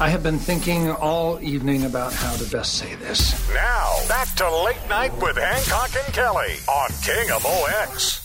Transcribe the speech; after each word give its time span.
I 0.00 0.08
have 0.08 0.24
been 0.24 0.40
thinking 0.40 0.90
all 0.90 1.40
evening 1.40 1.84
about 1.84 2.12
how 2.12 2.34
to 2.34 2.50
best 2.50 2.78
say 2.78 2.96
this. 2.96 3.32
Now, 3.54 3.94
back 4.08 4.34
to 4.34 4.64
Late 4.64 4.88
Night 4.88 5.16
with 5.22 5.36
Hancock 5.36 5.90
and 5.94 6.12
Kelley 6.12 6.56
on 6.68 6.90
KMOX. 6.90 8.20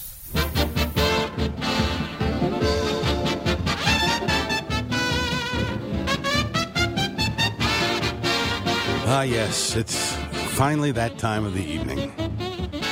Ah, 9.12 9.22
yes, 9.22 9.76
it's 9.76 10.16
finally 10.56 10.92
that 10.92 11.20
time 11.20 11.46
of 11.46 11.54
the 11.54 11.64
evening. 11.64 12.12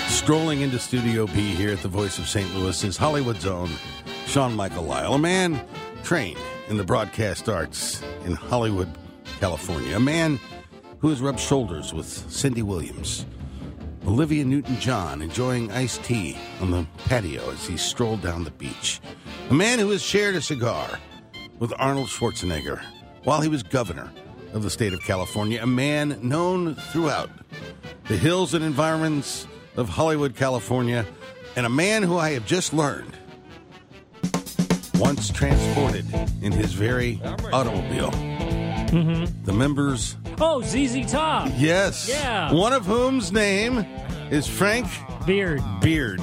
Strolling 0.07 0.61
into 0.61 0.77
Studio 0.77 1.25
B 1.25 1.55
here 1.55 1.71
at 1.71 1.81
the 1.81 1.87
Voice 1.87 2.19
of 2.19 2.27
St. 2.27 2.53
Louis 2.53 2.83
is 2.83 2.95
Hollywood's 2.95 3.47
own 3.47 3.71
Sean 4.27 4.55
Michael 4.55 4.83
Lisle, 4.83 5.15
a 5.15 5.17
man 5.17 5.59
trained 6.03 6.37
in 6.69 6.77
the 6.77 6.83
broadcast 6.83 7.47
arts 7.47 8.01
in 8.25 8.33
Hollywood, 8.33 8.89
California, 9.39 9.95
a 9.95 9.99
man 9.99 10.39
who 10.99 11.09
has 11.09 11.21
rubbed 11.21 11.39
shoulders 11.39 11.93
with 11.93 12.07
Cindy 12.07 12.61
Williams, 12.61 13.25
Olivia 14.05 14.43
Newton 14.43 14.79
John 14.79 15.21
enjoying 15.21 15.71
iced 15.71 16.03
tea 16.03 16.37
on 16.61 16.71
the 16.71 16.85
patio 17.05 17.49
as 17.51 17.65
he 17.65 17.77
strolled 17.77 18.21
down 18.21 18.43
the 18.43 18.51
beach, 18.51 18.99
a 19.49 19.53
man 19.53 19.79
who 19.79 19.89
has 19.91 20.01
shared 20.01 20.35
a 20.35 20.41
cigar 20.41 20.99
with 21.59 21.73
Arnold 21.77 22.07
Schwarzenegger 22.07 22.81
while 23.23 23.41
he 23.41 23.49
was 23.49 23.63
governor 23.63 24.11
of 24.53 24.63
the 24.63 24.69
state 24.69 24.93
of 24.93 25.01
California, 25.01 25.61
a 25.61 25.67
man 25.67 26.17
known 26.21 26.75
throughout 26.75 27.29
the 28.07 28.17
hills 28.17 28.53
and 28.53 28.63
environments 28.63 29.47
of 29.75 29.89
Hollywood, 29.89 30.35
California, 30.35 31.05
and 31.55 31.65
a 31.65 31.69
man 31.69 32.03
who 32.03 32.17
I 32.17 32.31
have 32.31 32.45
just 32.45 32.73
learned 32.73 33.17
once 34.97 35.29
transported 35.29 36.05
in 36.41 36.51
his 36.51 36.73
very 36.73 37.21
automobile. 37.53 38.11
The 39.43 39.53
members, 39.53 40.15
Oh, 40.39 40.61
ZZ 40.61 41.05
Top. 41.11 41.49
yes, 41.57 42.07
Yeah. 42.09 42.51
one 42.53 42.73
of 42.73 42.85
whom's 42.85 43.31
name 43.31 43.85
is 44.31 44.47
Frank 44.47 44.87
Beard. 45.25 45.61
Beard. 45.81 46.21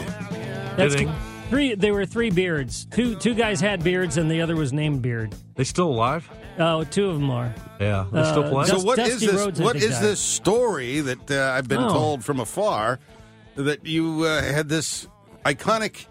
That's 0.77 0.95
Kidding. 0.95 1.13
three. 1.51 1.75
There 1.75 1.93
were 1.93 2.07
three 2.07 2.31
beards. 2.31 2.87
Two 2.91 3.15
two 3.17 3.35
guys 3.35 3.61
had 3.61 3.85
beards, 3.85 4.17
and 4.17 4.31
the 4.31 4.41
other 4.41 4.57
was 4.57 4.73
named 4.73 5.03
Beard. 5.03 5.35
They 5.57 5.65
still 5.65 5.89
alive? 5.89 6.29
Oh, 6.59 6.85
two 6.85 7.09
of 7.11 7.15
them 7.21 7.31
are. 7.31 7.53
Yeah, 7.81 8.07
they 8.13 8.25
still 8.25 8.45
Uh, 8.45 8.51
play. 8.51 8.67
So 8.67 8.75
Dust- 8.75 8.87
what 8.87 8.99
is 9.01 9.09
Dusty 9.11 9.27
this? 9.27 9.35
Rhodes, 9.37 9.61
I 9.61 9.65
what 9.65 9.73
think, 9.73 9.85
is 9.85 9.91
died. 9.99 10.03
this 10.05 10.21
story 10.21 11.01
that 11.01 11.31
uh, 11.31 11.53
I've 11.57 11.69
been 11.69 11.83
Oh. 11.83 11.89
told 11.93 12.25
from 12.25 12.41
afar 12.41 12.99
that 13.57 13.85
you 13.87 14.25
uh, 14.25 14.43
had 14.43 14.69
this 14.69 15.07
iconic 15.45 16.07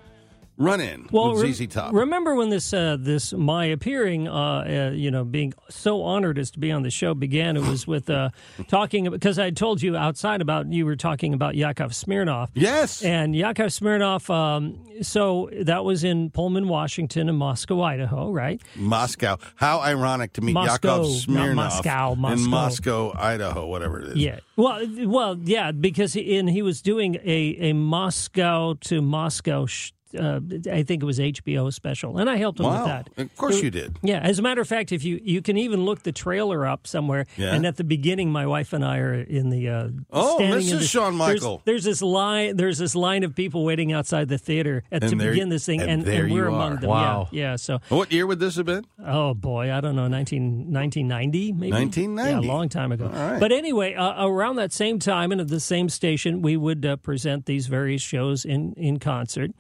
run-in 0.58 1.08
with 1.12 1.56
ZZ 1.56 1.68
Top? 1.68 1.94
remember 1.94 2.36
when 2.36 2.50
this 2.50 2.74
uh, 2.74 2.98
this 3.00 3.34
my 3.34 3.66
appearing, 3.66 4.28
uh, 4.28 4.34
uh, 4.34 4.92
you 4.94 5.12
know, 5.12 5.24
being 5.24 5.54
so 5.70 6.04
honored 6.04 6.38
as 6.38 6.52
to 6.52 6.60
be 6.60 6.72
on 6.72 6.84
the 6.84 6.90
show 6.92 7.14
began. 7.14 7.58
It 7.58 7.64
was 7.68 7.88
with 7.88 8.10
uh, 8.10 8.30
talking 8.68 9.10
because 9.10 9.40
I 9.40 9.50
told 9.52 9.82
you 9.82 9.96
outside 9.98 10.42
about 10.42 10.72
you 10.72 10.86
were 10.86 10.96
talking 10.96 11.34
about 11.34 11.56
Yakov 11.56 11.92
Smirnoff. 11.92 12.50
yes. 12.54 13.04
And 13.04 13.36
Yakov 13.36 13.68
Smirnoff, 13.68 14.30
um, 14.30 14.80
so 15.02 15.50
that 15.62 15.84
was 15.84 16.04
in 16.04 16.30
Pullman, 16.30 16.68
Washington, 16.68 17.30
and 17.30 17.38
Moscow, 17.38 17.82
Idaho, 17.82 18.32
right? 18.32 18.62
Moscow. 18.76 19.38
How 19.56 19.80
ironic 19.80 20.34
to 20.34 20.42
meet 20.42 20.54
Moscow, 20.54 20.98
Yakov 21.04 21.08
Smirnoff 21.08 21.56
Moscow, 21.56 22.14
in 22.14 22.20
Moscow. 22.20 22.50
Moscow, 22.50 23.14
Idaho, 23.16 23.68
whatever 23.68 24.00
it 24.02 24.10
is. 24.10 24.16
Yeah. 24.18 24.40
Well, 24.56 24.86
well, 25.06 25.38
yeah, 25.44 25.72
because 25.72 26.14
he, 26.14 26.38
and 26.38 26.50
he 26.50 26.62
was 26.62 26.82
doing 26.82 27.16
a, 27.24 27.70
a 27.70 27.74
Moscow 27.74 28.76
to 28.82 29.02
Moscow, 29.02 29.66
sh- 29.66 29.92
uh, 30.18 30.40
I 30.72 30.84
think 30.84 31.04
it 31.04 31.06
was 31.06 31.20
HBO 31.20 31.72
special, 31.74 32.18
and 32.18 32.30
I 32.30 32.38
helped 32.38 32.60
him 32.60 32.66
with 32.68 32.86
that. 32.86 33.10
Of 33.18 33.36
course 33.38 33.58
It- 33.58 33.64
you 33.64 33.72
did. 33.72 33.98
Yeah. 34.04 34.20
As 34.20 34.40
a 34.40 34.42
matter 34.42 34.62
of 34.62 34.68
fact, 34.68 34.92
if 34.92 35.04
you 35.04 35.20
you 35.24 35.42
can 35.42 35.58
even 35.58 35.86
look 35.86 36.04
the 36.04 36.12
trailer 36.12 36.66
up 36.66 36.88
somewhere, 36.88 37.26
Yeah. 37.38 37.54
and 37.56 37.66
at 37.66 37.78
the 37.78 37.84
beginning, 37.84 38.32
my 38.32 38.46
wife 38.46 38.74
and 38.74 38.84
I 38.86 38.98
are 39.00 39.14
in 39.14 39.50
the 39.50 39.70
uh, 39.70 39.88
Oh, 40.12 40.40
in 40.40 40.52
Mrs. 40.52 40.80
the- 40.80 40.86
Sean 40.86 41.18
there's- 41.18 41.42
Michael. 41.42 41.62
There's, 41.66 41.84
this 41.84 42.02
line. 42.02 42.56
There's 42.58 42.78
this 42.78 42.96
line 42.96 43.24
of 43.24 43.36
people 43.36 43.64
waiting 43.66 43.92
outside 43.94 44.28
the 44.30 44.38
theater 44.38 44.84
at, 44.92 45.02
to 45.04 45.16
there- 45.16 45.32
begin 45.32 45.50
this 45.50 45.66
thing, 45.66 45.82
and 45.82 45.90
and, 45.92 46.04
there 46.04 46.28
we're 46.28 46.48
among 46.48 46.74
are. 46.74 46.80
them. 46.82 46.90
Wow. 46.90 47.28
Yeah. 47.32 47.44
Yeah. 47.44 47.56
So, 47.58 47.80
What 47.90 48.12
year 48.12 48.26
would 48.26 48.40
this 48.40 48.56
have 48.56 48.66
been? 48.66 48.86
Oh 49.06 49.34
boy, 49.34 49.72
I 49.74 49.82
don't 49.82 49.96
know, 49.96 50.08
19, 50.08 50.72
1990 50.72 51.52
maybe. 51.52 51.72
1990. 51.72 52.32
yeah, 52.32 52.40
a 52.40 52.42
long 52.54 52.70
time 52.70 52.92
ago. 52.92 53.06
All 53.06 53.12
right. 53.32 53.40
But 53.40 53.52
anyway, 53.52 53.94
uh, 53.96 54.26
around 54.26 54.56
that 54.58 54.72
same 54.72 55.00
time 55.00 55.32
and 55.32 55.42
at 55.42 55.48
the 55.50 55.60
same 55.60 55.90
station, 55.90 56.42
we 56.42 56.56
would 56.58 56.86
uh, 56.86 56.96
present 56.98 57.46
these 57.46 57.68
various 57.68 58.02
shows 58.02 58.46
in 58.46 58.74
in 58.74 59.00
concert. 59.00 59.52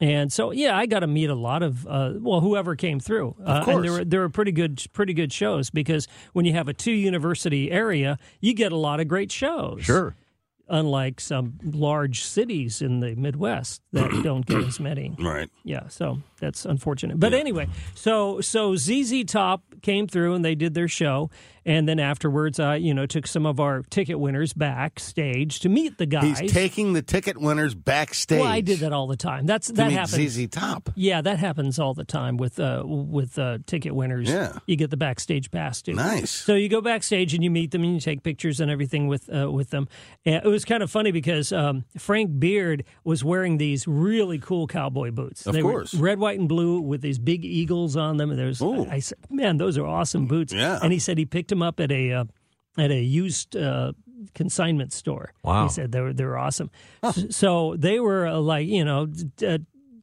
And 0.00 0.32
so, 0.32 0.50
yeah, 0.50 0.76
I 0.78 0.86
got 0.86 1.00
to 1.00 1.06
meet 1.06 1.28
a 1.28 1.34
lot 1.34 1.62
of 1.62 1.86
uh, 1.86 2.14
well, 2.18 2.40
whoever 2.40 2.74
came 2.74 3.00
through. 3.00 3.36
Uh, 3.46 3.52
And 3.56 3.64
course. 3.64 3.82
there 3.82 3.92
were 3.92 4.04
there 4.04 4.20
were 4.20 4.30
pretty 4.30 4.52
good 4.52 4.82
pretty 4.94 5.12
good 5.12 5.32
shows 5.32 5.68
because 5.70 6.08
when 6.32 6.46
you 6.46 6.54
have 6.54 6.68
a 6.68 6.72
two 6.72 6.92
university 6.92 7.70
area, 7.70 8.18
you 8.40 8.54
get 8.54 8.72
a 8.72 8.76
lot 8.76 9.00
of 9.00 9.08
great 9.08 9.30
shows. 9.30 9.82
Sure. 9.84 10.14
Unlike 10.72 11.20
some 11.20 11.58
large 11.64 12.22
cities 12.22 12.80
in 12.80 13.00
the 13.00 13.16
Midwest 13.16 13.82
that 13.92 14.08
don't 14.22 14.46
get 14.46 14.62
as 14.62 14.78
many. 14.78 15.14
Right. 15.18 15.50
Yeah, 15.64 15.88
so 15.88 16.20
that's 16.38 16.64
unfortunate. 16.64 17.18
But 17.18 17.34
anyway, 17.34 17.66
so 17.94 18.40
so 18.40 18.76
ZZ 18.76 19.24
Top 19.26 19.69
came 19.82 20.06
through 20.06 20.34
and 20.34 20.44
they 20.44 20.54
did 20.54 20.74
their 20.74 20.88
show, 20.88 21.30
and 21.64 21.88
then 21.88 21.98
afterwards, 21.98 22.58
I 22.58 22.76
you 22.76 22.94
know 22.94 23.06
took 23.06 23.26
some 23.26 23.46
of 23.46 23.60
our 23.60 23.82
ticket 23.82 24.18
winners 24.18 24.52
backstage 24.52 25.60
to 25.60 25.68
meet 25.68 25.98
the 25.98 26.06
guys. 26.06 26.38
He's 26.38 26.52
taking 26.52 26.92
the 26.92 27.02
ticket 27.02 27.38
winners 27.38 27.74
backstage. 27.74 28.40
well, 28.40 28.48
I 28.48 28.60
did 28.60 28.80
that 28.80 28.92
all 28.92 29.06
the 29.06 29.16
time. 29.16 29.46
That's 29.46 29.68
that 29.68 29.92
happens. 29.92 30.32
ZZ 30.32 30.48
Top. 30.48 30.90
Yeah, 30.94 31.20
that 31.20 31.38
happens 31.38 31.78
all 31.78 31.94
the 31.94 32.04
time 32.04 32.36
with 32.36 32.58
uh, 32.58 32.82
with 32.84 33.38
uh, 33.38 33.58
ticket 33.66 33.94
winners. 33.94 34.28
Yeah. 34.28 34.58
you 34.66 34.76
get 34.76 34.90
the 34.90 34.96
backstage 34.96 35.50
pass 35.50 35.82
too. 35.82 35.94
Nice. 35.94 36.30
So 36.30 36.54
you 36.54 36.68
go 36.68 36.80
backstage 36.80 37.34
and 37.34 37.44
you 37.44 37.50
meet 37.50 37.70
them 37.70 37.84
and 37.84 37.94
you 37.94 38.00
take 38.00 38.22
pictures 38.22 38.60
and 38.60 38.70
everything 38.70 39.08
with 39.08 39.28
uh, 39.34 39.50
with 39.50 39.70
them. 39.70 39.88
And 40.24 40.44
it 40.44 40.48
was 40.48 40.64
kind 40.64 40.82
of 40.82 40.90
funny 40.90 41.12
because 41.12 41.52
um, 41.52 41.84
Frank 41.98 42.38
Beard 42.38 42.84
was 43.04 43.22
wearing 43.24 43.58
these 43.58 43.86
really 43.86 44.38
cool 44.38 44.66
cowboy 44.66 45.10
boots. 45.10 45.46
Of 45.46 45.54
they 45.54 45.62
course. 45.62 45.94
were 45.94 46.02
red, 46.02 46.18
white, 46.18 46.38
and 46.38 46.48
blue 46.48 46.80
with 46.80 47.00
these 47.00 47.18
big 47.18 47.44
eagles 47.44 47.96
on 47.96 48.16
them. 48.16 48.30
And 48.30 48.38
there's 48.38 48.60
Ooh. 48.60 48.84
I, 48.86 48.94
I 48.94 48.98
said, 49.00 49.18
man, 49.30 49.56
those 49.56 49.69
are 49.78 49.86
awesome 49.86 50.26
boots. 50.26 50.52
Yeah. 50.52 50.78
And 50.82 50.92
he 50.92 50.98
said 50.98 51.18
he 51.18 51.26
picked 51.26 51.48
them 51.48 51.62
up 51.62 51.80
at 51.80 51.90
a 51.92 52.12
uh, 52.12 52.24
at 52.78 52.90
a 52.90 53.00
used. 53.00 53.56
Uh, 53.56 53.92
consignment 54.34 54.92
store 54.92 55.32
Wow. 55.42 55.62
he 55.62 55.70
said 55.70 55.92
they 55.92 56.00
were 56.02 56.12
they 56.12 56.26
were 56.26 56.36
awesome 56.36 56.70
so 57.30 57.74
they 57.78 57.98
were 58.00 58.26
uh, 58.26 58.36
like 58.38 58.66
you 58.68 58.84
know 58.84 59.06
d- 59.06 59.46
uh, 59.46 59.58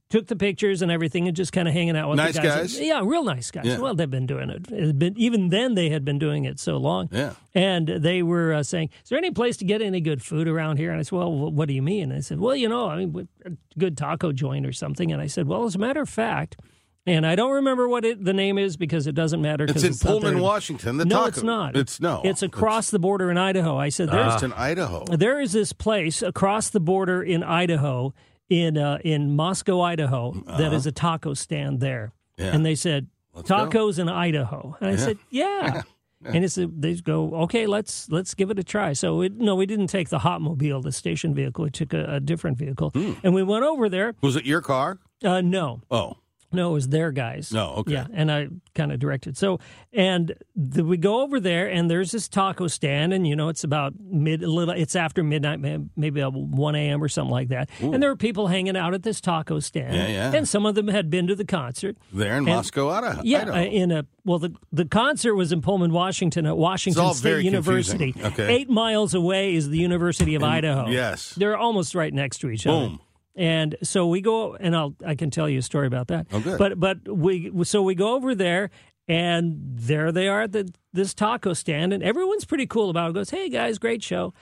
took 0.09 0.25
the 0.25 0.35
pictures 0.35 0.81
and 0.81 0.91
everything 0.91 1.27
and 1.27 1.37
just 1.37 1.53
kind 1.53 1.67
of 1.67 1.73
hanging 1.75 1.95
out 1.95 2.09
with 2.09 2.17
Nice 2.17 2.33
the 2.35 2.41
guys. 2.41 2.55
guys? 2.73 2.79
Yeah, 2.79 3.01
real 3.05 3.23
nice 3.23 3.51
guys. 3.51 3.65
Yeah. 3.65 3.77
Well, 3.77 3.93
they've 3.93 4.09
been 4.09 4.25
doing 4.25 4.49
it. 4.49 4.71
It 4.71 4.87
had 4.87 4.97
been, 4.97 5.13
even 5.19 5.49
then, 5.49 5.75
they 5.75 5.89
had 5.89 6.03
been 6.03 6.17
doing 6.17 6.45
it 6.45 6.59
so 6.59 6.77
long. 6.77 7.09
Yeah. 7.11 7.33
And 7.53 7.87
they 7.87 8.23
were 8.23 8.53
uh, 8.53 8.63
saying, 8.63 8.89
"Is 9.03 9.09
there 9.09 9.17
any 9.19 9.31
place 9.31 9.57
to 9.57 9.65
get 9.65 9.81
any 9.83 9.99
good 10.01 10.23
food 10.23 10.47
around 10.47 10.77
here?" 10.77 10.89
And 10.91 10.99
I 10.99 11.03
said, 11.03 11.11
"Well, 11.17 11.31
what 11.51 11.67
do 11.67 11.73
you 11.75 11.81
mean?" 11.83 12.03
And 12.05 12.13
I 12.13 12.21
said, 12.21 12.39
"Well, 12.39 12.55
you 12.55 12.69
know, 12.69 12.89
I 12.89 13.05
mean, 13.05 13.27
a 13.45 13.51
good 13.77 13.97
taco 13.97 14.31
joint 14.31 14.65
or 14.65 14.71
something." 14.73 15.11
And 15.11 15.21
I 15.21 15.27
said, 15.27 15.45
"Well, 15.47 15.65
as 15.65 15.75
a 15.75 15.79
matter 15.79 16.01
of 16.01 16.09
fact." 16.09 16.57
And 17.07 17.25
I 17.25 17.35
don't 17.35 17.53
remember 17.53 17.87
what 17.87 18.03
it, 18.05 18.23
the 18.23 18.33
name 18.33 18.57
is 18.57 18.75
because 18.77 19.07
it 19.07 19.15
doesn't 19.15 19.41
matter. 19.41 19.63
It's 19.63 19.83
in 19.83 19.91
not 19.91 19.99
Pullman. 20.01 20.39
Washington. 20.41 20.97
The 20.97 21.05
no, 21.05 21.15
taco. 21.15 21.27
it's 21.29 21.41
not. 21.43 21.75
It's 21.77 21.99
no. 22.01 22.21
It's 22.25 22.43
across 22.43 22.91
the 22.91 22.99
border 22.99 23.31
in 23.31 23.37
Idaho. 23.37 23.77
I 23.77 23.89
said, 23.89 24.09
"There's 24.09 24.33
It's 24.35 24.43
in 24.43 24.51
Idaho. 24.53 25.05
there 25.05 25.39
is 25.39 25.53
this 25.53 25.71
place 25.73 26.21
across 26.21 26.69
the 26.69 26.79
border 26.81 27.23
in 27.23 27.43
Idaho, 27.43 28.13
in 28.49 28.77
uh, 28.77 28.99
in 29.03 29.35
Moscow, 29.35 29.81
Idaho, 29.81 30.33
that 30.59 30.73
is 30.73 30.85
a 30.85 30.91
taco 30.91 31.33
stand 31.33 31.79
there. 31.79 32.11
Uh-huh. 32.37 32.45
Yeah. 32.47 32.55
And 32.55 32.65
they 32.65 32.75
said 32.75 33.07
Let's 33.33 33.49
go. 33.49 33.55
tacos 33.67 33.99
in 33.99 34.09
Idaho, 34.09 34.75
and 34.81 34.89
I 34.91 34.95
said, 34.97 35.17
yeah. 35.31 35.83
And 36.25 36.43
it's 36.43 36.57
a, 36.57 36.65
they 36.67 36.95
go, 36.95 37.33
okay, 37.43 37.67
let's 37.67 38.09
let's 38.09 38.33
give 38.33 38.49
it 38.51 38.59
a 38.59 38.63
try. 38.63 38.93
So 38.93 39.21
it, 39.21 39.33
no, 39.37 39.55
we 39.55 39.65
didn't 39.65 39.87
take 39.87 40.09
the 40.09 40.19
Hotmobile, 40.19 40.83
the 40.83 40.91
station 40.91 41.33
vehicle. 41.33 41.63
We 41.63 41.69
took 41.69 41.93
a, 41.93 42.15
a 42.15 42.19
different 42.19 42.57
vehicle, 42.57 42.89
Hmm. 42.89 43.13
and 43.23 43.33
we 43.33 43.43
went 43.43 43.63
over 43.63 43.87
there. 43.87 44.13
Was 44.21 44.35
it 44.35 44.43
your 44.45 44.61
car? 44.61 44.99
Uh, 45.23 45.41
no, 45.41 45.81
Oh, 45.89 46.17
no, 46.51 46.71
it 46.71 46.73
was 46.73 46.87
their 46.89 47.11
guys. 47.11 47.51
No, 47.51 47.71
okay. 47.77 47.93
Yeah, 47.93 48.07
and 48.13 48.31
I 48.31 48.47
kind 48.73 48.91
of 48.91 48.99
directed. 48.99 49.35
So, 49.37 49.59
and 49.91 50.33
the, 50.55 50.83
we 50.85 50.97
go 50.97 51.21
over 51.21 51.39
there, 51.39 51.67
and 51.69 51.89
there's 51.91 52.11
this 52.11 52.27
taco 52.29 52.67
stand, 52.67 53.13
and 53.13 53.27
you 53.27 53.35
know, 53.35 53.49
it's 53.49 53.63
about 53.63 53.93
mid, 53.99 54.43
a 54.43 54.47
little, 54.49 54.73
it's 54.73 54.95
after 54.95 55.23
midnight, 55.23 55.59
maybe 55.95 56.21
one 56.21 56.75
a.m. 56.75 57.03
or 57.03 57.09
something 57.09 57.31
like 57.31 57.49
that. 57.49 57.69
And 57.81 58.01
there 58.01 58.09
were 58.09 58.15
people 58.15 58.47
hanging 58.47 58.77
out 58.77 58.93
at 58.93 59.03
this 59.03 59.19
taco 59.19 59.59
stand. 59.59 59.93
Yeah, 59.95 60.07
yeah. 60.07 60.33
And 60.33 60.47
some 60.47 60.65
of 60.65 60.75
them 60.75 60.87
had 60.87 61.09
been 61.09 61.27
to 61.27 61.35
the 61.35 61.45
concert. 61.45 61.97
there 62.13 62.31
in 62.33 62.37
And- 62.37 62.45
Moscow, 62.47 62.89
Idaho. 62.89 63.21
Yeah, 63.23 63.41
Idaho. 63.41 63.57
uh, 63.57 63.61
in 63.63 63.91
a 63.91 64.05
well, 64.23 64.39
the 64.39 64.53
the 64.71 64.85
concert 64.85 65.35
was 65.35 65.51
in 65.51 65.61
Pullman, 65.61 65.91
Washington, 65.93 66.45
at 66.45 66.57
Washington 66.57 67.13
State 67.13 67.43
University. 67.45 68.11
confusing. 68.13 68.43
Okay. 68.43 68.55
Eight 68.55 68.69
miles 68.69 69.13
away 69.13 69.55
is 69.55 69.69
the 69.69 69.77
University 69.77 70.35
of 70.35 70.43
Idaho. 70.43 70.87
yes. 70.89 71.33
they're 71.35 71.57
almost 71.57 71.95
right 71.95 72.13
next 72.13 72.39
to 72.39 72.49
each 72.49 72.67
other. 72.67 72.89
Boom. 72.89 72.99
And 73.37 73.77
so 73.83 74.07
we 74.07 74.19
go, 74.19 74.55
and 74.55 74.75
I'll 74.75 74.95
I 75.05 75.13
can 75.15 75.29
tell 75.29 75.47
you 75.47 75.59
a 75.59 75.61
story 75.61 75.87
about 75.87 76.07
that. 76.07 76.27
Oh, 76.33 76.39
good. 76.41 76.57
But 76.57 76.79
but 76.79 77.07
we 77.07 77.51
so 77.63 77.81
we 77.83 77.93
go 77.95 78.15
over 78.15 78.33
there, 78.35 78.71
and 79.07 79.57
there 79.75 80.11
they 80.11 80.27
are 80.27 80.41
at 80.41 80.51
the, 80.53 80.73
this 80.91 81.13
taco 81.13 81.53
stand, 81.53 81.93
and 81.93 82.01
everyone's 82.03 82.45
pretty 82.45 82.65
cool 82.65 82.89
about 82.89 83.11
it. 83.11 83.13
Goes, 83.13 83.29
hey 83.29 83.47
guys, 83.49 83.77
great 83.77 84.03
show. 84.03 84.33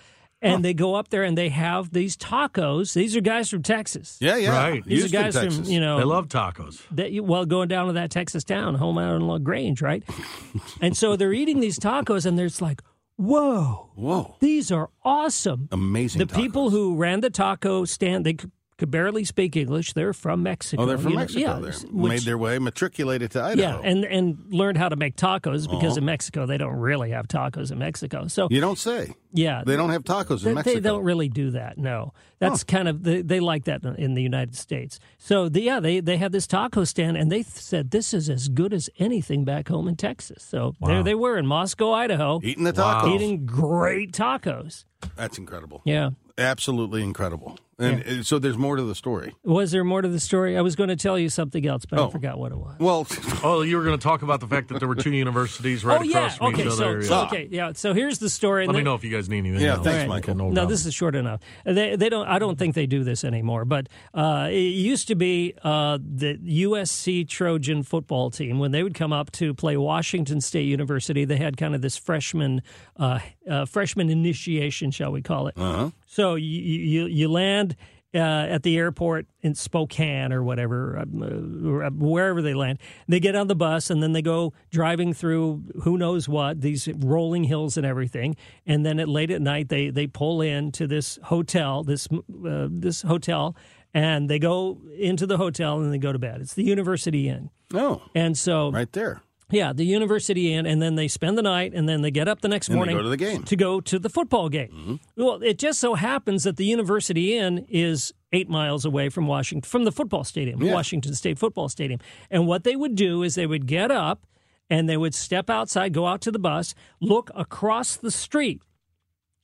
and 0.42 0.64
they 0.64 0.74
go 0.74 0.96
up 0.96 1.10
there 1.10 1.24
and 1.24 1.38
they 1.38 1.50
have 1.50 1.92
these 1.92 2.16
tacos. 2.16 2.94
These 2.94 3.16
are 3.16 3.22
guys 3.22 3.50
from 3.50 3.64
Texas. 3.64 4.18
Yeah, 4.22 4.38
yeah. 4.38 4.52
Right. 4.52 4.84
These 4.86 5.00
Houston, 5.02 5.20
are 5.20 5.24
guys 5.24 5.34
Texas. 5.34 5.60
from 5.60 5.66
you 5.70 5.80
know 5.82 5.98
They 5.98 6.04
love 6.06 6.28
tacos. 6.30 6.82
that 6.92 7.12
you, 7.12 7.22
well 7.24 7.46
going 7.46 7.68
down 7.68 7.88
to 7.88 7.94
that 7.94 8.12
Texas 8.12 8.44
town, 8.46 8.76
home 8.76 8.98
out 8.98 9.16
in 9.16 9.28
La 9.28 9.40
Grange, 9.40 9.82
right? 9.82 10.04
and 10.82 10.96
so 10.96 11.16
they're 11.18 11.34
eating 11.34 11.60
these 11.60 11.80
tacos, 11.80 12.26
and 12.26 12.38
there's 12.40 12.62
like, 12.62 12.82
whoa, 13.18 13.90
Whoa. 13.96 14.36
these 14.40 14.72
are 14.72 14.90
awesome. 15.04 15.68
Amazing. 15.72 16.20
The 16.20 16.28
people 16.28 16.70
who 16.70 16.96
ran 16.96 17.22
the 17.22 17.30
taco 17.30 17.86
stand, 17.86 18.26
they 18.26 18.38
could, 18.78 18.92
barely 18.92 19.24
speak 19.24 19.56
English. 19.56 19.94
They're 19.94 20.14
from 20.14 20.44
Mexico. 20.44 20.84
Oh, 20.84 20.86
they're 20.86 20.98
from 20.98 21.12
you 21.12 21.16
know? 21.16 21.22
Mexico. 21.22 21.40
yeah, 21.42 21.60
there. 21.60 21.72
which- 21.92 22.10
Made 22.12 22.22
their 22.22 22.38
way, 22.38 22.60
matriculated 22.60 23.32
to 23.32 23.42
Idaho. 23.44 23.82
yeah, 23.82 23.90
and 23.90 24.04
and 24.06 24.38
learned 24.50 24.78
how 24.78 24.90
to 24.90 24.96
make 24.96 25.16
tacos 25.16 25.70
because 25.70 25.92
Uh-huh. 25.94 25.98
in 26.00 26.06
Mexico 26.06 26.46
they 26.46 26.58
don't 26.58 26.76
really 26.78 27.12
have 27.12 27.28
tacos 27.28 27.72
in 27.72 27.80
Mexico. 27.80 28.28
So 28.28 28.48
you 28.52 28.60
don't 28.62 28.78
say. 28.78 29.14
yeah, 29.34 29.64
They 29.66 29.76
don't 29.76 29.90
have 29.92 30.04
tacos 30.04 30.44
they, 30.44 30.50
in 30.50 30.56
Mexico. 30.56 30.76
they 30.76 30.82
don't 30.82 31.04
really 31.04 31.30
do 31.30 31.52
that. 31.52 31.78
No, 31.78 32.14
that's 32.40 32.64
kind 32.64 32.88
of 32.88 33.04
they, 33.04 33.22
they 33.22 33.40
like 33.40 33.64
that 33.66 33.84
in- 33.98 34.14
the 34.14 34.22
United 34.24 34.56
States. 34.56 35.00
So 35.18 35.50
the, 35.50 35.62
yeah, 35.62 35.80
they 35.80 36.00
they 36.00 36.18
had 36.18 36.32
this 36.32 36.46
taco 36.48 36.84
stand, 36.84 37.18
and 37.18 37.32
they 37.32 37.44
th- 37.44 37.48
said 37.48 37.92
this 37.92 38.14
is 38.14 38.30
as 38.30 38.48
good 38.50 38.74
as 38.74 38.90
anything 39.00 39.46
back 39.46 39.68
home 39.70 39.88
in 39.88 39.96
Texas. 39.96 40.44
So 40.44 40.76
there 40.82 41.02
they 41.04 41.16
were 41.16 41.38
in 41.38 41.46
Moscow, 41.48 41.92
Idaho, 41.92 42.40
Eating 42.44 42.64
the 42.66 42.74
tacos. 42.74 43.16
eating 43.16 43.46
great 43.46 44.12
tacos. 44.12 44.86
That's 45.16 45.38
incredible. 45.38 45.82
Yeah. 45.86 46.10
Absolutely 46.38 47.02
incredible. 47.04 47.58
And 47.78 48.04
uh, 48.08 48.24
so 48.24 48.40
there's 48.40 48.58
more 48.58 48.78
to 48.78 48.84
the 48.84 48.96
story. 48.96 49.36
Was 49.44 49.72
there 49.72 49.84
more 49.84 50.02
to 50.02 50.08
the 50.08 50.20
story? 50.20 50.58
I 50.58 50.62
was 50.62 50.78
going 50.78 50.88
to 50.88 50.96
tell 50.96 51.20
you 51.20 51.28
something 51.28 51.66
else, 51.68 51.86
but 51.86 52.00
I 52.00 52.04
Oh. 52.04 52.10
forgot 52.10 52.40
what 52.40 52.54
it 52.54 52.58
was. 52.58 52.78
Well, 52.80 53.06
Oh, 53.44 53.64
you 53.64 53.76
were 53.76 53.84
going 53.84 53.98
to 54.00 54.02
talk 54.04 54.22
about 54.22 54.40
the 54.40 54.48
fact 54.48 54.70
that 54.70 54.80
there 54.80 54.88
were 54.88 54.96
two 54.96 55.12
universities 55.12 55.84
right 55.84 56.00
oh 56.00 56.04
yeah. 56.04 56.18
across 56.20 56.38
from 56.38 56.54
Okay. 56.54 56.66
each 56.68 56.72
So, 56.72 56.86
other. 56.86 57.04
so 57.04 57.22
okay. 57.26 57.50
Yeah. 57.52 57.74
So 57.74 57.94
here's 57.94 58.20
the 58.20 58.30
story. 58.30 58.64
and 58.64 58.70
Let 58.70 58.74
me 58.76 58.78
then- 58.80 58.86
know 58.86 58.96
if 58.96 59.04
you 59.04 59.12
guys 59.12 59.28
need 59.28 59.40
anything. 59.40 59.60
Yeah, 59.60 59.74
else. 59.76 59.84
thanks, 59.84 60.00
Okay, 60.04 60.08
Michael. 60.08 60.36
no 60.36 60.50
No, 60.52 60.66
this 60.66 60.86
is 60.86 60.94
short 60.94 61.16
enough. 61.16 61.42
They 61.66 61.98
they 61.98 62.08
don't. 62.08 62.28
I 62.28 62.40
don't 62.40 62.58
think 62.58 62.76
they 62.76 62.86
do 62.88 63.04
this 63.04 63.26
anymore. 63.26 63.66
But 63.66 63.90
uh, 64.14 64.48
it 64.50 64.58
used 64.58 65.10
to 65.10 65.16
be 65.16 65.54
uh, 65.64 65.98
the 66.02 66.38
USC 66.38 67.28
Trojan 67.28 67.84
football 67.84 68.32
team 68.32 68.58
when 68.60 68.72
they 68.72 68.84
would 68.84 68.94
come 68.96 69.12
up 69.12 69.32
to 69.34 69.54
play 69.54 69.76
Washington 69.76 70.40
State 70.40 70.68
University. 70.68 71.26
They 71.26 71.38
had 71.38 71.58
kind 71.58 71.76
of 71.76 71.82
this 71.82 71.98
freshman 71.98 72.62
uh, 72.98 73.20
uh, 73.50 73.66
freshman 73.66 74.10
initiation, 74.10 74.92
shall 74.92 75.12
we 75.12 75.22
call 75.22 75.48
it? 75.48 75.56
uh-huh. 75.58 75.90
So 76.08 76.36
you 76.36 76.62
you, 76.62 77.06
you 77.08 77.28
land. 77.28 77.65
Uh, 78.14 78.48
at 78.48 78.64
the 78.64 78.78
airport 78.78 79.26
in 79.42 79.54
Spokane 79.54 80.32
or 80.32 80.42
whatever, 80.42 81.00
uh, 81.00 81.68
or 81.68 81.90
wherever 81.90 82.42
they 82.42 82.54
land, 82.54 82.80
they 83.10 83.20
get 83.20 83.36
on 83.36 83.48
the 83.48 83.56
bus 83.58 83.90
and 83.90 84.02
then 84.02 84.14
they 84.14 84.22
go 84.22 84.54
driving 84.72 85.14
through 85.14 85.62
who 85.84 85.98
knows 85.98 86.30
what 86.30 86.62
these 86.62 86.88
rolling 86.96 87.44
hills 87.44 87.76
and 87.76 87.86
everything. 87.86 88.38
And 88.66 88.86
then 88.86 89.02
at 89.02 89.10
late 89.10 89.32
at 89.32 89.42
night, 89.42 89.68
they 89.68 89.90
they 89.90 90.08
pull 90.08 90.40
in 90.40 90.72
to 90.74 90.88
this 90.88 91.20
hotel, 91.24 91.84
this 91.84 92.08
uh, 92.14 92.70
this 92.72 93.02
hotel, 93.02 93.54
and 93.94 94.30
they 94.30 94.40
go 94.40 94.80
into 94.98 95.28
the 95.28 95.36
hotel 95.36 95.82
and 95.82 95.92
they 95.94 95.98
go 95.98 96.14
to 96.14 96.20
bed. 96.20 96.40
It's 96.40 96.54
the 96.54 96.64
University 96.64 97.28
Inn, 97.28 97.50
Oh, 97.74 98.02
and 98.16 98.38
so 98.38 98.72
right 98.72 98.92
there. 98.94 99.24
Yeah, 99.52 99.74
the 99.74 99.86
University 99.86 100.54
Inn, 100.54 100.66
and 100.66 100.82
then 100.82 100.96
they 100.96 101.08
spend 101.08 101.38
the 101.38 101.42
night, 101.44 101.74
and 101.76 101.88
then 101.88 102.02
they 102.02 102.12
get 102.12 102.28
up 102.28 102.42
the 102.42 102.48
next 102.48 102.68
And 102.68 102.74
they 102.76 102.78
morning 102.78 102.98
go 102.98 103.04
to 103.04 103.10
the 103.10 103.18
game. 103.18 103.38
Mm-hmm. 103.38 103.44
to 103.44 103.56
go 103.56 103.80
to 103.82 104.00
the 104.00 104.10
football 104.10 104.50
game. 104.50 105.00
Well, 105.16 105.42
it 105.44 105.58
just 105.60 105.80
so 105.80 105.94
happens 105.96 106.44
that 106.44 106.58
the 106.58 106.66
University 106.66 107.38
Inn 107.38 107.66
is 107.70 108.14
eight 108.34 108.50
miles 108.50 108.86
away 108.86 109.10
from 109.10 109.28
Washington, 109.28 109.68
from 109.70 109.84
the 109.86 109.92
football 109.92 110.24
stadium, 110.24 110.62
Yeah. 110.62 110.74
Washington 110.74 111.14
State 111.14 111.38
football 111.40 111.70
stadium. 111.70 112.00
And 112.32 112.48
what 112.48 112.64
they 112.64 112.76
would 112.76 112.96
do 112.96 113.24
is 113.24 113.36
they 113.36 113.46
would 113.48 113.66
get 113.68 113.92
up 113.92 114.26
and 114.70 114.90
they 114.90 114.98
would 114.98 115.14
step 115.14 115.50
outside, 115.50 115.94
go 115.94 116.08
out 116.08 116.22
to 116.22 116.32
the 116.32 116.40
bus, 116.40 116.74
look 117.00 117.30
across 117.36 117.96
the 117.96 118.12
street 118.12 118.62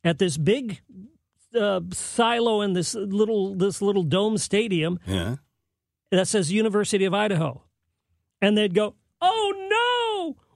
at 0.03 0.17
this 0.17 0.35
big 0.37 0.81
uh, 1.55 1.79
silo 1.93 2.61
in 2.61 2.73
this 2.73 2.95
little 2.95 3.53
this 3.55 3.81
little 3.81 4.03
dome 4.03 4.37
stadium 4.37 4.99
Yeah. 5.05 5.35
that 6.09 6.27
says 6.27 6.51
University 6.51 7.05
of 7.05 7.13
Idaho. 7.13 7.63
And 8.41 8.57
they'd 8.57 8.73
go, 8.73 8.95
Oh 9.21 9.53
no, 9.69 9.90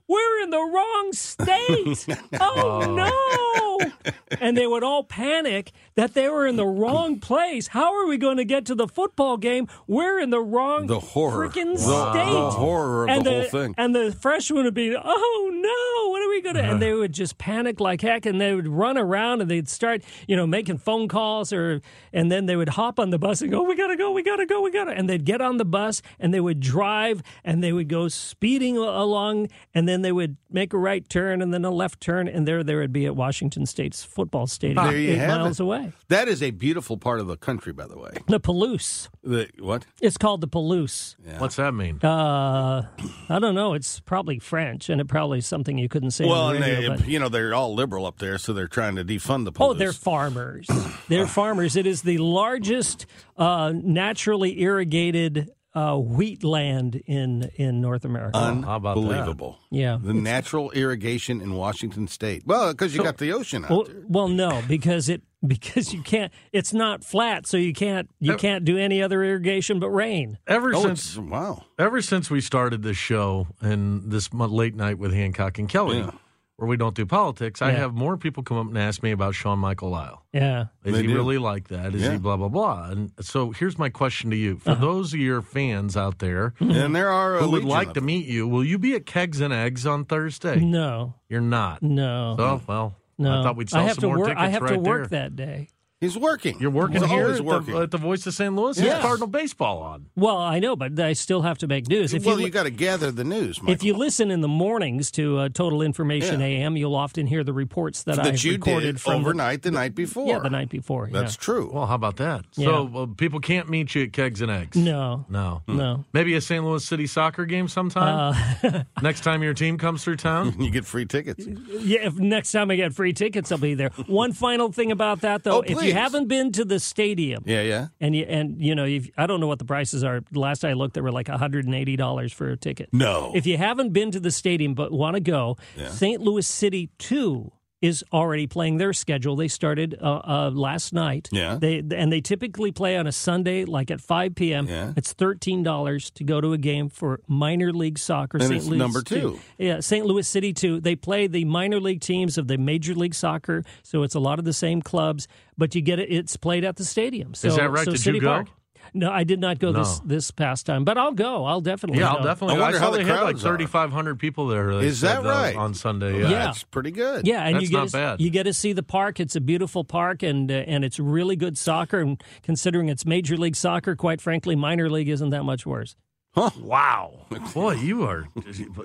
we're 0.08 0.42
in 0.42 0.50
the 0.50 0.58
wrong 0.58 1.12
state. 1.12 2.06
oh 2.40 2.94
no. 2.94 3.45
And 4.40 4.56
they 4.56 4.66
would 4.66 4.82
all 4.82 5.04
panic 5.04 5.70
that 5.94 6.14
they 6.14 6.28
were 6.28 6.46
in 6.46 6.56
the 6.56 6.66
wrong 6.66 7.20
place. 7.20 7.68
How 7.68 7.94
are 7.94 8.06
we 8.06 8.18
going 8.18 8.38
to 8.38 8.44
get 8.44 8.66
to 8.66 8.74
the 8.74 8.88
football 8.88 9.36
game? 9.36 9.68
We're 9.86 10.18
in 10.18 10.30
the 10.30 10.40
wrong 10.40 10.88
The 10.88 10.98
horror. 10.98 11.48
freaking 11.48 11.74
The- 11.74 11.78
state. 12.10 12.32
the 12.32 12.50
horror 12.50 13.04
of 13.04 13.10
and 13.10 13.24
the 13.24 13.30
whole 13.30 13.44
thing. 13.44 13.74
And 13.78 13.94
the 13.94 14.10
freshmen 14.12 14.64
would 14.64 14.74
be, 14.74 14.96
oh 14.96 15.50
no, 15.52 16.10
what 16.10 16.22
are 16.22 16.28
we 16.28 16.42
going 16.42 16.56
to? 16.56 16.62
And 16.62 16.82
they 16.82 16.92
would 16.92 17.12
just 17.12 17.38
panic 17.38 17.78
like 17.80 18.00
heck, 18.00 18.26
and 18.26 18.40
they 18.40 18.52
would 18.54 18.66
run 18.68 18.98
around 18.98 19.42
and 19.42 19.50
they'd 19.50 19.68
start, 19.68 20.02
you 20.26 20.34
know, 20.36 20.46
making 20.46 20.78
phone 20.78 21.06
calls, 21.08 21.52
or 21.52 21.80
and 22.12 22.30
then 22.30 22.46
they 22.46 22.56
would 22.56 22.70
hop 22.70 22.98
on 22.98 23.10
the 23.10 23.18
bus 23.18 23.40
and 23.42 23.50
go, 23.50 23.62
we 23.62 23.76
gotta 23.76 23.96
go, 23.96 24.10
we 24.10 24.22
gotta 24.24 24.46
go, 24.46 24.60
we 24.60 24.72
gotta, 24.72 24.90
and 24.90 25.08
they'd 25.08 25.24
get 25.24 25.40
on 25.40 25.56
the 25.56 25.64
bus 25.64 26.02
and 26.18 26.34
they 26.34 26.40
would 26.40 26.58
drive 26.60 27.22
and 27.44 27.62
they 27.62 27.72
would 27.72 27.88
go 27.88 28.08
speeding 28.08 28.76
along, 28.76 29.48
and 29.72 29.88
then 29.88 30.02
they 30.02 30.12
would 30.12 30.36
make 30.50 30.72
a 30.72 30.78
right 30.78 31.08
turn 31.08 31.40
and 31.40 31.54
then 31.54 31.64
a 31.64 31.70
left 31.70 32.00
turn, 32.00 32.26
and 32.28 32.46
there 32.46 32.64
they 32.64 32.74
would 32.74 32.92
be 32.92 33.06
at 33.06 33.14
Washington 33.14 33.45
State's 33.66 34.02
football 34.04 34.46
stadium, 34.46 34.84
There 34.86 34.96
you 34.96 35.12
eight 35.12 35.18
have 35.18 35.40
miles 35.40 35.60
it. 35.60 35.62
away. 35.62 35.92
That 36.08 36.28
is 36.28 36.42
a 36.42 36.50
beautiful 36.50 36.96
part 36.96 37.20
of 37.20 37.26
the 37.26 37.36
country, 37.36 37.72
by 37.72 37.86
the 37.86 37.98
way. 37.98 38.10
The 38.28 38.40
Palouse. 38.40 39.08
The 39.22 39.48
what? 39.58 39.86
It's 40.00 40.16
called 40.16 40.40
the 40.40 40.48
Palouse. 40.48 41.16
What's 41.38 41.56
that 41.56 41.72
mean? 41.74 41.98
Uh, 42.02 42.88
I 43.28 43.38
don't 43.38 43.54
know. 43.54 43.74
It's 43.74 44.00
probably 44.00 44.38
French, 44.38 44.88
and 44.88 45.00
it 45.00 45.08
probably 45.08 45.38
is 45.38 45.46
something 45.46 45.78
you 45.78 45.88
couldn't 45.88 46.12
say 46.12 46.26
Well, 46.26 46.42
on 46.46 46.56
and 46.56 46.64
the 46.64 46.68
radio. 46.68 46.90
they, 46.90 46.96
but- 46.96 47.08
you 47.08 47.18
know, 47.18 47.28
they're 47.28 47.54
all 47.54 47.74
liberal 47.74 48.06
up 48.06 48.18
there, 48.18 48.38
so 48.38 48.52
they're 48.52 48.68
trying 48.68 48.96
to 48.96 49.04
defund 49.04 49.44
the 49.44 49.52
Palouse. 49.52 49.70
Oh, 49.70 49.74
they're 49.74 49.92
farmers. 49.92 50.68
They're 51.08 51.26
farmers. 51.26 51.76
It 51.76 51.86
is 51.86 52.02
the 52.02 52.18
largest 52.18 53.06
uh, 53.36 53.72
naturally 53.74 54.60
irrigated 54.60 55.50
uh, 55.76 55.96
wheat 55.96 56.42
land 56.42 56.96
in 57.06 57.50
in 57.56 57.80
North 57.82 58.04
America. 58.04 58.38
How 58.38 58.76
about 58.76 58.94
that? 58.96 59.00
unbelievable. 59.02 59.58
yeah. 59.70 59.98
The 60.02 60.14
natural 60.14 60.70
irrigation 60.72 61.40
in 61.42 61.52
Washington 61.54 62.08
State. 62.08 62.42
Well, 62.46 62.72
because 62.72 62.96
you 62.96 63.02
got 63.02 63.18
the 63.18 63.32
ocean 63.32 63.64
out 63.64 63.70
Well, 63.70 63.84
there. 63.84 64.02
well, 64.08 64.28
no, 64.28 64.62
because 64.66 65.08
it 65.10 65.22
because 65.46 65.92
you 65.92 66.02
can't. 66.02 66.32
It's 66.50 66.72
not 66.72 67.04
flat, 67.04 67.46
so 67.46 67.56
you 67.58 67.74
can't 67.74 68.08
you 68.18 68.36
can't 68.36 68.64
do 68.64 68.78
any 68.78 69.02
other 69.02 69.22
irrigation 69.22 69.78
but 69.78 69.90
rain. 69.90 70.38
Ever 70.46 70.74
Oh, 70.74 70.82
since 70.82 71.16
wow. 71.18 71.62
ever 71.78 72.00
since 72.00 72.30
we 72.30 72.40
started 72.40 72.82
this 72.82 72.96
show 72.96 73.46
and 73.60 74.10
this 74.10 74.32
late 74.32 74.74
night 74.74 74.98
with 74.98 75.12
Hancock 75.12 75.58
and 75.58 75.68
Kelley, 75.68 75.98
Yeah. 75.98 76.10
Where 76.58 76.66
we 76.66 76.78
don't 76.78 76.94
do 76.96 77.04
politics, 77.04 77.60
I 77.60 77.72
have 77.72 77.92
more 77.94 78.16
people 78.16 78.42
come 78.42 78.56
up 78.56 78.66
and 78.66 78.78
ask 78.78 79.02
me 79.02 79.10
about 79.10 79.34
Sean 79.34 79.58
Michael 79.58 79.90
Lisle. 79.90 80.22
Yeah. 80.32 80.66
Is 80.84 80.94
They 80.94 81.02
he 81.02 81.06
do. 81.08 81.14
really 81.14 81.36
like 81.36 81.68
that? 81.68 81.94
Is 81.94 82.00
Yeah. 82.02 82.12
he 82.12 82.18
blah 82.18 82.38
blah 82.38 82.48
blah? 82.48 82.88
And 82.90 83.12
so 83.20 83.50
here's 83.50 83.78
my 83.78 83.90
question 83.90 84.30
to 84.30 84.36
you: 84.36 84.56
For 84.56 84.70
Uh-huh. 84.70 84.80
those 84.80 85.12
of 85.12 85.20
your 85.20 85.42
fans 85.42 85.98
out 85.98 86.18
there 86.18 86.54
And 86.60 86.96
there 86.96 87.10
are 87.10 87.36
a 87.36 87.42
who 87.42 87.50
would 87.50 87.64
like 87.66 87.92
to 87.92 88.00
meet 88.00 88.24
you, 88.26 88.48
will 88.48 88.64
you 88.64 88.78
be 88.78 88.94
at 88.94 89.04
Kegs 89.04 89.42
and 89.42 89.52
Eggs 89.52 89.86
on 89.86 90.06
Thursday? 90.06 90.58
No. 90.58 91.16
You're 91.28 91.42
not. 91.42 91.82
No. 91.82 92.36
So 92.38 92.62
well, 92.66 92.94
no. 93.18 93.40
I 93.40 93.42
thought 93.42 93.56
we'd 93.56 93.68
sell 93.68 93.82
have 93.86 93.96
some 93.96 94.00
to 94.02 94.06
more 94.06 94.18
work. 94.20 94.28
tickets 94.28 94.42
I 94.42 94.48
have 94.48 94.62
right 94.62 94.72
to 94.72 94.78
work 94.78 95.10
there. 95.10 95.20
that 95.28 95.36
day. 95.36 95.68
He's 96.06 96.18
working. 96.18 96.58
You're 96.60 96.70
working 96.70 97.00
He's 97.02 97.10
here 97.10 97.24
always 97.24 97.38
at 97.40 97.44
working. 97.44 97.74
the, 97.74 97.80
at 97.82 97.90
the 97.90 97.98
Voice 97.98 98.26
of 98.26 98.34
St. 98.34 98.54
Louis. 98.54 98.78
Yes. 98.78 98.96
It's 98.96 99.02
Cardinal 99.04 99.26
baseball 99.28 99.78
on. 99.82 100.06
Well, 100.16 100.38
I 100.38 100.58
know, 100.58 100.76
but 100.76 100.98
I 101.00 101.12
still 101.14 101.42
have 101.42 101.58
to 101.58 101.66
make 101.66 101.88
news. 101.88 102.14
If 102.14 102.24
well, 102.24 102.38
you, 102.38 102.46
you 102.46 102.50
got 102.52 102.62
to 102.64 102.70
gather 102.70 103.10
the 103.10 103.24
news, 103.24 103.60
If 103.66 103.82
you 103.82 103.94
listen 103.94 104.30
in 104.30 104.40
the 104.40 104.48
mornings 104.48 105.10
to 105.12 105.38
uh, 105.38 105.48
Total 105.48 105.82
Information 105.82 106.40
Yeah. 106.40 106.46
AM, 106.46 106.76
you'll 106.76 106.94
often 106.94 107.26
hear 107.26 107.42
the 107.44 107.52
reports 107.52 108.04
that, 108.04 108.16
that 108.16 108.26
I've 108.26 108.44
you 108.44 108.52
recorded 108.52 108.86
did 108.96 109.00
from 109.00 109.14
the- 109.14 109.18
overnight 109.28 109.62
the, 109.62 109.70
night 109.70 109.94
before. 109.94 110.28
yeah, 110.28 110.38
the 110.38 110.50
night 110.50 110.68
before. 110.68 111.08
That's 111.12 111.34
yeah. 111.34 111.40
true. 111.40 111.70
Well, 111.72 111.86
how 111.86 111.94
about 111.96 112.16
that? 112.16 112.44
Yeah. 112.56 112.66
So 112.66 112.90
uh, 112.94 113.06
people 113.16 113.40
can't 113.40 113.68
meet 113.68 113.94
you 113.94 114.04
at 114.04 114.12
Kegs 114.12 114.40
and 114.40 114.50
Eggs. 114.50 114.76
No, 114.76 115.24
No. 115.28 115.62
no. 115.66 116.04
Maybe 116.12 116.34
a 116.34 116.40
St. 116.40 116.64
Louis 116.64 116.84
City 116.84 117.06
soccer 117.06 117.44
game 117.46 117.68
sometime. 117.68 118.34
Uh, 118.62 118.82
Next 119.02 119.22
time 119.22 119.42
your 119.42 119.54
team 119.54 119.78
comes 119.78 120.04
through 120.04 120.16
town. 120.16 120.54
you 120.60 120.70
get 120.70 120.84
free 120.84 121.04
tickets. 121.06 121.46
Yeah, 121.46 122.06
if 122.06 122.14
next 122.16 122.52
time 122.52 122.70
I 122.70 122.76
get 122.76 122.94
free 122.94 123.12
tickets, 123.12 123.50
I'll 123.52 123.58
be 123.58 123.74
there. 123.74 123.90
One 124.06 124.32
final 124.32 124.72
thing 124.72 124.92
about 124.92 125.20
that, 125.22 125.42
though, 125.44 125.58
Oh, 125.58 125.60
if 125.60 125.70
you 125.70 125.76
please. 125.76 125.92
Haven't 125.96 126.28
been 126.28 126.52
to 126.52 126.64
the 126.64 126.78
stadium, 126.80 127.42
Yeah, 127.46 127.62
yeah. 127.62 127.88
and 128.00 128.14
you 128.14 128.24
and 128.28 128.62
you 128.62 128.74
know, 128.74 128.84
if, 128.84 129.08
I 129.16 129.26
don't 129.26 129.40
know 129.40 129.46
what 129.46 129.58
the 129.58 129.64
prices 129.64 130.04
are. 130.04 130.20
Last 130.32 130.64
I 130.64 130.72
looked, 130.74 130.94
they 130.94 131.00
were 131.00 131.12
like 131.12 131.28
one 131.28 131.38
hundred 131.38 131.66
and 131.66 131.74
eighty 131.74 131.96
dollars 131.96 132.32
for 132.32 132.50
a 132.50 132.56
ticket. 132.56 132.88
No. 132.92 133.32
If 133.34 133.46
you 133.46 133.56
haven't 133.58 133.92
been 133.92 134.10
to 134.12 134.20
the 134.20 134.30
stadium 134.30 134.74
but 134.74 134.92
want 134.92 135.14
to 135.14 135.20
go, 135.20 135.56
St. 135.88 136.20
Louis 136.20 136.46
City 136.46 136.90
two 136.98 137.52
is 137.82 138.02
already 138.12 138.46
playing 138.46 138.78
their 138.78 138.92
schedule. 138.92 139.36
They 139.36 139.48
started 139.48 139.98
uh, 140.00 140.20
uh, 140.24 140.50
last 140.52 140.92
night. 140.92 141.28
Yeah. 141.30 141.58
They 141.60 141.82
and 141.94 142.12
they 142.12 142.20
typically 142.20 142.72
play 142.72 142.96
on 142.96 143.06
a 143.06 143.12
Sunday, 143.12 143.64
like 143.64 143.90
at 143.90 144.00
five 144.00 144.34
p.m. 144.34 144.66
Yeah. 144.66 144.92
It's 144.96 145.12
thirteen 145.12 145.62
dollars 145.62 146.10
to 146.12 146.24
go 146.24 146.40
to 146.40 146.52
a 146.52 146.58
game 146.58 146.88
for 146.88 147.20
minor 147.28 147.72
league 147.72 147.98
soccer. 147.98 148.38
And 148.38 148.46
St. 148.46 148.56
it's 148.56 148.66
Louis 148.66 148.78
number 148.78 149.00
City. 149.00 149.20
two. 149.20 149.40
Yeah, 149.58 149.80
St. 149.80 150.06
Louis 150.06 150.26
City 150.26 150.52
two. 150.52 150.80
They 150.80 150.96
play 150.96 151.26
the 151.26 151.44
minor 151.44 151.80
league 151.80 152.00
teams 152.00 152.38
of 152.38 152.48
the 152.48 152.58
Major 152.58 152.94
League 152.94 153.14
Soccer, 153.14 153.62
so 153.82 154.02
it's 154.02 154.14
a 154.14 154.20
lot 154.20 154.38
of 154.38 154.44
the 154.44 154.52
same 154.52 154.80
clubs. 154.80 155.28
But 155.58 155.74
you 155.74 155.82
get 155.82 155.98
it. 155.98 156.10
It's 156.10 156.36
played 156.36 156.64
at 156.64 156.76
the 156.76 156.84
stadium. 156.84 157.34
So, 157.34 157.50
that 157.50 157.70
right? 157.70 157.84
So 157.84 157.92
Did 157.92 158.06
you 158.06 158.20
go? 158.20 158.26
Park. 158.28 158.48
No, 158.94 159.10
I 159.10 159.24
did 159.24 159.40
not 159.40 159.58
go 159.58 159.72
this 159.72 159.98
No. 160.00 160.06
this 160.06 160.30
past 160.30 160.66
time, 160.66 160.84
but 160.84 160.96
I'll 160.98 161.12
go. 161.12 161.44
I'll 161.44 161.60
definitely. 161.60 162.00
Yeah, 162.00 162.12
go. 162.12 162.18
I'll 162.18 162.24
definitely. 162.24 162.56
I 162.56 162.58
I, 162.58 162.62
wonder 162.62 162.78
saw 162.78 162.84
how 162.84 162.90
the 162.92 162.98
they 162.98 163.04
had 163.04 163.22
like 163.22 163.38
3,500 163.38 164.18
people 164.18 164.46
there. 164.48 164.74
they 164.76 164.86
Is 164.86 165.00
that 165.02 165.18
said, 165.22 165.26
uh, 165.26 165.30
right? 165.30 165.56
on 165.56 165.74
Sunday? 165.74 166.20
Yeah, 166.20 166.28
Yeah. 166.30 166.38
That's 166.46 166.62
pretty 166.64 166.90
good. 166.90 167.26
Yeah, 167.26 167.42
and 167.44 167.56
That's 167.56 167.64
you 167.64 167.70
get 167.70 167.76
not 167.78 167.88
to, 167.88 167.92
bad. 167.92 168.20
you 168.20 168.30
get 168.30 168.44
to 168.44 168.52
see 168.52 168.72
the 168.72 168.82
park. 168.82 169.20
It's 169.20 169.36
a 169.36 169.40
beautiful 169.40 169.84
park, 169.84 170.22
and 170.22 170.50
uh, 170.50 170.54
and 170.54 170.84
it's 170.84 170.98
really 170.98 171.36
good 171.36 171.56
soccer. 171.58 172.00
And 172.00 172.22
considering 172.42 172.88
it's 172.88 173.04
Major 173.06 173.36
League 173.36 173.56
Soccer, 173.56 173.96
quite 173.96 174.20
frankly, 174.20 174.56
minor 174.56 174.88
league 174.90 175.08
isn't 175.08 175.30
that 175.30 175.44
much 175.44 175.66
worse. 175.66 175.96
Wow, 176.36 177.26
boy, 177.54 177.72
you 177.76 178.02
are 178.04 178.28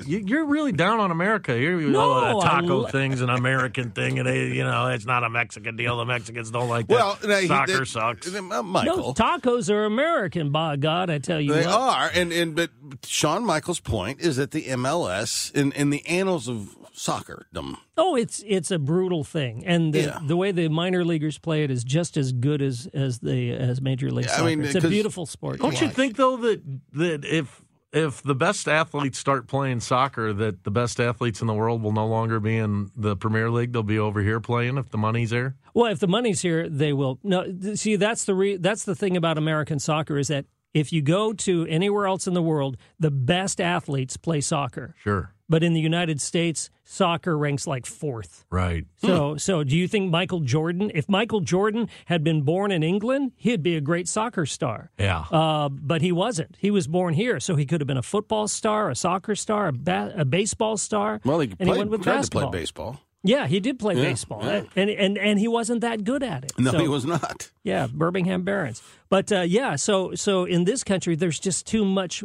you- 0.05 0.23
you're 0.25 0.45
really 0.45 0.71
down 0.71 0.99
on 1.01 1.11
America. 1.11 1.57
You're 1.59 1.81
No, 1.81 1.99
all 1.99 2.39
that 2.41 2.47
taco 2.49 2.77
lo- 2.83 2.87
thing's 2.87 3.19
an 3.19 3.29
American 3.29 3.91
thing, 3.91 4.19
and 4.19 4.27
they, 4.27 4.47
you 4.47 4.63
know 4.63 4.87
it's 4.87 5.05
not 5.05 5.23
a 5.25 5.29
Mexican 5.29 5.75
deal. 5.75 5.97
The 5.97 6.05
Mexicans 6.05 6.49
don't 6.49 6.69
like 6.69 6.87
that. 6.87 6.93
Well, 6.93 7.17
now, 7.27 7.37
he 7.39 7.47
soccer 7.47 7.79
did- 7.79 7.87
sucks. 7.89 8.33
Uh, 8.33 8.63
Michael. 8.63 8.97
No, 8.97 9.13
tacos 9.13 9.69
are 9.69 9.83
American. 9.83 10.51
By 10.51 10.77
God, 10.77 11.09
I 11.09 11.17
tell 11.17 11.41
you 11.41 11.53
They 11.53 11.65
what. 11.65 11.75
are, 11.75 12.11
and 12.13 12.31
and 12.31 12.55
but 12.55 12.69
Sean 13.05 13.45
Michaels' 13.45 13.81
point 13.81 14.21
is 14.21 14.37
that 14.37 14.51
the 14.51 14.67
MLS 14.69 15.51
in 15.53 15.73
in 15.73 15.89
the 15.89 16.05
annals 16.07 16.47
of 16.47 16.77
soccerdom, 16.95 17.77
Oh, 18.03 18.15
it's 18.15 18.43
it's 18.47 18.71
a 18.71 18.79
brutal 18.79 19.23
thing, 19.23 19.63
and 19.65 19.93
the, 19.93 19.99
Yeah. 20.01 20.19
the 20.25 20.35
way 20.35 20.51
the 20.51 20.67
minor 20.69 21.05
leaguers 21.05 21.37
play 21.37 21.63
it 21.63 21.69
is 21.71 21.83
just 21.83 22.17
as 22.17 22.31
good 22.31 22.61
as 22.61 22.87
as 22.93 23.19
the 23.19 23.51
as 23.51 23.79
Major 23.81 24.09
League 24.11 24.25
Yeah, 24.25 24.31
I 24.33 24.35
Soccer. 24.37 24.45
mean, 24.49 24.61
it's 24.63 24.75
a 24.83 24.87
beautiful 24.89 25.25
sport. 25.25 25.59
Don't 25.59 25.79
you 25.79 25.89
think 25.89 26.15
though 26.17 26.37
that 26.37 26.61
that 26.93 27.25
if 27.25 27.61
if 27.93 28.23
the 28.23 28.33
best 28.35 28.67
athletes 28.69 29.19
start 29.19 29.47
playing 29.47 29.81
soccer, 29.81 30.31
that 30.33 30.63
the 30.63 30.71
best 30.71 30.99
athletes 30.99 31.41
in 31.41 31.47
the 31.47 31.53
world 31.53 31.83
will 31.83 31.91
no 31.91 32.07
longer 32.07 32.39
be 32.39 32.57
in 32.57 32.89
the 32.95 33.15
Premier 33.17 33.51
League? 33.51 33.73
They'll 33.73 33.83
be 33.83 33.99
over 33.99 34.21
here 34.21 34.39
playing 34.39 34.77
if 34.77 34.89
the 34.89 34.97
money's 34.97 35.29
there. 35.31 35.55
Well, 35.73 35.91
if 35.91 35.99
the 35.99 36.07
money's 36.07 36.41
here, 36.41 36.69
they 36.69 36.93
will. 36.93 37.19
No, 37.23 37.45
see, 37.75 37.97
that's 37.97 38.23
the 38.23 38.33
re- 38.33 38.57
that's 38.57 38.85
the 38.85 38.95
thing 38.95 39.15
about 39.17 39.37
American 39.37 39.77
soccer 39.77 40.17
is 40.17 40.29
that 40.29 40.45
if 40.73 40.93
you 40.93 41.01
go 41.01 41.33
to 41.33 41.65
anywhere 41.67 42.07
else 42.07 42.27
in 42.27 42.33
the 42.33 42.41
world, 42.41 42.77
the 42.97 43.11
best 43.11 43.59
athletes 43.59 44.15
play 44.15 44.39
soccer. 44.39 44.95
Sure, 45.03 45.33
But 45.51 45.63
in 45.63 45.73
the 45.73 45.81
United 45.81 46.21
States, 46.21 46.69
soccer 46.85 47.37
ranks 47.37 47.67
like 47.67 47.85
fourth. 47.85 48.45
right. 48.49 48.85
So, 48.97 49.35
so 49.37 49.63
do 49.63 49.75
you 49.75 49.87
think 49.87 50.09
Michael 50.09 50.39
Jordan? 50.39 50.91
If 50.95 51.09
Michael 51.09 51.41
Jordan 51.41 51.89
had 52.05 52.23
been 52.23 52.41
born 52.43 52.71
in 52.71 52.83
England, 52.83 53.33
he'd 53.35 53.61
be 53.61 53.75
a 53.75 53.81
great 53.81 54.07
soccer 54.07 54.45
star. 54.45 54.91
Yeah. 54.97 55.25
Uh, 55.29 55.67
but 55.69 56.01
he 56.01 56.11
wasn't. 56.11 56.55
He 56.57 56.71
was 56.71 56.87
born 56.87 57.13
here, 57.13 57.39
so 57.39 57.55
he 57.55 57.65
could 57.65 57.81
have 57.81 57.87
been 57.87 57.97
a 58.05 58.09
football 58.15 58.47
star, 58.47 58.89
a 58.89 58.95
soccer 58.95 59.35
star, 59.35 59.67
a, 59.67 59.73
ba- 59.73 60.13
a 60.15 60.23
baseball 60.25 60.77
star. 60.77 61.19
well, 61.25 61.39
he 61.41 61.49
and 61.49 61.57
played, 61.57 61.67
he 61.73 61.77
went 61.79 61.91
with 61.91 62.03
tried 62.03 62.15
basketball. 62.15 62.41
to 62.43 62.47
play 62.51 62.59
baseball. 62.61 63.01
Yeah, 63.23 63.45
he 63.45 63.59
did 63.59 63.77
play 63.77 63.95
Yeah, 63.95 64.01
baseball, 64.09 64.41
yeah. 64.43 64.63
and 64.75 64.89
and 64.89 65.15
and 65.17 65.37
he 65.39 65.47
wasn't 65.47 65.81
that 65.81 66.03
good 66.03 66.23
at 66.23 66.43
it. 66.45 66.53
No, 66.57 66.71
So- 66.71 66.79
he 66.79 66.87
was 66.87 67.05
not. 67.05 67.51
yeah, 67.63 67.85
Birmingham 67.93 68.41
Barons. 68.43 68.81
But 69.09 69.31
uh, 69.31 69.41
yeah, 69.41 69.75
so 69.75 70.15
so 70.15 70.45
in 70.45 70.63
this 70.63 70.83
country, 70.83 71.15
there's 71.15 71.39
just 71.39 71.67
too 71.67 71.85
much 71.85 72.23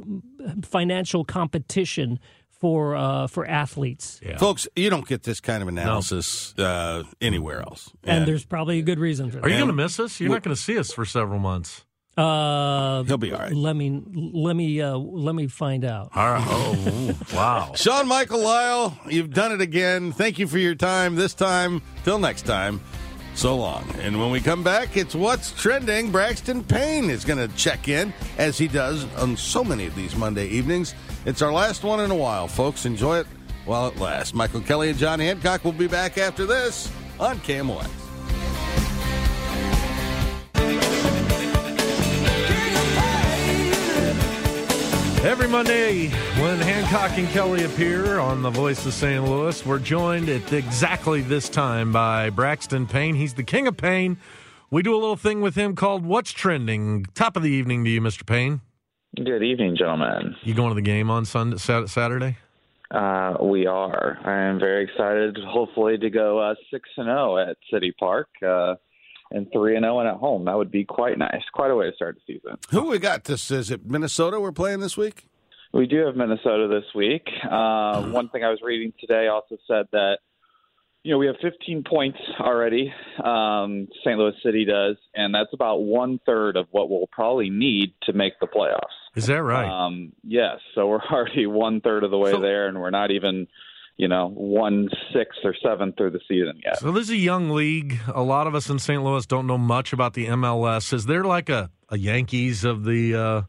financial 0.63 1.23
competition 1.25 2.19
for 2.67 2.97
uh, 2.97 3.29
for 3.29 3.47
athletes, 3.47 4.19
Yeah. 4.21 4.39
Folks, 4.39 4.67
you 4.75 4.91
don't 4.91 5.07
get 5.07 5.23
this 5.23 5.39
kind 5.41 5.63
of 5.63 5.69
analysis 5.69 6.53
uh, 6.59 7.05
anywhere 7.21 7.61
else. 7.61 7.93
and 8.03 8.27
there's 8.27 8.45
probably 8.45 8.81
a 8.81 8.83
good 8.83 8.99
reason 8.99 9.31
for 9.31 9.37
that. 9.37 9.45
Are 9.45 9.49
you 9.49 9.55
going 9.57 9.69
to 9.69 9.73
miss 9.73 10.01
us? 10.01 10.19
You're 10.19 10.31
not 10.31 10.43
going 10.43 10.57
to 10.57 10.61
see 10.61 10.77
us 10.77 10.93
for 10.93 11.05
several 11.05 11.39
months. 11.39 11.85
Uh, 12.17 13.05
He'll 13.05 13.19
be 13.19 13.33
all 13.33 13.39
right. 13.39 13.53
Let 13.53 13.77
me 13.77 14.03
let 14.33 14.57
me 14.57 14.81
uh, 14.83 14.97
let 14.97 15.37
me 15.37 15.47
find 15.47 15.85
out. 15.85 16.11
All 16.17 16.33
right. 16.33 16.45
Oh, 16.45 17.13
wow. 17.35 17.73
Sean 17.77 18.09
Michael 18.09 18.41
Lisle, 18.43 18.99
you've 19.09 19.31
done 19.33 19.53
it 19.53 19.61
again. 19.61 20.11
Thank 20.11 20.41
you 20.41 20.49
for 20.49 20.59
your 20.59 20.75
time 20.75 21.15
this 21.15 21.35
time. 21.35 21.83
Till 22.03 22.19
next 22.19 22.47
time, 22.47 22.81
so 23.37 23.57
long. 23.57 23.89
And 24.01 24.19
when 24.21 24.31
we 24.31 24.41
come 24.41 24.63
back, 24.63 24.97
it's 24.97 25.15
What's 25.15 25.53
Trending. 25.53 26.11
Braxton 26.11 26.65
Payne 26.65 27.11
is 27.11 27.25
going 27.25 27.39
to 27.39 27.55
check 27.57 27.89
in, 27.89 28.13
as 28.39 28.59
he 28.59 28.69
does 28.69 29.05
on 29.17 29.37
so 29.37 29.63
many 29.63 29.87
of 29.87 29.95
these 29.95 30.17
Monday 30.17 30.49
evenings. 30.49 30.95
It's 31.25 31.43
our 31.43 31.53
last 31.53 31.83
one 31.85 32.01
in 32.01 32.11
a 32.11 32.17
while, 32.17 32.49
folks. 32.49 32.87
Enjoy 32.87 33.19
it 33.19 33.27
while 33.65 33.89
it 33.89 33.99
lasts. 33.99 34.33
Michael 34.33 34.61
Kelley 34.61 34.91
and 34.91 34.99
John 34.99 35.21
Hancock 35.21 35.65
will 35.65 35.73
be 35.73 35.89
back 35.89 36.19
after 36.19 36.47
this 36.47 36.91
on 37.19 37.39
KMOX. 37.39 38.06
Every 45.27 45.49
Monday, 45.49 46.07
when 46.41 46.61
Hancock 46.61 47.19
and 47.19 47.27
Kelley 47.31 47.65
appear 47.65 48.21
on 48.21 48.43
The 48.43 48.51
Voice 48.51 48.87
of 48.87 48.93
St. 48.93 49.25
Louis, 49.25 49.67
we're 49.67 49.81
joined 49.81 50.29
at 50.29 50.53
exactly 50.53 51.21
this 51.21 51.49
time 51.49 51.91
by 51.91 52.31
Braxton 52.31 52.87
Payne. 52.87 53.17
He's 53.17 53.35
the 53.35 53.43
king 53.43 53.67
of 53.67 53.77
pain. 53.77 54.19
We 54.71 54.85
do 54.85 54.95
a 54.95 55.01
little 55.01 55.17
thing 55.17 55.41
with 55.41 55.57
him 55.57 55.75
called 55.75 56.07
What's 56.07 56.31
Trending. 56.31 57.07
Top 57.15 57.37
of 57.37 57.43
the 57.43 57.51
evening 57.51 57.85
to 57.87 57.91
you, 57.91 58.01
Mr. 58.01 58.25
Payne. 58.25 58.61
Good 59.17 59.43
evening, 59.43 59.77
gentlemen. 59.77 60.37
You 60.45 60.55
going 60.55 60.69
to 60.69 60.77
the 60.77 60.81
game 60.81 61.11
on 61.11 61.25
Sunday, 61.25 61.57
Saturday? 61.57 62.37
Uh, 62.93 63.35
we 63.43 63.67
are. 63.67 64.19
I 64.25 64.49
am 64.49 64.61
very 64.61 64.85
excited, 64.85 65.37
hopefully, 65.45 65.99
to 65.99 66.09
go 66.09 66.39
uh, 66.39 66.55
six 66.71 66.89
and 66.99 67.07
zero 67.07 67.37
at 67.39 67.57
City 67.73 67.93
Park 67.99 68.29
uh, 68.47 68.77
and 69.31 69.47
three 69.53 69.77
and 69.77 69.85
zero 69.85 70.01
and 70.01 70.09
at 70.09 70.17
home. 70.17 70.45
That 70.45 70.57
would 70.57 70.71
be 70.71 70.85
quite 70.85 71.19
nice. 71.19 71.43
Quite 71.53 71.71
a 71.71 71.75
way 71.77 71.91
to 71.91 71.97
start 71.97 72.17
the 72.27 72.35
season. 72.35 72.57
Who 72.71 72.89
we 72.89 72.99
got 72.99 73.25
this? 73.25 73.51
Is 73.51 73.71
it 73.71 73.87
Minnesota 73.87 74.41
we're 74.41 74.53
playing 74.53 74.81
this 74.81 74.97
week? 74.97 75.27
We 75.73 75.87
do 75.87 76.07
have 76.07 76.17
Minnesota 76.17 76.69
this 76.69 76.85
week. 76.95 77.27
Uh, 77.45 78.03
one 78.11 78.29
thing 78.31 78.45
I 78.45 78.51
was 78.51 78.61
reading 78.63 78.93
today 79.01 79.29
also 79.29 79.57
said 79.67 79.87
that 79.93 80.19
you 81.03 81.13
know 81.13 81.19
we 81.19 81.27
have 81.27 81.37
15 81.43 81.85
points 81.89 82.19
already. 82.41 82.93
Um, 83.23 83.89
St. 84.05 84.19
Louis 84.19 84.33
City 84.45 84.65
does, 84.65 84.97
and 85.15 85.35
that's 85.35 85.53
about 85.53 85.83
one 85.83 86.19
third 86.27 86.57
of 86.57 86.67
what 86.71 86.89
we'll 86.91 87.09
probably 87.13 87.51
need 87.51 87.95
to 88.05 88.13
make 88.13 88.39
the 88.41 88.47
playoffs. 88.47 88.81
Is 89.15 89.27
that 89.27 89.43
right? 89.43 89.69
Um, 89.69 90.13
yes, 90.25 90.59
so 90.75 90.87
we're 90.89 91.01
already 91.11 91.47
one 91.47 91.81
third 91.81 92.05
of 92.05 92.11
the 92.11 92.19
way 92.19 92.33
So- 92.33 92.41
there, 92.41 92.67
and 92.69 92.81
we're 92.81 92.91
not 92.91 93.11
even, 93.11 93.47
you 93.97 94.09
know, 94.09 94.29
one 94.29 94.89
sixth 95.13 95.41
or 95.43 95.55
seventh 95.63 95.97
through 95.97 96.11
the 96.11 96.21
season 96.29 96.61
yet. 96.65 96.79
so 96.79 96.93
this 96.93 97.05
is 97.05 97.11
a 97.11 97.17
young 97.17 97.51
league. 97.51 97.99
A 98.09 98.23
lot 98.23 98.47
of 98.47 98.55
us 98.55 98.69
in 98.69 98.79
St. 98.79 99.03
Louis 99.03 99.25
don't 99.27 99.47
know 99.47 99.59
much 99.59 99.93
about 99.93 100.15
the 100.15 100.27
MLS. 100.27 100.93
Is 100.93 101.07
there 101.07 101.25
like 101.25 101.49
a, 101.49 101.71
a 101.89 101.99
Yankees 101.99 102.65
of 102.65 102.85
the 102.85 103.15
uh, 103.15 103.43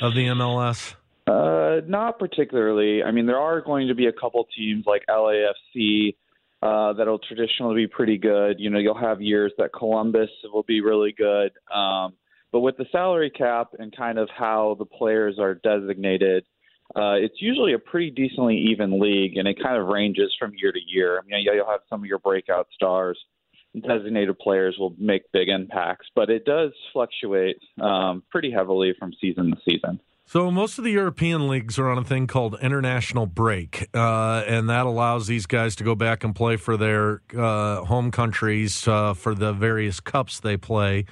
of 0.00 0.14
the 0.14 0.26
MLS? 0.26 0.94
Uh, 1.26 1.80
not 1.86 2.18
particularly. 2.18 3.02
I 3.02 3.10
mean, 3.10 3.26
there 3.26 3.38
are 3.38 3.60
going 3.60 3.88
to 3.88 3.94
be 3.94 4.06
a 4.06 4.12
couple 4.12 4.46
teams 4.56 4.84
like 4.86 5.04
LAFC 5.10 6.14
uh, 6.62 6.92
that'll 6.94 7.18
traditionally 7.18 7.74
be 7.74 7.86
pretty 7.86 8.18
good. 8.18 8.58
You 8.58 8.70
know, 8.70 8.78
you'll 8.78 8.98
have 8.98 9.20
years 9.20 9.52
that 9.58 9.72
Columbus 9.72 10.30
will 10.52 10.62
be 10.62 10.80
really 10.80 11.12
good. 11.12 11.52
Um, 11.72 12.14
but 12.50 12.60
with 12.60 12.78
the 12.78 12.86
salary 12.90 13.30
cap 13.30 13.68
and 13.78 13.94
kind 13.94 14.18
of 14.18 14.28
how 14.36 14.76
the 14.78 14.86
players 14.86 15.38
are 15.38 15.54
designated, 15.54 16.44
uh, 16.96 17.14
it's 17.14 17.36
usually 17.40 17.74
a 17.74 17.78
pretty 17.78 18.10
decently 18.10 18.56
even 18.70 18.98
league, 18.98 19.36
and 19.36 19.46
it 19.46 19.62
kind 19.62 19.76
of 19.76 19.88
ranges 19.88 20.34
from 20.38 20.52
year 20.56 20.72
to 20.72 20.80
year. 20.86 21.22
Mean, 21.26 21.42
yeah, 21.44 21.52
you'll 21.52 21.66
have 21.66 21.80
some 21.88 22.00
of 22.00 22.06
your 22.06 22.18
breakout 22.18 22.68
stars. 22.74 23.18
Designated 23.86 24.38
players 24.38 24.76
will 24.78 24.94
make 24.98 25.30
big 25.32 25.48
impacts, 25.48 26.06
but 26.14 26.30
it 26.30 26.44
does 26.46 26.72
fluctuate 26.92 27.58
um, 27.80 28.22
pretty 28.30 28.50
heavily 28.50 28.94
from 28.98 29.12
season 29.20 29.50
to 29.50 29.56
season. 29.68 30.00
So 30.24 30.50
most 30.50 30.78
of 30.78 30.84
the 30.84 30.90
European 30.90 31.48
leagues 31.48 31.78
are 31.78 31.88
on 31.88 31.96
a 31.96 32.04
thing 32.04 32.26
called 32.26 32.58
international 32.60 33.26
break, 33.26 33.88
uh, 33.94 34.44
and 34.46 34.68
that 34.68 34.84
allows 34.84 35.26
these 35.26 35.46
guys 35.46 35.76
to 35.76 35.84
go 35.84 35.94
back 35.94 36.24
and 36.24 36.34
play 36.34 36.56
for 36.56 36.76
their 36.76 37.22
uh, 37.36 37.84
home 37.84 38.10
countries 38.10 38.86
uh, 38.88 39.14
for 39.14 39.34
the 39.34 39.52
various 39.52 40.00
cups 40.00 40.40
they 40.40 40.56
play. 40.56 41.06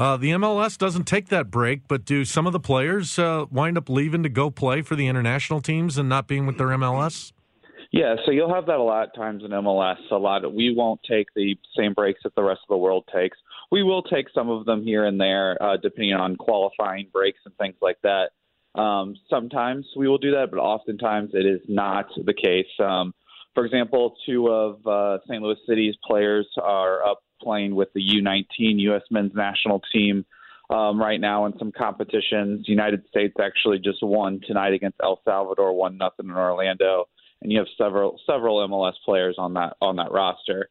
Uh, 0.00 0.16
the 0.16 0.30
MLS 0.30 0.78
doesn't 0.78 1.04
take 1.04 1.28
that 1.28 1.50
break, 1.50 1.86
but 1.86 2.06
do 2.06 2.24
some 2.24 2.46
of 2.46 2.54
the 2.54 2.58
players 2.58 3.18
uh, 3.18 3.44
wind 3.50 3.76
up 3.76 3.90
leaving 3.90 4.22
to 4.22 4.30
go 4.30 4.50
play 4.50 4.80
for 4.80 4.96
the 4.96 5.06
international 5.06 5.60
teams 5.60 5.98
and 5.98 6.08
not 6.08 6.26
being 6.26 6.46
with 6.46 6.56
their 6.56 6.68
MLS? 6.68 7.32
Yeah, 7.92 8.14
so 8.24 8.30
you'll 8.30 8.54
have 8.54 8.64
that 8.64 8.78
a 8.78 8.82
lot 8.82 9.08
of 9.08 9.14
times 9.14 9.44
in 9.44 9.50
MLS. 9.50 9.98
A 10.10 10.16
lot 10.16 10.46
of, 10.46 10.54
we 10.54 10.74
won't 10.74 11.00
take 11.06 11.26
the 11.36 11.54
same 11.76 11.92
breaks 11.92 12.20
that 12.24 12.34
the 12.34 12.42
rest 12.42 12.60
of 12.62 12.68
the 12.70 12.78
world 12.78 13.06
takes. 13.14 13.36
We 13.70 13.82
will 13.82 14.02
take 14.02 14.28
some 14.34 14.48
of 14.48 14.64
them 14.64 14.82
here 14.82 15.04
and 15.04 15.20
there, 15.20 15.62
uh, 15.62 15.76
depending 15.76 16.14
on 16.14 16.36
qualifying 16.36 17.08
breaks 17.12 17.40
and 17.44 17.54
things 17.58 17.76
like 17.82 17.98
that. 18.02 18.30
Um, 18.80 19.16
sometimes 19.28 19.84
we 19.98 20.08
will 20.08 20.16
do 20.16 20.30
that, 20.30 20.46
but 20.50 20.60
oftentimes 20.60 21.32
it 21.34 21.44
is 21.44 21.60
not 21.68 22.06
the 22.16 22.32
case. 22.32 22.72
Um, 22.82 23.12
for 23.54 23.66
example, 23.66 24.14
two 24.24 24.48
of 24.48 24.86
uh, 24.86 25.18
St. 25.28 25.42
Louis 25.42 25.58
City's 25.68 25.96
players 26.06 26.48
are 26.56 27.04
up 27.04 27.20
playing 27.42 27.74
with 27.74 27.88
the 27.94 28.00
U19 28.00 28.80
U.S. 28.80 29.02
men's 29.10 29.34
national 29.34 29.82
team 29.92 30.24
um, 30.70 31.00
right 31.00 31.20
now 31.20 31.46
in 31.46 31.58
some 31.58 31.72
competitions. 31.72 32.68
United 32.68 33.04
States 33.08 33.34
actually 33.40 33.78
just 33.78 34.02
won 34.02 34.40
tonight 34.46 34.72
against 34.72 34.98
El 35.02 35.20
Salvador, 35.24 35.72
one 35.72 35.98
nothing 35.98 36.26
in 36.26 36.32
Orlando, 36.32 37.06
and 37.42 37.50
you 37.50 37.58
have 37.58 37.66
several 37.76 38.20
several 38.26 38.66
MLS 38.68 38.94
players 39.04 39.36
on 39.38 39.54
that 39.54 39.76
on 39.80 39.96
that 39.96 40.12
roster. 40.12 40.68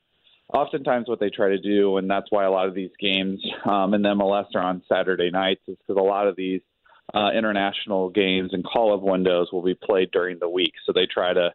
Oftentimes, 0.54 1.08
what 1.08 1.20
they 1.20 1.30
try 1.30 1.50
to 1.50 1.60
do, 1.60 1.98
and 1.98 2.10
that's 2.10 2.32
why 2.32 2.46
a 2.46 2.52
lot 2.52 2.68
of 2.68 2.74
these 2.74 2.90
games 3.00 3.40
um, 3.66 3.94
in 3.94 4.02
the 4.02 4.10
MLS 4.10 4.46
are 4.56 4.64
on 4.64 4.82
Saturday 4.90 5.30
nights, 5.30 5.62
is 5.68 5.78
because 5.78 6.00
a 6.00 6.04
lot 6.04 6.28
of 6.28 6.36
these 6.36 6.62
uh, 7.14 7.30
international 7.38 8.10
games 8.10 8.52
and 8.54 8.64
call-up 8.64 9.02
windows 9.02 9.50
will 9.52 9.64
be 9.64 9.76
played 9.76 10.10
during 10.12 10.40
the 10.40 10.50
week. 10.50 10.74
So 10.86 10.94
they 10.94 11.06
try 11.06 11.34
to 11.34 11.52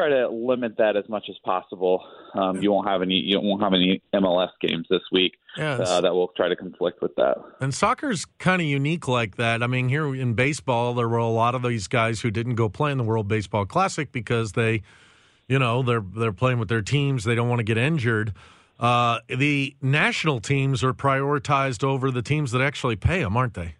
try 0.00 0.08
to 0.08 0.28
limit 0.28 0.76
that 0.78 0.96
as 0.96 1.08
much 1.08 1.26
as 1.28 1.36
possible. 1.44 2.02
Um, 2.34 2.62
you 2.62 2.72
won't 2.72 2.88
have 2.88 3.02
any 3.02 3.14
you 3.14 3.40
won't 3.40 3.62
have 3.62 3.74
any 3.74 4.02
MLS 4.14 4.50
games 4.60 4.86
this 4.88 5.02
week 5.12 5.34
Yeah, 5.56 5.74
uh, 5.74 6.00
that 6.00 6.14
will 6.14 6.28
try 6.36 6.48
to 6.48 6.56
conflict 6.56 7.02
with 7.02 7.14
that. 7.16 7.36
And 7.60 7.74
soccer's 7.74 8.24
kind 8.38 8.62
of 8.62 8.68
unique 8.68 9.08
like 9.08 9.36
that. 9.36 9.62
I 9.62 9.66
mean, 9.66 9.88
here 9.88 10.14
in 10.14 10.34
baseball, 10.34 10.94
there 10.94 11.08
were 11.08 11.18
a 11.18 11.26
lot 11.26 11.54
of 11.54 11.62
these 11.62 11.88
guys 11.88 12.20
who 12.20 12.30
didn't 12.30 12.54
go 12.54 12.68
play 12.68 12.92
in 12.92 12.98
the 12.98 13.04
World 13.04 13.28
Baseball 13.28 13.66
Classic 13.66 14.10
because 14.10 14.52
they, 14.52 14.82
you 15.48 15.58
know, 15.58 15.82
they're 15.82 16.04
they're 16.16 16.32
playing 16.32 16.58
with 16.58 16.68
their 16.68 16.82
teams. 16.82 17.24
They 17.24 17.34
don't 17.34 17.48
want 17.48 17.60
to 17.60 17.64
get 17.64 17.78
injured. 17.78 18.32
Uh, 18.78 19.18
the 19.28 19.76
national 19.82 20.40
teams 20.40 20.82
are 20.82 20.94
prioritized 20.94 21.84
over 21.84 22.10
the 22.10 22.22
teams 22.22 22.52
that 22.52 22.62
actually 22.62 22.96
pay 22.96 23.22
them, 23.22 23.36
aren't 23.36 23.52
they? 23.52 23.74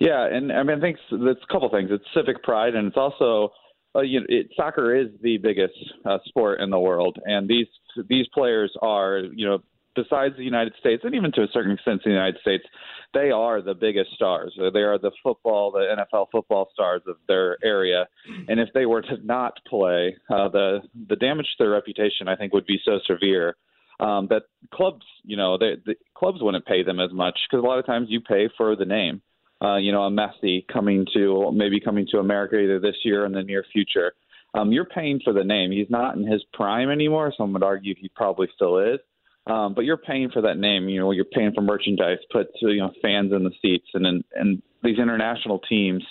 Yeah, 0.00 0.26
and 0.26 0.50
I 0.50 0.62
mean, 0.62 0.78
I 0.78 0.80
think 0.80 0.96
it's 1.12 1.40
a 1.42 1.52
couple 1.52 1.68
things. 1.70 1.90
It's 1.92 2.04
civic 2.14 2.42
pride, 2.42 2.74
and 2.74 2.88
it's 2.88 2.96
also, 2.96 3.52
uh, 3.94 4.00
you 4.00 4.20
know, 4.20 4.26
it, 4.28 4.48
soccer 4.56 4.94
is 4.94 5.08
the 5.22 5.38
biggest 5.38 5.74
uh, 6.04 6.18
sport 6.26 6.60
in 6.60 6.70
the 6.70 6.78
world, 6.78 7.18
and 7.24 7.48
these 7.48 7.66
these 8.08 8.26
players 8.34 8.72
are, 8.82 9.20
you 9.34 9.46
know, 9.46 9.58
besides 9.94 10.36
the 10.36 10.44
United 10.44 10.74
States, 10.80 11.02
and 11.04 11.14
even 11.14 11.30
to 11.32 11.42
a 11.42 11.48
certain 11.52 11.72
extent, 11.72 12.02
the 12.04 12.10
United 12.10 12.40
States, 12.40 12.64
they 13.12 13.30
are 13.30 13.62
the 13.62 13.74
biggest 13.74 14.10
stars. 14.14 14.52
They 14.56 14.80
are 14.80 14.98
the 14.98 15.12
football, 15.22 15.70
the 15.70 15.94
NFL 15.96 16.26
football 16.32 16.68
stars 16.72 17.02
of 17.06 17.16
their 17.28 17.56
area, 17.64 18.06
and 18.48 18.58
if 18.58 18.68
they 18.74 18.86
were 18.86 19.02
to 19.02 19.16
not 19.24 19.58
play, 19.68 20.16
uh, 20.30 20.48
the 20.48 20.80
the 21.08 21.16
damage 21.16 21.46
to 21.46 21.64
their 21.64 21.70
reputation, 21.70 22.28
I 22.28 22.36
think, 22.36 22.52
would 22.52 22.66
be 22.66 22.80
so 22.84 22.98
severe. 23.06 23.56
Um, 24.00 24.26
that 24.30 24.42
clubs, 24.72 25.06
you 25.22 25.36
know, 25.36 25.56
they, 25.56 25.74
the 25.86 25.94
clubs 26.16 26.38
wouldn't 26.40 26.66
pay 26.66 26.82
them 26.82 26.98
as 26.98 27.12
much 27.12 27.38
because 27.48 27.62
a 27.62 27.66
lot 27.66 27.78
of 27.78 27.86
times 27.86 28.08
you 28.10 28.20
pay 28.20 28.48
for 28.56 28.74
the 28.74 28.84
name 28.84 29.22
uh, 29.64 29.76
you 29.76 29.92
know, 29.92 30.02
a 30.02 30.10
Messi 30.10 30.66
coming 30.70 31.06
to 31.14 31.50
maybe 31.52 31.80
coming 31.80 32.06
to 32.10 32.18
America 32.18 32.58
either 32.58 32.80
this 32.80 32.96
year 33.04 33.22
or 33.22 33.26
in 33.26 33.32
the 33.32 33.42
near 33.42 33.64
future. 33.72 34.12
Um, 34.52 34.72
you're 34.72 34.84
paying 34.84 35.20
for 35.24 35.32
the 35.32 35.42
name. 35.42 35.72
He's 35.72 35.90
not 35.90 36.16
in 36.16 36.30
his 36.30 36.42
prime 36.52 36.90
anymore. 36.90 37.32
Some 37.36 37.52
would 37.54 37.62
argue 37.62 37.94
he 37.98 38.08
probably 38.14 38.48
still 38.54 38.78
is. 38.78 39.00
Um, 39.46 39.74
but 39.74 39.84
you're 39.84 39.98
paying 39.98 40.30
for 40.30 40.42
that 40.42 40.58
name. 40.58 40.88
You 40.88 41.00
know, 41.00 41.10
you're 41.10 41.24
paying 41.26 41.52
for 41.54 41.60
merchandise, 41.60 42.18
put 42.32 42.48
you 42.62 42.78
know 42.78 42.92
fans 43.02 43.32
in 43.32 43.44
the 43.44 43.50
seats, 43.60 43.88
and 43.94 44.06
and, 44.06 44.24
and 44.34 44.62
these 44.82 44.98
international 44.98 45.58
teams. 45.68 46.02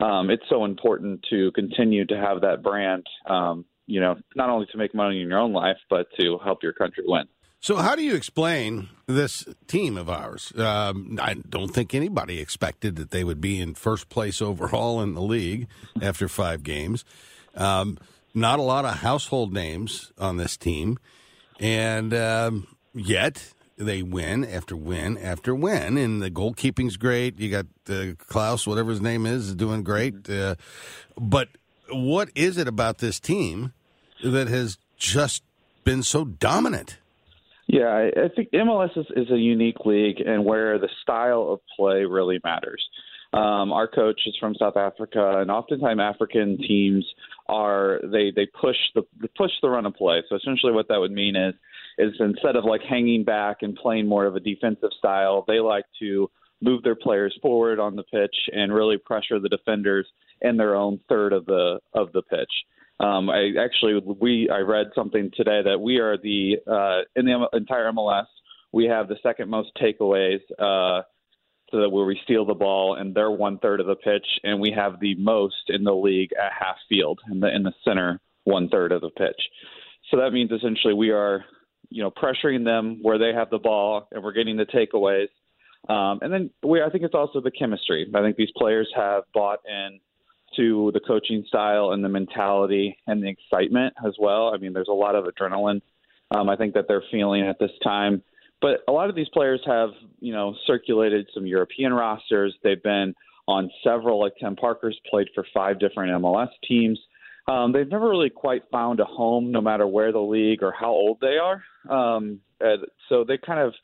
Um, 0.00 0.30
it's 0.30 0.44
so 0.48 0.64
important 0.64 1.24
to 1.30 1.50
continue 1.52 2.04
to 2.06 2.16
have 2.16 2.42
that 2.42 2.62
brand. 2.62 3.04
Um, 3.28 3.64
you 3.86 4.00
know, 4.00 4.16
not 4.34 4.50
only 4.50 4.66
to 4.72 4.78
make 4.78 4.94
money 4.94 5.22
in 5.22 5.28
your 5.28 5.38
own 5.38 5.52
life, 5.52 5.78
but 5.88 6.06
to 6.20 6.38
help 6.44 6.62
your 6.62 6.72
country 6.72 7.04
win. 7.06 7.26
So, 7.66 7.78
how 7.78 7.96
do 7.96 8.02
you 8.04 8.14
explain 8.14 8.90
this 9.08 9.44
team 9.66 9.96
of 9.96 10.08
ours? 10.08 10.52
Um, 10.56 11.18
I 11.20 11.34
don't 11.34 11.74
think 11.74 11.96
anybody 11.96 12.38
expected 12.38 12.94
that 12.94 13.10
they 13.10 13.24
would 13.24 13.40
be 13.40 13.60
in 13.60 13.74
first 13.74 14.08
place 14.08 14.40
overall 14.40 15.02
in 15.02 15.14
the 15.14 15.20
league 15.20 15.66
after 16.00 16.28
five 16.28 16.62
games. 16.62 17.04
Um, 17.56 17.98
not 18.32 18.60
a 18.60 18.62
lot 18.62 18.84
of 18.84 18.98
household 18.98 19.52
names 19.52 20.12
on 20.16 20.36
this 20.36 20.56
team, 20.56 21.00
and 21.58 22.14
um, 22.14 22.68
yet 22.94 23.52
they 23.76 24.00
win 24.00 24.44
after 24.44 24.76
win 24.76 25.18
after 25.18 25.52
win. 25.52 25.98
And 25.98 26.22
the 26.22 26.30
goalkeeping's 26.30 26.96
great. 26.96 27.40
You 27.40 27.50
got 27.50 27.66
uh, 27.88 28.14
Klauss, 28.30 28.68
whatever 28.68 28.92
his 28.92 29.00
name 29.00 29.26
is, 29.26 29.48
is 29.48 29.54
doing 29.56 29.82
great. 29.82 30.30
Uh, 30.30 30.54
but 31.18 31.48
what 31.90 32.28
is 32.36 32.58
it 32.58 32.68
about 32.68 32.98
this 32.98 33.18
team 33.18 33.72
that 34.22 34.46
has 34.46 34.78
just 34.96 35.42
been 35.82 36.04
so 36.04 36.24
dominant? 36.24 36.98
Yeah, 37.66 37.86
I, 37.86 38.06
I 38.06 38.28
think 38.34 38.50
MLS 38.52 38.96
is, 38.96 39.06
is 39.16 39.30
a 39.30 39.36
unique 39.36 39.80
league 39.84 40.20
and 40.20 40.44
where 40.44 40.78
the 40.78 40.88
style 41.02 41.48
of 41.50 41.60
play 41.76 42.04
really 42.04 42.38
matters. 42.44 42.84
Um, 43.32 43.72
our 43.72 43.88
coach 43.88 44.20
is 44.26 44.36
from 44.38 44.54
South 44.54 44.76
Africa, 44.76 45.40
and 45.40 45.50
oftentimes 45.50 46.00
African 46.00 46.58
teams 46.58 47.04
are 47.48 48.00
they 48.04 48.32
they 48.34 48.46
push 48.46 48.76
the 48.94 49.02
push 49.36 49.50
the 49.62 49.68
run 49.68 49.84
of 49.84 49.94
play. 49.94 50.22
So 50.28 50.36
essentially, 50.36 50.72
what 50.72 50.88
that 50.88 50.98
would 50.98 51.10
mean 51.10 51.34
is 51.34 51.54
is 51.98 52.14
instead 52.20 52.56
of 52.56 52.64
like 52.64 52.82
hanging 52.88 53.24
back 53.24 53.58
and 53.62 53.74
playing 53.74 54.06
more 54.06 54.26
of 54.26 54.36
a 54.36 54.40
defensive 54.40 54.90
style, 54.98 55.44
they 55.48 55.58
like 55.58 55.84
to 56.00 56.30
move 56.62 56.82
their 56.82 56.94
players 56.94 57.36
forward 57.42 57.78
on 57.80 57.96
the 57.96 58.04
pitch 58.04 58.34
and 58.52 58.72
really 58.72 58.96
pressure 58.96 59.38
the 59.38 59.48
defenders 59.48 60.06
in 60.42 60.56
their 60.56 60.74
own 60.74 61.00
third 61.08 61.32
of 61.32 61.46
the 61.46 61.80
of 61.94 62.12
the 62.12 62.22
pitch. 62.22 62.52
Um, 62.98 63.28
I 63.28 63.52
actually 63.60 64.00
we 64.20 64.48
I 64.50 64.58
read 64.58 64.86
something 64.94 65.30
today 65.34 65.60
that 65.64 65.80
we 65.80 65.98
are 65.98 66.16
the 66.16 66.56
uh, 66.66 67.02
in 67.14 67.26
the 67.26 67.48
entire 67.52 67.90
MLS 67.92 68.26
we 68.72 68.84
have 68.84 69.08
the 69.08 69.16
second 69.22 69.48
most 69.48 69.70
takeaways 69.80 70.40
uh, 70.58 71.02
so 71.70 71.80
that 71.80 71.88
where 71.90 72.04
we 72.04 72.20
steal 72.24 72.44
the 72.44 72.54
ball 72.54 72.94
and 72.94 73.14
they're 73.14 73.30
one 73.30 73.58
third 73.58 73.80
of 73.80 73.86
the 73.86 73.96
pitch 73.96 74.26
and 74.44 74.60
we 74.60 74.70
have 74.70 75.00
the 75.00 75.14
most 75.16 75.68
in 75.68 75.82
the 75.82 75.94
league 75.94 76.30
at 76.32 76.52
half 76.58 76.76
field 76.88 77.18
in 77.30 77.40
the 77.40 77.54
in 77.54 77.62
the 77.62 77.72
center 77.84 78.20
one 78.44 78.68
third 78.68 78.92
of 78.92 79.00
the 79.00 79.10
pitch. 79.10 79.40
So 80.10 80.18
that 80.18 80.32
means 80.32 80.50
essentially 80.52 80.94
we 80.94 81.10
are 81.10 81.44
you 81.88 82.02
know 82.02 82.10
pressuring 82.10 82.64
them 82.64 82.98
where 83.02 83.18
they 83.18 83.32
have 83.32 83.50
the 83.50 83.58
ball 83.58 84.08
and 84.12 84.22
we're 84.22 84.32
getting 84.32 84.56
the 84.56 84.66
takeaways. 84.66 85.28
Um, 85.88 86.18
and 86.22 86.32
then 86.32 86.50
we 86.62 86.82
I 86.82 86.90
think 86.90 87.04
it's 87.04 87.14
also 87.14 87.40
the 87.40 87.50
chemistry. 87.50 88.06
I 88.14 88.20
think 88.20 88.36
these 88.36 88.52
players 88.56 88.88
have 88.94 89.24
bought 89.32 89.60
in 89.66 90.00
to 90.56 90.90
the 90.94 91.00
coaching 91.00 91.44
style 91.48 91.90
and 91.92 92.04
the 92.04 92.08
mentality 92.08 92.96
and 93.06 93.22
the 93.22 93.28
excitement 93.28 93.94
as 94.06 94.14
well. 94.18 94.52
I 94.54 94.58
mean, 94.58 94.72
there's 94.72 94.88
a 94.88 94.94
lot 94.94 95.14
of 95.14 95.24
adrenaline. 95.24 95.82
Um, 96.30 96.48
I 96.48 96.56
think 96.56 96.74
that 96.74 96.86
they're 96.88 97.04
feeling 97.10 97.42
at 97.42 97.58
this 97.58 97.70
time. 97.82 98.22
But 98.60 98.80
a 98.88 98.92
lot 98.92 99.10
of 99.10 99.16
these 99.16 99.28
players 99.32 99.60
have, 99.66 99.90
you 100.18 100.32
know, 100.32 100.54
circulated 100.66 101.28
some 101.34 101.46
European 101.46 101.92
rosters. 101.92 102.54
They've 102.62 102.82
been 102.82 103.14
on 103.46 103.70
several, 103.84 104.20
like 104.20 104.32
Tim 104.40 104.56
Parker's 104.56 104.98
played 105.08 105.28
for 105.34 105.44
five 105.54 105.78
different 105.78 106.10
MLS 106.22 106.48
teams. 106.66 106.98
Um, 107.48 107.72
they've 107.72 107.88
never 107.88 108.08
really 108.08 108.30
quite 108.30 108.62
found 108.72 108.98
a 108.98 109.04
home, 109.04 109.52
no 109.52 109.60
matter 109.60 109.86
where 109.86 110.10
the 110.10 110.18
league 110.18 110.62
or 110.62 110.72
how 110.72 110.90
old 110.90 111.18
they 111.20 111.36
are. 111.36 111.62
Um, 111.88 112.40
so 113.08 113.24
they 113.24 113.38
kind 113.38 113.60
of 113.60 113.74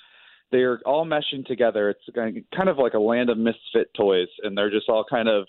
they're 0.51 0.81
all 0.85 1.07
meshing 1.07 1.47
together. 1.47 1.91
It's 1.91 2.45
kind 2.55 2.69
of 2.69 2.79
like 2.79 2.95
a 2.95 2.99
land 2.99 3.31
of 3.31 3.39
misfit 3.39 3.93
toys, 3.97 4.29
and 4.43 4.57
they're 4.57 4.71
just 4.71 4.89
all 4.89 5.05
kind 5.09 5.29
of 5.29 5.47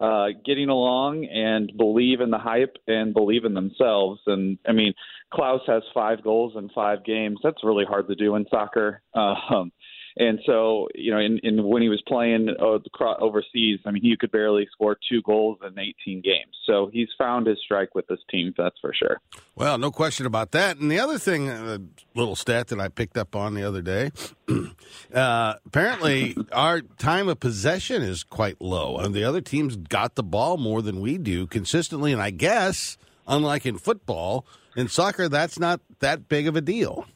uh, 0.00 0.28
getting 0.44 0.68
along 0.68 1.24
and 1.26 1.72
believe 1.76 2.20
in 2.20 2.30
the 2.30 2.38
hype 2.38 2.76
and 2.86 3.14
believe 3.14 3.44
in 3.44 3.54
themselves. 3.54 4.20
And 4.26 4.58
I 4.66 4.72
mean, 4.72 4.94
Klauss 5.32 5.60
has 5.66 5.82
five 5.92 6.22
goals 6.22 6.54
in 6.56 6.68
five 6.70 7.04
games. 7.04 7.38
That's 7.42 7.64
really 7.64 7.84
hard 7.84 8.08
to 8.08 8.14
do 8.14 8.34
in 8.34 8.46
soccer. 8.50 9.02
Um, 9.14 9.72
and 10.18 10.40
so, 10.44 10.88
you 10.96 11.12
know, 11.12 11.18
in, 11.18 11.38
in 11.44 11.62
when 11.64 11.80
he 11.80 11.88
was 11.88 12.02
playing 12.08 12.48
uh, 12.60 12.78
overseas, 13.20 13.78
I 13.86 13.92
mean, 13.92 14.02
he 14.02 14.16
could 14.18 14.32
barely 14.32 14.66
score 14.72 14.96
two 15.08 15.22
goals 15.22 15.58
in 15.64 15.78
18 15.78 16.22
games. 16.22 16.56
So 16.66 16.90
he's 16.92 17.08
found 17.16 17.46
his 17.46 17.58
strike 17.64 17.94
with 17.94 18.08
this 18.08 18.18
team, 18.28 18.52
that's 18.58 18.78
for 18.80 18.92
sure. 18.92 19.20
Well, 19.54 19.78
no 19.78 19.92
question 19.92 20.26
about 20.26 20.50
that. 20.52 20.78
And 20.78 20.90
the 20.90 20.98
other 20.98 21.18
thing, 21.18 21.48
a 21.48 21.74
uh, 21.74 21.78
little 22.16 22.34
stat 22.34 22.66
that 22.68 22.80
I 22.80 22.88
picked 22.88 23.16
up 23.16 23.36
on 23.36 23.54
the 23.54 23.62
other 23.62 23.80
day, 23.80 24.10
uh, 25.14 25.54
apparently 25.64 26.36
our 26.52 26.80
time 26.80 27.28
of 27.28 27.38
possession 27.38 28.02
is 28.02 28.24
quite 28.24 28.60
low. 28.60 28.98
And 28.98 29.14
the 29.14 29.22
other 29.22 29.40
teams 29.40 29.76
got 29.76 30.16
the 30.16 30.24
ball 30.24 30.56
more 30.56 30.82
than 30.82 31.00
we 31.00 31.16
do 31.18 31.46
consistently. 31.46 32.12
And 32.12 32.20
I 32.20 32.30
guess, 32.30 32.98
unlike 33.28 33.66
in 33.66 33.78
football, 33.78 34.44
in 34.76 34.88
soccer, 34.88 35.28
that's 35.28 35.60
not 35.60 35.80
that 36.00 36.28
big 36.28 36.48
of 36.48 36.56
a 36.56 36.60
deal. 36.60 37.06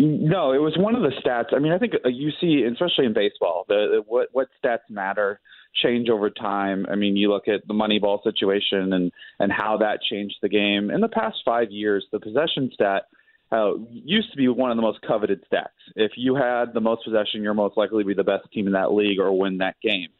No, 0.00 0.52
it 0.52 0.58
was 0.58 0.76
one 0.78 0.94
of 0.94 1.02
the 1.02 1.10
stats. 1.20 1.52
I 1.52 1.58
mean, 1.58 1.72
I 1.72 1.78
think 1.78 1.94
uh, 2.04 2.08
you 2.08 2.30
see, 2.40 2.62
especially 2.62 3.06
in 3.06 3.12
baseball, 3.12 3.64
the, 3.66 4.04
what 4.06 4.28
what 4.32 4.48
stats 4.62 4.88
matter 4.88 5.40
change 5.82 6.08
over 6.08 6.30
time. 6.30 6.86
I 6.88 6.94
mean, 6.94 7.16
you 7.16 7.30
look 7.32 7.48
at 7.48 7.66
the 7.66 7.74
Moneyball 7.74 8.22
situation 8.22 8.92
and 8.92 9.10
and 9.40 9.50
how 9.50 9.76
that 9.78 10.00
changed 10.08 10.36
the 10.40 10.48
game. 10.48 10.90
In 10.90 11.00
the 11.00 11.08
past 11.08 11.38
five 11.44 11.72
years, 11.72 12.06
the 12.12 12.20
possession 12.20 12.70
stat 12.72 13.06
uh, 13.50 13.72
used 13.90 14.30
to 14.30 14.36
be 14.36 14.46
one 14.46 14.70
of 14.70 14.76
the 14.76 14.82
most 14.82 15.00
coveted 15.02 15.44
stats. 15.52 15.66
If 15.96 16.12
you 16.16 16.36
had 16.36 16.74
the 16.74 16.80
most 16.80 17.04
possession, 17.04 17.42
you're 17.42 17.54
most 17.54 17.76
likely 17.76 18.04
to 18.04 18.06
be 18.06 18.14
the 18.14 18.22
best 18.22 18.52
team 18.52 18.68
in 18.68 18.74
that 18.74 18.92
league 18.92 19.18
or 19.18 19.36
win 19.36 19.58
that 19.58 19.76
game. 19.82 20.10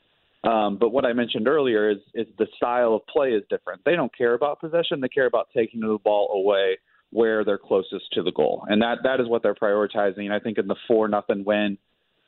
Um, 0.43 0.77
but 0.79 0.91
what 0.91 1.05
I 1.05 1.13
mentioned 1.13 1.47
earlier 1.47 1.89
is 1.89 1.99
is 2.15 2.27
the 2.37 2.49
style 2.57 2.95
of 2.95 3.07
play 3.07 3.31
is 3.31 3.45
different. 3.49 3.83
They 3.85 3.95
don't 3.95 4.17
care 4.17 4.35
about 4.35 4.59
possession; 4.59 5.01
they 5.01 5.09
care 5.09 5.27
about 5.27 5.51
taking 5.55 5.81
the 5.81 5.99
ball 6.03 6.33
away 6.33 6.79
where 7.11 7.45
they're 7.45 7.59
closest 7.59 8.13
to 8.13 8.23
the 8.23 8.33
goal, 8.33 8.65
and 8.69 8.83
that 8.83 8.99
that 9.05 9.21
is 9.21 9.29
what 9.29 9.43
they're 9.43 9.55
prioritizing. 9.55 10.31
I 10.31 10.41
think 10.41 10.59
in 10.59 10.67
the 10.67 10.77
four 10.87 11.09
nothing 11.09 11.45
win 11.45 11.79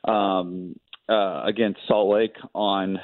um, 0.07 0.75
uh, 1.09 1.43
against 1.45 1.79
Salt 1.87 2.13
Lake 2.13 2.35
on 2.53 2.97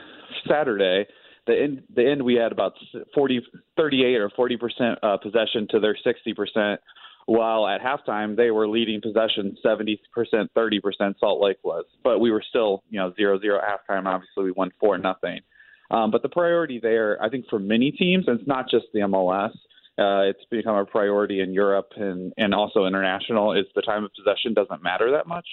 Saturday, 0.50 1.06
the 1.46 1.54
end 1.54 1.84
the 1.94 2.10
end 2.10 2.24
we 2.24 2.36
had 2.36 2.52
about 2.52 2.74
40, 3.14 3.42
38 3.76 4.16
or 4.16 4.30
forty 4.36 4.58
percent 4.58 5.00
uh, 5.04 5.18
possession 5.18 5.68
to 5.72 5.80
their 5.80 5.98
sixty 6.04 6.34
percent. 6.34 6.82
While 7.26 7.68
at 7.68 7.82
halftime 7.82 8.38
they 8.38 8.52
were 8.52 8.70
leading 8.70 9.02
possession 9.02 9.58
seventy 9.62 10.02
percent, 10.14 10.50
thirty 10.56 10.80
percent. 10.80 11.18
Salt 11.20 11.42
Lake 11.42 11.58
was, 11.64 11.86
but 12.04 12.20
we 12.20 12.32
were 12.32 12.44
still 12.48 12.84
you 12.90 13.00
know 13.00 13.14
zero 13.16 13.40
zero 13.40 13.60
at 13.60 13.88
halftime. 13.88 14.06
Obviously, 14.06 14.46
we 14.46 14.52
won 14.52 14.72
four 14.80 14.98
nothing. 14.98 15.42
Um, 15.90 16.12
but 16.12 16.22
the 16.22 16.30
priority 16.30 16.80
there, 16.82 17.22
I 17.22 17.30
think, 17.30 17.46
for 17.50 17.60
many 17.60 17.92
teams, 17.92 18.26
and 18.28 18.40
it's 18.40 18.48
not 18.48 18.70
just 18.70 18.86
the 18.94 19.00
MLS, 19.02 19.52
uh, 19.98 20.22
it's 20.30 20.46
become 20.52 20.76
a 20.76 20.86
priority 20.86 21.42
in 21.42 21.54
Europe 21.54 21.92
and, 21.96 22.34
and 22.38 22.54
also 22.54 22.86
international. 22.86 23.54
Is 23.54 23.66
the 23.76 23.82
time 23.82 24.04
of 24.04 24.12
possession 24.14 24.54
doesn't 24.54 24.84
matter 24.84 25.12
that 25.12 25.28
much. 25.28 25.48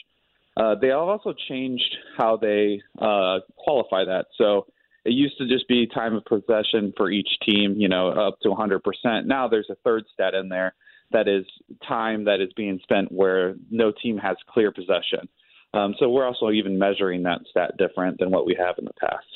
Uh, 0.56 0.74
they 0.80 0.88
have 0.88 0.98
also 0.98 1.34
changed 1.48 1.96
how 2.16 2.36
they 2.36 2.80
uh, 3.00 3.38
qualify 3.56 4.04
that. 4.04 4.26
So 4.36 4.66
it 5.04 5.12
used 5.12 5.36
to 5.38 5.48
just 5.48 5.66
be 5.68 5.86
time 5.86 6.14
of 6.14 6.24
possession 6.24 6.92
for 6.96 7.10
each 7.10 7.28
team, 7.44 7.74
you 7.76 7.88
know, 7.88 8.08
up 8.10 8.38
to 8.42 8.48
100%. 8.48 8.80
Now 9.26 9.48
there's 9.48 9.68
a 9.70 9.76
third 9.84 10.04
stat 10.12 10.34
in 10.34 10.48
there 10.48 10.74
that 11.10 11.28
is 11.28 11.44
time 11.86 12.24
that 12.24 12.40
is 12.40 12.52
being 12.56 12.80
spent 12.82 13.10
where 13.10 13.54
no 13.70 13.92
team 13.92 14.18
has 14.18 14.36
clear 14.48 14.70
possession. 14.70 15.28
Um, 15.72 15.94
so 15.98 16.08
we're 16.08 16.26
also 16.26 16.50
even 16.50 16.78
measuring 16.78 17.24
that 17.24 17.40
stat 17.50 17.72
different 17.78 18.18
than 18.18 18.30
what 18.30 18.46
we 18.46 18.56
have 18.58 18.76
in 18.78 18.84
the 18.84 18.92
past. 18.94 19.26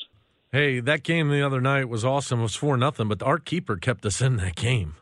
Hey, 0.51 0.79
that 0.79 1.03
game 1.03 1.29
the 1.29 1.45
other 1.45 1.61
night 1.61 1.89
was 1.89 2.03
awesome. 2.03 2.39
It 2.39 2.43
was 2.43 2.55
four 2.55 2.75
nothing, 2.75 3.07
but 3.07 3.21
our 3.21 3.37
keeper 3.37 3.77
kept 3.77 4.03
us 4.05 4.19
in 4.19 4.37
that 4.37 4.55
game. 4.55 4.95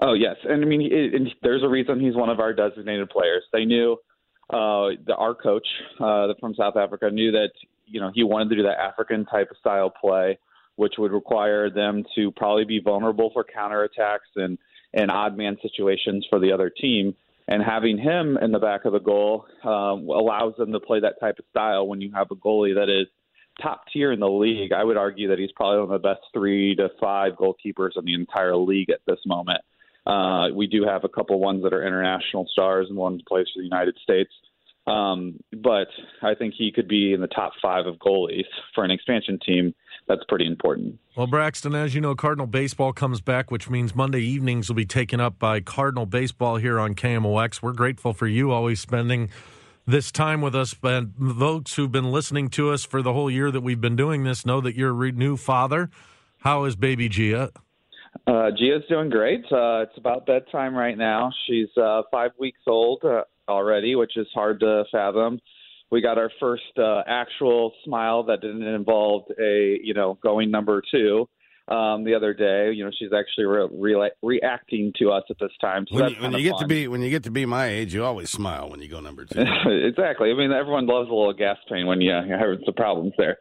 Oh 0.00 0.14
yes, 0.14 0.36
and 0.44 0.62
I 0.62 0.66
mean, 0.66 0.88
it, 0.90 1.32
there's 1.42 1.62
a 1.62 1.68
reason 1.68 2.00
he's 2.00 2.16
one 2.16 2.30
of 2.30 2.40
our 2.40 2.54
designated 2.54 3.10
players. 3.10 3.44
They 3.52 3.66
knew 3.66 3.98
uh, 4.48 4.96
the 5.06 5.14
our 5.16 5.34
coach 5.34 5.66
uh, 6.00 6.28
from 6.40 6.54
South 6.54 6.76
Africa 6.76 7.10
knew 7.10 7.32
that 7.32 7.50
you 7.84 8.00
know 8.00 8.10
he 8.14 8.24
wanted 8.24 8.48
to 8.48 8.56
do 8.56 8.62
that 8.62 8.80
African 8.80 9.26
type 9.26 9.50
of 9.50 9.58
style 9.58 9.90
play, 9.90 10.38
which 10.76 10.94
would 10.96 11.12
require 11.12 11.68
them 11.68 12.04
to 12.14 12.30
probably 12.32 12.64
be 12.64 12.80
vulnerable 12.80 13.30
for 13.34 13.44
counterattacks 13.44 14.32
and 14.36 14.56
and 14.94 15.10
odd 15.10 15.36
man 15.36 15.58
situations 15.60 16.26
for 16.30 16.38
the 16.38 16.50
other 16.50 16.70
team. 16.70 17.14
And 17.46 17.62
having 17.62 17.98
him 17.98 18.38
in 18.40 18.52
the 18.52 18.58
back 18.58 18.86
of 18.86 18.92
the 18.92 19.00
goal 19.00 19.44
um, 19.64 20.08
allows 20.08 20.54
them 20.56 20.72
to 20.72 20.80
play 20.80 21.00
that 21.00 21.20
type 21.20 21.38
of 21.38 21.44
style 21.50 21.86
when 21.86 22.00
you 22.00 22.10
have 22.14 22.28
a 22.30 22.36
goalie 22.36 22.74
that 22.74 22.88
is 22.88 23.08
top 23.60 23.84
tier 23.92 24.12
in 24.12 24.20
the 24.20 24.28
league. 24.28 24.72
I 24.72 24.84
would 24.84 24.96
argue 24.96 25.28
that 25.28 25.38
he's 25.38 25.52
probably 25.52 25.80
one 25.80 25.94
of 25.94 26.02
the 26.02 26.08
best 26.08 26.22
three 26.32 26.74
to 26.76 26.90
five 27.00 27.32
goalkeepers 27.34 27.96
in 27.96 28.04
the 28.04 28.14
entire 28.14 28.56
league 28.56 28.90
at 28.90 29.00
this 29.06 29.18
moment. 29.26 29.60
Uh, 30.06 30.48
we 30.54 30.66
do 30.66 30.84
have 30.84 31.04
a 31.04 31.08
couple 31.08 31.38
ones 31.38 31.62
that 31.62 31.72
are 31.72 31.86
international 31.86 32.46
stars 32.50 32.86
and 32.88 32.96
one 32.96 33.20
plays 33.28 33.46
for 33.54 33.60
the 33.60 33.64
United 33.64 33.96
States. 34.02 34.30
Um, 34.86 35.38
but 35.52 35.86
I 36.22 36.34
think 36.34 36.54
he 36.58 36.72
could 36.72 36.88
be 36.88 37.12
in 37.12 37.20
the 37.20 37.28
top 37.28 37.52
five 37.62 37.86
of 37.86 37.96
goalies 37.96 38.46
for 38.74 38.84
an 38.84 38.90
expansion 38.90 39.38
team. 39.44 39.74
That's 40.08 40.22
pretty 40.28 40.46
important. 40.46 40.98
Well, 41.16 41.28
Braxton, 41.28 41.76
as 41.76 41.94
you 41.94 42.00
know, 42.00 42.16
Cardinal 42.16 42.48
baseball 42.48 42.92
comes 42.92 43.20
back, 43.20 43.52
which 43.52 43.70
means 43.70 43.94
Monday 43.94 44.22
evenings 44.22 44.68
will 44.68 44.74
be 44.74 44.84
taken 44.84 45.20
up 45.20 45.38
by 45.38 45.60
Cardinal 45.60 46.06
baseball 46.06 46.56
here 46.56 46.80
on 46.80 46.96
KMOX. 46.96 47.62
We're 47.62 47.72
grateful 47.72 48.12
for 48.12 48.26
you 48.26 48.50
always 48.50 48.80
spending 48.80 49.30
this 49.86 50.10
time 50.12 50.40
with 50.40 50.54
us. 50.54 50.74
But 50.74 51.04
folks 51.38 51.74
who've 51.74 51.92
been 51.92 52.10
listening 52.10 52.48
to 52.50 52.70
us 52.70 52.84
for 52.84 53.02
the 53.02 53.12
whole 53.12 53.30
year 53.30 53.50
that 53.50 53.60
we've 53.60 53.80
been 53.80 53.96
doing 53.96 54.24
this 54.24 54.46
know 54.46 54.60
that 54.60 54.76
you're 54.76 55.04
a 55.04 55.12
new 55.12 55.36
father. 55.36 55.90
How 56.38 56.64
is 56.64 56.76
baby 56.76 57.08
Gia? 57.08 57.50
Uh, 58.26 58.50
Gia's 58.56 58.82
doing 58.88 59.08
great. 59.08 59.44
Uh, 59.50 59.82
it's 59.82 59.96
about 59.96 60.26
bedtime 60.26 60.74
right 60.74 60.98
now. 60.98 61.30
She's 61.46 61.68
uh, 61.80 62.02
five 62.10 62.32
weeks 62.38 62.60
old 62.66 63.02
uh, 63.04 63.22
already, 63.48 63.94
which 63.94 64.16
is 64.16 64.26
hard 64.34 64.60
to 64.60 64.84
fathom. 64.92 65.40
We 65.90 66.00
got 66.00 66.18
our 66.18 66.30
first 66.40 66.78
uh, 66.78 67.02
actual 67.06 67.72
smile 67.84 68.22
that 68.24 68.40
didn't 68.40 68.62
involve 68.62 69.24
a, 69.38 69.78
you 69.82 69.94
know, 69.94 70.18
going 70.22 70.50
number 70.50 70.82
two 70.90 71.28
um, 71.68 72.04
the 72.04 72.14
other 72.14 72.34
day. 72.34 72.72
You 72.72 72.84
know, 72.84 72.90
she's 72.96 73.12
actually 73.12 73.44
re- 73.44 73.68
re- 73.72 74.10
reacting 74.22 74.92
to 74.98 75.10
us 75.10 75.24
at 75.30 75.36
this 75.40 75.52
time. 75.60 75.86
So 75.88 75.96
when 75.96 76.10
you, 76.10 76.16
when 76.20 76.32
you 76.32 76.42
get 76.42 76.52
fun. 76.52 76.60
to 76.60 76.66
be 76.66 76.88
when 76.88 77.02
you 77.02 77.10
get 77.10 77.24
to 77.24 77.30
be 77.30 77.46
my 77.46 77.66
age, 77.66 77.94
you 77.94 78.04
always 78.04 78.30
smile 78.30 78.68
when 78.68 78.80
you 78.80 78.88
go 78.88 79.00
number 79.00 79.24
two. 79.24 79.40
exactly. 79.66 80.30
I 80.30 80.34
mean, 80.34 80.52
everyone 80.52 80.86
loves 80.86 81.08
a 81.08 81.14
little 81.14 81.32
gas 81.32 81.58
pain 81.68 81.86
when 81.86 82.00
you, 82.00 82.10
you're 82.10 82.38
having 82.38 82.62
some 82.64 82.74
problems 82.74 83.12
there. 83.18 83.38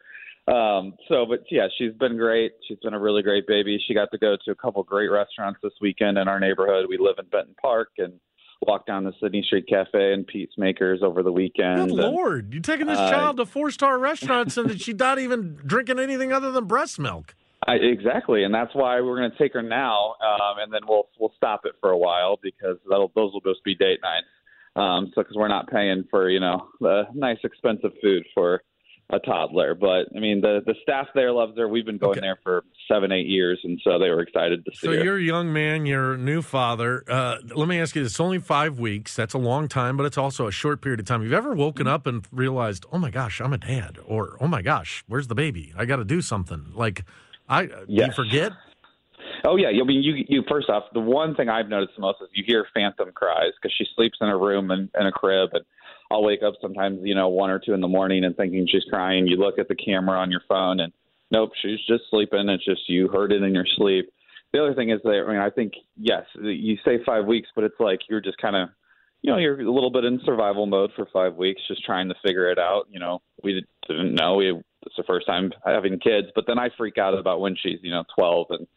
Um, 0.48 0.96
so, 1.08 1.26
but 1.26 1.44
yeah, 1.52 1.68
she's 1.78 1.94
been 1.94 2.18
great. 2.18 2.54
She's 2.68 2.80
been 2.80 2.94
a 2.94 3.00
really 3.00 3.22
great 3.22 3.48
baby. 3.48 3.80
She 3.88 3.94
got 3.94 4.12
to 4.12 4.18
go 4.18 4.36
to 4.44 4.52
a 4.52 4.56
couple 4.56 4.82
great 4.84 5.10
restaurants 5.10 5.60
this 5.62 5.74
weekend 5.80 6.18
in 6.18 6.28
our 6.28 6.40
neighborhood. 6.40 6.88
We 6.90 6.98
live 6.98 7.16
in 7.20 7.26
Benton 7.28 7.56
Park 7.62 7.90
and 8.00 8.14
walked 8.66 8.88
down 8.88 9.04
the 9.04 9.14
Sidney 9.22 9.44
Street 9.44 9.66
Cafe 9.68 10.14
and 10.14 10.26
Peacemakers 10.26 11.02
over 11.04 11.24
the 11.24 11.32
weekend. 11.32 11.90
Good 11.90 12.00
And, 12.00 12.14
lord, 12.14 12.54
you're 12.54 12.62
taking 12.62 12.88
this 12.88 12.98
uh, 12.98 13.10
child 13.10 13.38
to 13.38 13.46
four 13.46 13.72
star 13.72 13.98
restaurants 13.98 14.58
and 14.58 14.80
she's 14.82 14.96
not 14.96 15.20
even 15.20 15.60
drinking 15.66 16.00
anything 16.00 16.34
other 16.34 16.52
than 16.52 16.66
breast 16.66 17.00
milk. 17.00 17.36
I, 17.68 17.74
exactly, 17.76 18.44
and 18.44 18.54
that's 18.54 18.74
why 18.74 19.00
we're 19.02 19.18
going 19.18 19.32
to 19.32 19.38
take 19.38 19.54
her 19.54 19.62
now, 19.62 20.16
um, 20.22 20.58
and 20.64 20.74
then 20.74 20.82
we'll 20.88 21.10
we'll 21.20 21.34
stop 21.38 21.62
it 21.66 21.74
for 21.80 21.92
a 21.92 21.98
while 21.98 22.40
because 22.42 22.78
that'll, 22.90 23.12
those 23.16 23.32
will 23.34 23.42
just 23.42 23.64
be 23.64 23.76
date 23.76 24.00
nights. 24.02 24.26
Um, 24.76 25.12
so 25.14 25.22
because 25.22 25.36
we're 25.36 25.48
not 25.48 25.70
paying 25.70 26.06
for 26.10 26.30
you 26.30 26.40
know 26.40 26.70
the 26.80 27.04
nice 27.14 27.38
expensive 27.44 27.92
food 28.02 28.24
for 28.34 28.64
a 29.14 29.20
toddler, 29.20 29.76
but 29.76 30.08
I 30.16 30.20
mean 30.20 30.42
the 30.42 30.62
the 30.66 30.74
staff 30.82 31.08
there 31.14 31.32
loves 31.32 31.56
her. 31.58 31.68
We've 31.68 31.86
been 31.86 31.98
going 32.00 32.12
Okay. 32.12 32.22
there 32.22 32.40
for 32.42 32.64
seven 32.88 33.12
eight 33.12 33.28
years, 33.28 33.60
and 33.64 33.80
so 33.84 34.00
they 34.00 34.10
were 34.10 34.22
excited 34.22 34.66
to 34.66 34.72
see 34.72 34.88
her. 34.88 34.94
So 34.94 34.98
her. 34.98 35.04
you're 35.04 35.18
a 35.18 35.22
young 35.22 35.54
man, 35.54 35.86
you're 35.86 36.14
a 36.14 36.18
new 36.18 36.42
father. 36.42 37.04
Uh, 37.08 37.36
let 37.56 37.68
me 37.68 37.80
ask 37.80 37.96
you 37.96 38.02
this: 38.02 38.14
it's 38.14 38.20
only 38.20 38.40
five 38.40 38.80
weeks. 38.80 39.16
That's 39.16 39.34
a 39.36 39.38
long 39.38 39.68
time, 39.68 39.98
but 39.98 40.06
it's 40.06 40.18
also 40.18 40.48
a 40.48 40.52
short 40.52 40.82
period 40.82 41.00
of 41.02 41.06
time. 41.06 41.22
You've 41.22 41.34
ever 41.34 41.54
woken 41.54 41.86
up 41.86 42.08
and 42.08 42.26
realized, 42.32 42.86
"Oh 42.92 42.98
my 42.98 43.12
gosh, 43.12 43.40
I'm 43.40 43.54
a 43.54 43.58
dad," 43.60 44.00
or 44.06 44.38
"Oh 44.40 44.48
my 44.48 44.62
gosh, 44.64 45.04
where's 45.08 45.28
the 45.28 45.36
baby? 45.36 45.74
I 45.78 45.86
got 45.86 45.98
to 45.98 46.06
do 46.06 46.22
something." 46.22 46.72
Like, 46.74 47.04
I 47.52 47.66
do 47.66 47.86
you 47.88 48.12
forget? 48.14 48.54
Oh 49.44 49.58
yeah, 49.58 49.68
I 49.68 49.84
mean, 49.84 50.02
you 50.02 50.24
you 50.28 50.44
first 50.50 50.70
off, 50.70 50.86
the 50.94 51.02
one 51.02 51.36
thing 51.36 51.50
I've 51.50 51.68
noticed 51.68 51.94
the 51.96 52.02
most 52.02 52.22
is 52.22 52.30
you 52.34 52.44
hear 52.48 52.66
phantom 52.74 53.12
cries 53.14 53.52
because 53.62 53.76
she 53.78 53.86
sleeps 53.96 54.18
in 54.22 54.30
a 54.30 54.38
room 54.38 54.72
and 54.72 54.90
in 54.98 55.06
a 55.06 55.12
crib, 55.12 55.50
and 55.54 55.66
I'll 56.10 56.24
wake 56.24 56.44
up 56.44 56.54
sometimes, 56.62 57.00
you 57.04 57.14
know, 57.14 57.28
one 57.28 57.50
or 57.50 57.60
two 57.60 57.74
in 57.74 57.82
the 57.82 57.88
morning 57.88 58.24
and 58.24 58.36
thinking 58.36 58.68
she's 58.72 58.86
crying. 58.90 59.28
You 59.28 59.36
look 59.36 59.60
at 59.60 59.68
the 59.68 59.76
camera 59.76 60.18
on 60.18 60.32
your 60.32 60.42
phone, 60.48 60.80
and 60.80 60.94
nope, 61.30 61.52
she's 61.62 61.80
just 61.88 62.04
sleeping. 62.10 62.48
It's 62.50 62.64
just 62.64 62.88
you 62.88 63.10
heard 63.10 63.34
it 63.34 63.44
in 63.44 63.54
your 63.54 63.68
sleep. 63.76 64.10
The 64.54 64.62
other 64.62 64.74
thing 64.74 64.90
is 64.90 65.00
that 65.04 65.24
I 65.28 65.32
mean, 65.32 65.42
I 65.42 65.50
think 65.50 65.74
yes, 65.98 66.24
you 66.42 66.78
say 66.86 67.00
five 67.06 67.26
weeks, 67.26 67.50
but 67.54 67.66
it's 67.66 67.80
like 67.80 68.00
you're 68.10 68.22
just 68.22 68.38
kind 68.38 68.56
of, 68.56 68.70
you 69.22 69.32
know, 69.32 69.38
you're 69.38 69.60
a 69.60 69.72
little 69.72 69.92
bit 69.92 70.06
in 70.06 70.22
survival 70.24 70.68
mode 70.68 70.92
for 70.96 71.06
five 71.12 71.36
weeks, 71.36 71.62
just 71.68 71.84
trying 71.84 72.08
to 72.08 72.16
figure 72.24 72.50
it 72.50 72.60
out. 72.60 72.88
You 72.90 73.00
know, 73.00 73.22
we 73.44 73.66
didn't 73.88 74.16
know 74.16 74.36
we 74.36 74.62
it's 74.86 74.96
the 74.98 75.04
first 75.04 75.28
time 75.28 75.52
having 75.66 76.00
kids, 76.00 76.28
but 76.36 76.46
then 76.48 76.60
I 76.60 76.70
freak 76.78 76.98
out 76.98 77.18
about 77.18 77.40
when 77.40 77.56
she's, 77.56 77.80
you 77.82 77.92
know, 77.92 78.04
12 78.16 78.48
and 78.52 78.68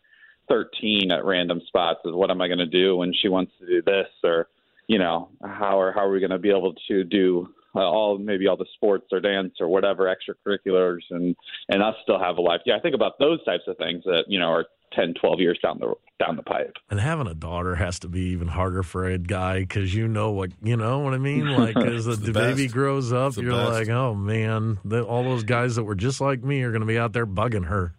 13 0.49 1.11
at 1.11 1.25
random 1.25 1.61
spots 1.67 2.01
is 2.05 2.13
what 2.13 2.31
am 2.31 2.41
I 2.41 2.49
going 2.49 2.59
to 2.59 2.67
do 2.67 2.97
when 2.97 3.13
she 3.15 3.29
wants 3.29 3.53
to 3.61 3.67
do 3.67 3.83
this 3.83 4.09
or 4.23 4.49
you 4.87 4.99
know 4.99 5.31
how 5.43 5.81
are 5.81 5.93
how 5.93 6.05
are 6.05 6.11
we 6.11 6.21
going 6.21 6.31
to 6.31 6.39
be 6.39 6.51
able 6.51 6.75
to 6.89 7.05
do 7.05 7.49
uh, 7.75 7.81
all 7.81 8.19
maybe 8.19 8.47
all 8.47 8.57
the 8.57 8.67
sports 8.75 9.07
or 9.13 9.21
dance 9.21 9.55
or 9.61 9.69
whatever 9.69 10.15
extracurriculars 10.15 11.01
and 11.11 11.35
and 11.69 11.83
us 11.83 11.95
still 12.03 12.19
have 12.19 12.37
a 12.37 12.43
life. 12.43 12.61
Yeah 12.67 12.77
I 12.77 12.81
think 12.81 12.95
about 12.95 13.19
those 13.19 13.43
types 13.45 13.65
of 13.67 13.79
things 13.79 14.05
that 14.05 14.25
you 14.29 14.39
know 14.39 14.49
are 14.49 14.67
10 14.95 15.15
12 15.21 15.41
years 15.41 15.59
down 15.63 15.79
the 15.79 15.95
down 16.19 16.37
the 16.37 16.43
pipe 16.43 16.73
And 16.91 17.01
having 17.01 17.27
a 17.27 17.35
daughter 17.35 17.75
has 17.75 17.99
to 18.01 18.09
be 18.09 18.21
even 18.33 18.49
harder 18.49 18.83
for 18.83 19.07
a 19.07 19.19
guy 19.19 19.61
because 19.61 19.95
you 19.95 20.07
know 20.09 20.31
what 20.33 20.51
you 20.63 20.77
know 20.77 21.01
what 21.01 21.15
I 21.15 21.19
mean. 21.19 21.47
Like 21.57 21.77
as 21.77 22.05
the, 22.05 22.17
the 22.17 22.33
baby 22.33 22.69
grows 22.69 23.13
up, 23.13 23.37
you're 23.37 23.53
best. 23.53 23.73
like, 23.73 23.89
oh 23.89 24.15
man, 24.15 24.79
the, 24.85 25.03
all 25.05 25.25
those 25.25 25.45
guys 25.45 25.77
that 25.77 25.85
were 25.85 25.95
just 25.95 26.21
like 26.21 26.43
me 26.45 26.63
are 26.63 26.71
going 26.71 26.83
to 26.83 26.87
be 26.87 26.99
out 26.99 27.13
there 27.13 27.27
bugging 27.27 27.67
her. 27.67 27.95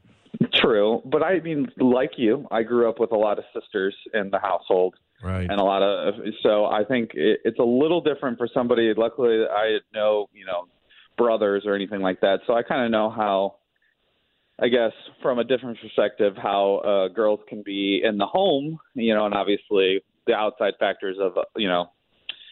true 0.54 1.02
but 1.06 1.24
I 1.24 1.40
mean 1.40 1.68
like 1.78 2.12
you 2.18 2.46
I 2.52 2.64
grew 2.64 2.90
up 2.90 3.00
with 3.00 3.12
a 3.12 3.18
lot 3.18 3.38
of 3.40 3.46
sisters 3.54 3.96
in 4.14 4.30
the 4.32 4.40
household 4.40 4.96
Right. 5.24 5.50
and 5.50 5.60
a 5.60 5.64
lot 5.64 5.82
of 5.82 6.14
so 6.44 6.66
I 6.66 6.84
think 6.84 7.12
it, 7.14 7.40
it's 7.46 7.58
a 7.60 7.64
little 7.64 8.02
different 8.02 8.38
for 8.38 8.48
somebody. 8.54 8.94
Luckily, 8.96 9.44
I 9.50 9.72
had 9.74 9.82
no 9.94 10.30
you 10.34 10.46
know 10.46 10.68
brothers 11.18 11.64
or 11.66 11.74
anything 11.74 12.02
like 12.02 12.20
that, 12.22 12.40
so 12.46 12.54
I 12.54 12.62
kind 12.64 12.84
of 12.86 12.92
know 12.92 13.10
how. 13.10 13.56
I 14.60 14.70
guess 14.70 14.92
from 15.22 15.40
a 15.40 15.44
different 15.44 15.78
perspective, 15.82 16.34
how 16.42 16.78
uh, 16.78 17.14
girls 17.14 17.42
can 17.50 17.62
be 17.64 18.02
in 18.04 18.18
the 18.18 18.26
home, 18.26 18.80
you 18.94 19.14
know, 19.14 19.26
and 19.26 19.36
obviously 19.36 20.02
the 20.28 20.34
outside 20.34 20.74
factors 20.80 21.18
of 21.20 21.38
uh, 21.38 21.42
you 21.58 21.68
know 21.68 21.90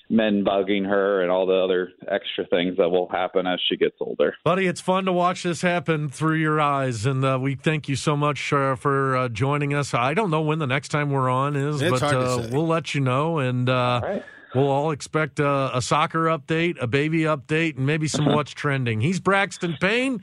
men 0.10 0.44
bugging 0.46 0.86
her 0.86 1.22
and 1.22 1.32
all 1.32 1.46
the 1.46 1.54
other 1.54 1.92
extra 2.12 2.46
things 2.48 2.78
that 2.78 2.90
will 2.90 3.08
happen 3.10 3.48
as 3.48 3.60
she 3.70 3.78
gets 3.78 3.96
older. 4.00 4.36
Buddy, 4.44 4.68
it's 4.68 4.82
fun 4.82 5.06
to 5.06 5.14
watch 5.14 5.44
this 5.44 5.62
happen 5.62 6.10
through 6.10 6.36
your 6.36 6.60
eyes, 6.60 7.06
and 7.06 7.24
uh, 7.24 7.40
we 7.42 7.56
thank 7.56 7.88
you 7.88 7.96
so 7.96 8.16
much 8.16 8.52
uh, 8.54 8.76
for 8.76 9.16
uh, 9.16 9.30
joining 9.30 9.74
us. 9.74 9.94
I 9.94 10.14
don't 10.14 10.30
know 10.30 10.42
when 10.42 10.60
the 10.60 10.68
next 10.68 10.90
time 10.90 11.10
we're 11.10 11.30
on 11.30 11.56
is, 11.56 11.82
It's 11.82 12.00
but 12.00 12.04
uh, 12.04 12.48
we'll 12.52 12.68
let 12.68 12.94
you 12.94 13.02
know, 13.02 13.40
and 13.40 13.70
uh, 13.70 14.02
right. 14.04 14.24
we'll 14.54 14.70
all 14.70 14.92
expect 14.92 15.40
uh, 15.40 15.72
a 15.74 15.82
soccer 15.82 16.26
update, 16.26 16.82
a 16.82 16.88
baby 16.88 17.22
update, 17.22 17.78
and 17.78 17.86
maybe 17.86 18.08
some 18.08 18.26
what's 18.34 18.52
trending. 18.52 19.02
He's 19.02 19.20
Braxton 19.20 19.78
Payne. 19.80 20.22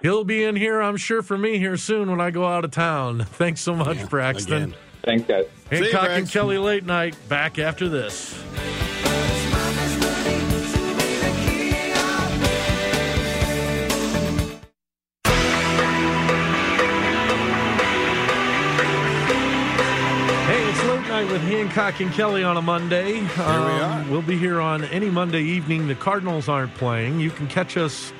He'll 0.00 0.22
be 0.22 0.44
in 0.44 0.54
here, 0.54 0.80
I'm 0.80 0.96
sure, 0.96 1.22
for 1.22 1.36
me 1.36 1.58
here 1.58 1.76
soon 1.76 2.08
when 2.08 2.20
I 2.20 2.30
go 2.30 2.44
out 2.44 2.64
of 2.64 2.70
town. 2.70 3.24
Thanks 3.24 3.60
so 3.60 3.74
much, 3.74 4.08
Braxton. 4.08 4.62
Again. 4.62 4.74
Thanks, 5.02 5.26
guys. 5.26 5.46
See 5.70 5.76
you, 5.76 5.84
Hancock 5.84 6.08
and 6.10 6.30
Kelley 6.30 6.58
late 6.58 6.84
night 6.84 7.16
back 7.28 7.58
after 7.58 7.88
this. 7.88 8.40
Hey, 20.46 20.68
it's 20.68 20.84
late 20.84 21.08
night 21.08 21.26
with 21.32 21.42
Hancock 21.42 22.00
and 22.00 22.12
Kelley 22.12 22.44
on 22.44 22.56
a 22.56 22.62
Monday. 22.62 23.14
Here 23.14 23.24
we 23.24 23.42
um, 23.42 23.82
are. 23.82 24.10
We'll 24.10 24.22
be 24.22 24.38
here 24.38 24.60
on 24.60 24.84
any 24.84 25.10
Monday 25.10 25.42
evening. 25.42 25.88
The 25.88 25.96
Cardinals 25.96 26.48
aren't 26.48 26.74
playing. 26.74 27.18
You 27.18 27.30
can 27.30 27.48
catch 27.48 27.76
us 27.76 28.12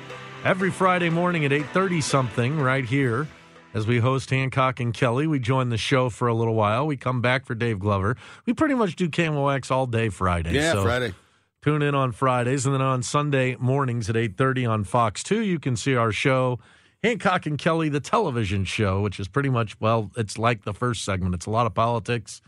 every 0.45 0.71
Friday 0.71 1.09
morning 1.09 1.45
at 1.45 1.51
8:30 1.51 2.01
something 2.01 2.59
right 2.59 2.85
here 2.85 3.27
as 3.73 3.85
we 3.85 3.99
host 3.99 4.29
Hancock 4.29 4.79
and 4.79 4.93
Kelley. 4.93 5.27
We 5.27 5.39
join 5.39 5.69
the 5.69 5.77
show 5.77 6.09
for 6.09 6.27
a 6.27 6.33
little 6.33 6.55
while. 6.55 6.87
We 6.87 6.97
come 6.97 7.21
back 7.21 7.45
for 7.45 7.55
Dave 7.55 7.79
Glover. 7.79 8.15
We 8.45 8.53
pretty 8.53 8.75
much 8.75 8.95
do 8.95 9.09
KMOX 9.09 9.71
all 9.71 9.85
day 9.85 10.09
Friday. 10.09 10.53
Yeah, 10.53 10.73
so 10.73 10.83
Friday. 10.83 11.13
Tune 11.61 11.81
in 11.81 11.93
on 11.93 12.13
Fridays 12.13 12.65
and 12.65 12.73
then 12.73 12.81
on 12.81 13.03
Sunday 13.03 13.55
mornings 13.59 14.09
at 14.09 14.15
8:30 14.15 14.65
on 14.65 14.83
Fox 14.83 15.23
2. 15.23 15.41
You 15.41 15.59
can 15.59 15.75
see 15.75 15.95
our 15.95 16.11
show 16.11 16.59
Hancock 17.03 17.45
and 17.45 17.57
Kelley, 17.57 17.89
the 17.89 17.99
television 17.99 18.65
show, 18.65 19.01
which 19.01 19.19
is 19.19 19.27
pretty 19.27 19.49
much, 19.49 19.79
well, 19.79 20.11
it's 20.17 20.37
like 20.37 20.63
the 20.63 20.73
first 20.73 21.05
segment. 21.05 21.33
It's 21.33 21.45
a 21.45 21.49
lot 21.49 21.65
of 21.65 21.73
politics. 21.73 22.41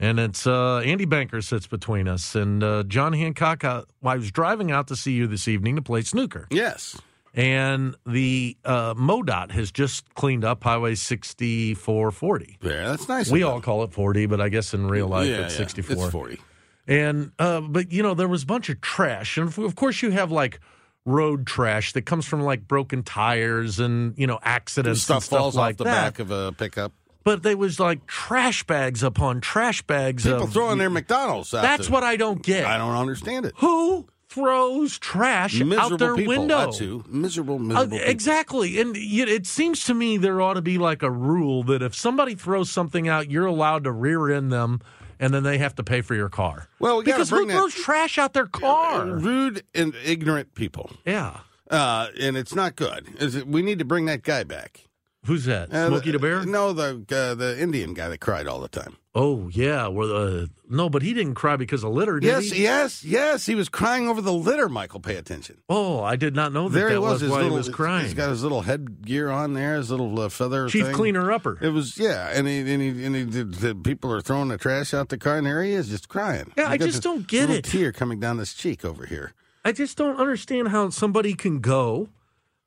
And 0.00 0.18
it's 0.18 0.46
uh, 0.46 0.78
Andy 0.78 1.04
Banker 1.04 1.40
sits 1.40 1.66
between 1.66 2.08
us. 2.08 2.34
And 2.34 2.62
uh, 2.64 2.82
John 2.84 3.12
Hancock, 3.12 3.62
uh, 3.62 3.82
I 4.02 4.16
was 4.16 4.32
driving 4.32 4.72
out 4.72 4.88
to 4.88 4.96
see 4.96 5.12
you 5.12 5.26
this 5.26 5.46
evening 5.46 5.76
to 5.76 5.82
play 5.82 6.02
snooker. 6.02 6.48
Yes. 6.50 7.00
And 7.36 7.96
the 8.06 8.56
uh, 8.64 8.94
MoDOT 8.94 9.50
has 9.50 9.72
just 9.72 10.14
cleaned 10.14 10.44
up 10.44 10.62
Highway 10.62 10.94
6440. 10.94 12.58
Yeah, 12.62 12.88
that's 12.90 13.08
nice. 13.08 13.30
We 13.30 13.42
all 13.42 13.60
call 13.60 13.82
it 13.82 13.92
40, 13.92 14.26
but 14.26 14.40
I 14.40 14.48
guess 14.48 14.72
in 14.72 14.86
real 14.86 15.08
life 15.08 15.28
yeah, 15.28 15.40
it's 15.40 15.54
yeah, 15.54 15.58
64. 15.58 15.96
It's 15.96 16.12
40. 16.12 16.40
And 16.86 17.32
uh, 17.38 17.60
but 17.62 17.90
you 17.92 18.02
know 18.02 18.14
there 18.14 18.28
was 18.28 18.42
a 18.42 18.46
bunch 18.46 18.68
of 18.68 18.80
trash, 18.80 19.38
and 19.38 19.56
of 19.58 19.74
course 19.74 20.02
you 20.02 20.10
have 20.10 20.30
like 20.30 20.60
road 21.06 21.46
trash 21.46 21.92
that 21.94 22.02
comes 22.02 22.24
from 22.26 22.42
like 22.42 22.68
broken 22.68 23.02
tires 23.02 23.80
and 23.80 24.16
you 24.18 24.26
know 24.26 24.38
accidents 24.42 25.02
Stuff 25.02 25.16
and 25.16 25.24
stuff 25.24 25.38
falls 25.38 25.56
like 25.56 25.74
off 25.74 25.78
the 25.78 25.84
that. 25.84 26.04
back 26.04 26.18
of 26.18 26.30
a 26.30 26.52
pickup. 26.52 26.92
but 27.24 27.42
there 27.42 27.56
was 27.56 27.80
like 27.80 28.06
trash 28.06 28.64
bags 28.64 29.02
upon 29.02 29.40
trash 29.40 29.80
bags. 29.82 30.24
People 30.24 30.44
of, 30.44 30.52
throwing 30.52 30.78
their 30.78 30.90
McDonald's 30.90 31.52
out 31.54 31.62
That's 31.62 31.88
what 31.90 32.04
I 32.04 32.16
don't 32.16 32.42
get. 32.42 32.66
I 32.66 32.76
don't 32.76 32.94
understand 32.96 33.46
it. 33.46 33.54
Who 33.56 34.06
throws 34.34 34.98
trash 34.98 35.54
Miserable 35.60 35.92
out 35.94 35.98
their 35.98 36.14
people. 36.16 36.36
window? 36.38 36.72
Who. 36.72 37.04
Miserable, 37.08 37.76
Uh, 37.76 37.84
people. 37.84 37.98
exactly, 38.02 38.80
and 38.80 38.96
it 38.96 39.46
seems 39.46 39.84
to 39.84 39.94
me 39.94 40.16
there 40.16 40.40
ought 40.40 40.54
to 40.54 40.62
be 40.62 40.76
like 40.78 41.02
a 41.02 41.10
rule 41.10 41.62
that 41.64 41.82
if 41.82 41.94
somebody 41.94 42.34
throws 42.34 42.70
something 42.70 43.08
out, 43.08 43.30
you're 43.30 43.46
allowed 43.46 43.84
to 43.84 43.92
rear 43.92 44.30
end 44.32 44.52
them, 44.52 44.80
and 45.20 45.32
then 45.32 45.42
they 45.44 45.58
have 45.58 45.74
to 45.76 45.84
pay 45.84 46.00
for 46.00 46.14
your 46.14 46.28
car. 46.28 46.68
Well, 46.80 46.98
we 46.98 47.04
because 47.04 47.30
who 47.30 47.48
throws 47.48 47.74
trash 47.74 48.18
out 48.18 48.32
their 48.32 48.46
car? 48.46 49.06
Rude 49.06 49.62
and 49.74 49.94
ignorant 50.04 50.54
people. 50.54 50.90
Yeah, 51.06 51.38
Uh, 51.70 52.08
and 52.20 52.36
it's 52.36 52.54
not 52.54 52.76
good. 52.76 53.06
Is 53.18 53.34
it, 53.36 53.46
we 53.46 53.62
need 53.62 53.78
to 53.78 53.84
bring 53.86 54.04
that 54.06 54.22
guy 54.22 54.44
back. 54.44 54.84
Who's 55.26 55.44
that? 55.44 55.72
Uh, 55.72 55.88
Smokey 55.88 56.12
the 56.12 56.18
Bear? 56.18 56.44
No, 56.44 56.72
the 56.72 57.04
uh, 57.10 57.34
the 57.34 57.60
Indian 57.60 57.94
guy 57.94 58.08
that 58.08 58.20
cried 58.20 58.46
all 58.46 58.60
the 58.60 58.68
time. 58.68 58.96
Oh 59.16 59.48
yeah, 59.48 59.86
well, 59.86 60.16
uh, 60.42 60.46
no, 60.68 60.88
but 60.90 61.02
he 61.02 61.14
didn't 61.14 61.34
cry 61.36 61.54
because 61.54 61.84
of 61.84 61.92
litter, 61.92 62.18
did 62.18 62.26
Yes, 62.26 62.50
he? 62.50 62.62
yes, 62.64 63.04
yes. 63.04 63.46
He 63.46 63.54
was 63.54 63.68
crying 63.68 64.08
over 64.08 64.20
the 64.20 64.32
litter. 64.32 64.68
Michael, 64.68 64.98
pay 64.98 65.14
attention. 65.14 65.58
Oh, 65.68 66.02
I 66.02 66.16
did 66.16 66.34
not 66.34 66.52
know 66.52 66.68
that. 66.68 66.74
there 66.76 66.88
that 66.88 66.94
he 66.94 66.98
was. 66.98 67.20
his 67.20 67.30
why 67.30 67.36
little, 67.36 67.50
he 67.52 67.56
was 67.58 67.68
crying. 67.68 68.04
He's 68.06 68.14
got 68.14 68.30
his 68.30 68.42
little 68.42 68.62
headgear 68.62 69.30
on 69.30 69.54
there. 69.54 69.76
His 69.76 69.90
little 69.92 70.18
uh, 70.20 70.28
feather. 70.28 70.68
Chief 70.68 70.86
thing. 70.86 70.94
cleaner 70.94 71.30
upper. 71.30 71.58
It 71.60 71.68
was 71.68 71.96
yeah, 71.96 72.30
and 72.34 72.48
he 72.48 72.58
and 72.60 72.82
he, 72.82 73.04
and 73.04 73.14
he 73.14 73.22
the, 73.22 73.44
the 73.44 73.74
people 73.76 74.12
are 74.12 74.20
throwing 74.20 74.48
the 74.48 74.58
trash 74.58 74.92
out 74.92 75.10
the 75.10 75.18
car, 75.18 75.38
and 75.38 75.46
there 75.46 75.62
he 75.62 75.72
is, 75.72 75.88
just 75.88 76.08
crying. 76.08 76.52
Yeah, 76.56 76.68
I 76.68 76.76
just 76.76 77.02
don't 77.02 77.26
get 77.28 77.42
little 77.42 77.56
it. 77.56 77.64
Tear 77.64 77.92
coming 77.92 78.18
down 78.18 78.38
his 78.38 78.52
cheek 78.52 78.84
over 78.84 79.06
here. 79.06 79.32
I 79.64 79.70
just 79.72 79.96
don't 79.96 80.16
understand 80.16 80.68
how 80.68 80.90
somebody 80.90 81.34
can 81.34 81.60
go. 81.60 82.08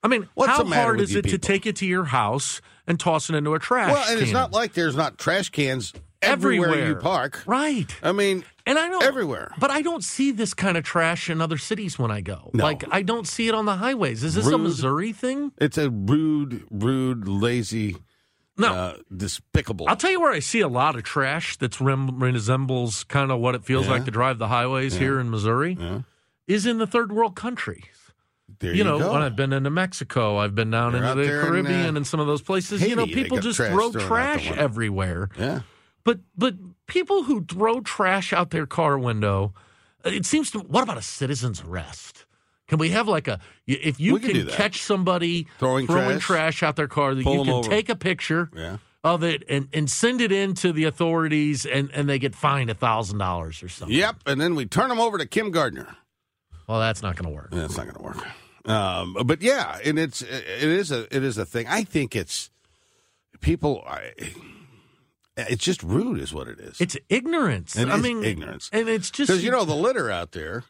I 0.07 0.09
mean, 0.09 0.29
What's 0.35 0.51
how 0.51 0.63
hard 0.65 1.01
is 1.01 1.13
it 1.15 1.23
to 1.29 1.37
take 1.37 1.65
it 1.65 1.75
to 1.77 1.85
your 1.85 2.05
house 2.05 2.61
and 2.87 2.97
toss 2.97 3.29
it 3.29 3.35
into 3.35 3.53
a 3.53 3.59
trash 3.59 3.91
Well, 3.91 4.05
and 4.09 4.21
it's 4.21 4.31
not 4.31 4.53
like 4.53 4.71
there's 4.73 4.95
not 4.95 5.17
trash 5.17 5.49
cans 5.49 5.91
everywhere, 6.21 6.69
everywhere 6.69 6.89
you 6.89 6.95
park. 6.95 7.43
right? 7.45 7.93
I 8.01 8.13
mean, 8.13 8.45
And 8.65 8.79
I 8.79 8.87
don't 8.87 9.03
everywhere. 9.03 9.51
but 9.59 9.69
I 9.69 9.81
don't 9.81 10.03
see 10.03 10.31
this 10.31 10.53
kind 10.53 10.77
of 10.77 10.85
trash 10.85 11.29
in 11.29 11.41
other 11.41 11.57
cities 11.57 11.99
when 11.99 12.09
I 12.09 12.21
go. 12.21 12.51
No. 12.53 12.63
Like 12.63 12.85
I 12.89 13.01
don't 13.01 13.27
see 13.27 13.49
it 13.49 13.53
on 13.53 13.65
the 13.65 13.75
highways. 13.75 14.23
Is 14.23 14.35
this 14.35 14.47
a 14.47 14.57
Missouri 14.57 15.11
thing? 15.11 15.51
it's 15.59 15.77
a 15.77 15.89
rude, 15.89 16.63
rude, 16.71 17.27
lazy, 17.27 17.97
No. 18.57 18.73
uh, 18.73 18.97
despicable. 19.15 19.87
I'll 19.89 19.97
tell 19.97 20.11
you 20.11 20.21
where 20.21 20.31
I 20.31 20.39
see 20.39 20.61
a 20.61 20.67
lot 20.69 20.95
of 20.95 21.03
trash 21.03 21.57
that's 21.57 21.81
rem- 21.81 22.17
resembles 22.23 23.03
kind 23.03 23.29
of 23.31 23.39
what 23.39 23.55
it 23.55 23.65
feels 23.65 23.85
Yeah. 23.87 23.91
like 23.91 24.05
to 24.05 24.11
drive 24.11 24.37
the 24.39 24.47
highways 24.47 24.95
here 24.95 25.19
in 25.19 25.29
Missouri. 25.29 25.75
Yeah. 25.79 26.01
Is 26.47 26.65
in 26.65 26.77
the 26.77 26.87
third 26.87 27.11
world 27.11 27.35
countries. 27.35 27.83
There 28.59 28.73
you 28.73 28.83
know, 28.83 28.97
go. 28.99 29.13
when 29.13 29.21
I've 29.21 29.35
been 29.35 29.53
into 29.53 29.69
Mexico, 29.69 30.37
I've 30.37 30.55
been 30.55 30.71
down 30.71 30.93
You're 30.93 31.03
into 31.03 31.21
the 31.21 31.27
there 31.27 31.39
in, 31.41 31.45
Caribbean 31.47 31.95
uh, 31.95 31.97
and 31.97 32.07
some 32.07 32.19
of 32.19 32.27
those 32.27 32.41
places. 32.41 32.81
you 32.81 32.95
know, 32.95 33.05
people 33.05 33.39
just 33.39 33.57
trash 33.57 33.71
throw 33.71 33.91
thrown 33.91 33.95
out 33.95 34.01
the 34.01 34.07
trash 34.07 34.51
everywhere. 34.51 35.29
yeah. 35.37 35.61
But 36.03 36.19
but 36.37 36.55
people 36.87 37.23
who 37.23 37.43
throw 37.43 37.81
trash 37.81 38.31
out 38.31 38.49
their 38.51 38.65
car 38.65 38.97
window, 38.97 39.53
it 40.05 40.25
seems 40.25 40.51
to. 40.51 40.59
What 40.59 40.83
about 40.83 40.97
a 40.97 41.01
citizen's 41.01 41.61
arrest? 41.61 42.25
Can 42.69 42.77
we 42.79 42.89
have 42.89 43.07
like 43.07 43.27
a 43.27 43.39
if 43.65 43.99
you 43.99 44.17
can 44.19 44.31
can, 44.31 44.47
catch 44.47 44.81
somebody 44.81 45.47
Throwing 45.59 45.85
trash, 45.87 46.21
trash 46.23 46.63
out 46.63 46.75
their 46.77 46.87
car 46.87 47.13
that 47.15 47.23
pull 47.23 47.37
you 47.37 47.43
can 47.43 47.53
over. 47.53 47.69
take 47.69 47.89
a 47.89 47.95
picture 47.95 48.49
Yeah. 48.55 48.77
of 49.05 49.23
it 49.23 49.43
and, 49.49 49.69
and 49.73 49.89
send 49.89 50.19
it 50.21 50.31
in 50.33 50.53
to 50.55 50.73
the 50.73 50.83
authorities 50.85 51.65
and, 51.65 51.89
and 51.93 52.09
they 52.09 52.19
get 52.19 52.35
fined 52.35 52.69
a 52.69 52.73
thousand 52.73 53.19
dollars 53.19 53.63
or 53.63 53.69
something. 53.69 53.95
Yep. 53.97 54.17
And 54.25 54.39
then 54.41 54.55
we 54.55 54.65
turn 54.65 54.89
them 54.89 54.99
over 54.99 55.17
to 55.17 55.25
Kim 55.25 55.51
Gardner. 55.51 55.95
Well, 56.67 56.79
that's 56.79 57.01
not 57.01 57.15
going 57.15 57.29
to 57.29 57.35
work. 57.35 57.49
That's 57.51 57.77
not 57.77 57.85
going 57.85 57.95
to 57.95 58.01
work. 58.03 58.27
Um, 58.69 59.15
but 59.25 59.41
yeah, 59.41 59.79
and 59.85 59.97
it's 59.97 60.21
it 60.21 60.63
is 60.63 60.91
a 60.91 61.03
it 61.15 61.23
is 61.23 61.37
a 61.37 61.45
thing. 61.45 61.67
I 61.67 61.83
think 61.83 62.15
it's 62.15 62.49
people. 63.39 63.83
I, 63.87 64.11
it's 65.37 65.63
just 65.63 65.83
rude, 65.83 66.19
is 66.19 66.33
what 66.33 66.47
it 66.47 66.59
is. 66.59 66.81
It's 66.81 66.97
ignorance. 67.09 67.75
It 67.77 67.87
I 67.89 67.97
mean, 67.97 68.23
ignorance. 68.23 68.69
and 68.73 68.89
it's 68.89 69.09
just 69.11 69.29
because 69.29 69.43
you 69.43 69.51
know 69.51 69.63
the 69.65 69.75
litter 69.75 70.09
out 70.11 70.31
there 70.31 70.63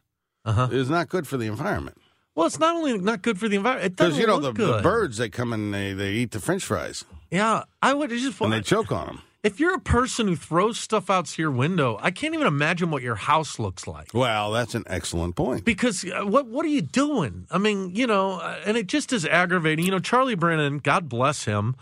Uh-huh. 0.45 0.67
is 0.71 0.89
not 0.89 1.09
good 1.09 1.27
for 1.27 1.37
the 1.37 1.47
environment. 1.47 1.97
Well, 2.35 2.45
it's 2.45 2.59
not 2.59 2.75
only 2.75 2.97
not 2.99 3.23
good 3.23 3.39
for 3.39 3.47
the 3.49 3.55
environment. 3.55 3.95
Because 3.95 4.19
you 4.19 4.27
know 4.27 4.39
the, 4.39 4.51
the 4.51 4.79
birds 4.83 5.17
that 5.17 5.31
come 5.31 5.51
and 5.53 5.73
they, 5.73 5.93
they 5.93 6.11
eat 6.11 6.31
the 6.31 6.39
French 6.39 6.63
fries 6.63 7.03
Yeah, 7.31 7.63
I 7.81 7.93
would 7.95 8.11
just. 8.11 8.39
and 8.41 8.53
they 8.53 8.61
choke 8.61 8.91
on 8.91 9.07
them. 9.07 9.21
If 9.47 9.61
you're 9.61 9.75
a 9.75 9.79
person 9.79 10.27
who 10.27 10.35
throws 10.35 10.77
stuff 10.77 11.09
out 11.09 11.37
your 11.37 11.51
window, 11.51 11.97
I 12.01 12.11
can't 12.11 12.33
even 12.33 12.47
imagine 12.47 12.91
what 12.91 13.01
your 13.01 13.15
house 13.15 13.59
looks 13.59 13.87
like. 13.87 14.09
Well, 14.13 14.51
that's 14.51 14.75
an 14.75 14.83
excellent 14.87 15.37
point. 15.37 15.63
Because 15.63 16.03
uh, 16.03 16.25
what 16.25 16.47
what 16.47 16.65
are 16.65 16.69
you 16.69 16.81
doing? 16.81 17.47
I 17.49 17.57
mean, 17.57 17.95
you 17.95 18.07
know, 18.07 18.39
uh, 18.41 18.59
and 18.65 18.75
it 18.75 18.87
just 18.87 19.13
is 19.13 19.25
aggravating. 19.25 19.85
You 19.85 19.91
know, 19.91 19.99
Charlie 19.99 20.35
Brennan, 20.35 20.79
God 20.79 21.07
bless 21.07 21.45
him, 21.45 21.75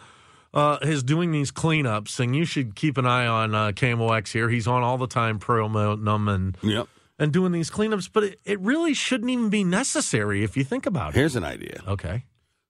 uh, 0.54 0.78
is 0.84 1.02
doing 1.02 1.32
these 1.32 1.52
cleanups, 1.52 2.20
and 2.20 2.36
you 2.36 2.46
should 2.46 2.76
keep 2.76 3.00
an 3.00 3.08
eye 3.08 3.26
on 3.26 3.56
uh, 3.56 3.72
KMOX 3.72 4.32
here. 4.32 4.48
He's 4.50 4.68
on 4.68 4.84
all 4.84 5.00
the 5.00 5.08
time 5.08 5.40
promoting 5.40 6.08
and 6.28 6.58
Yep. 6.62 6.88
and 7.18 7.34
doing 7.34 7.52
these 7.52 7.72
cleanups, 7.72 8.10
but 8.14 8.24
it, 8.26 8.40
it 8.46 8.60
really 8.60 8.94
shouldn't 8.94 9.32
even 9.32 9.50
be 9.50 9.64
necessary 9.64 10.44
if 10.44 10.56
you 10.56 10.64
think 10.64 10.86
about 10.86 11.16
it. 11.16 11.16
Here's 11.16 11.36
an 11.36 11.44
idea. 11.44 11.82
Okay, 11.88 12.26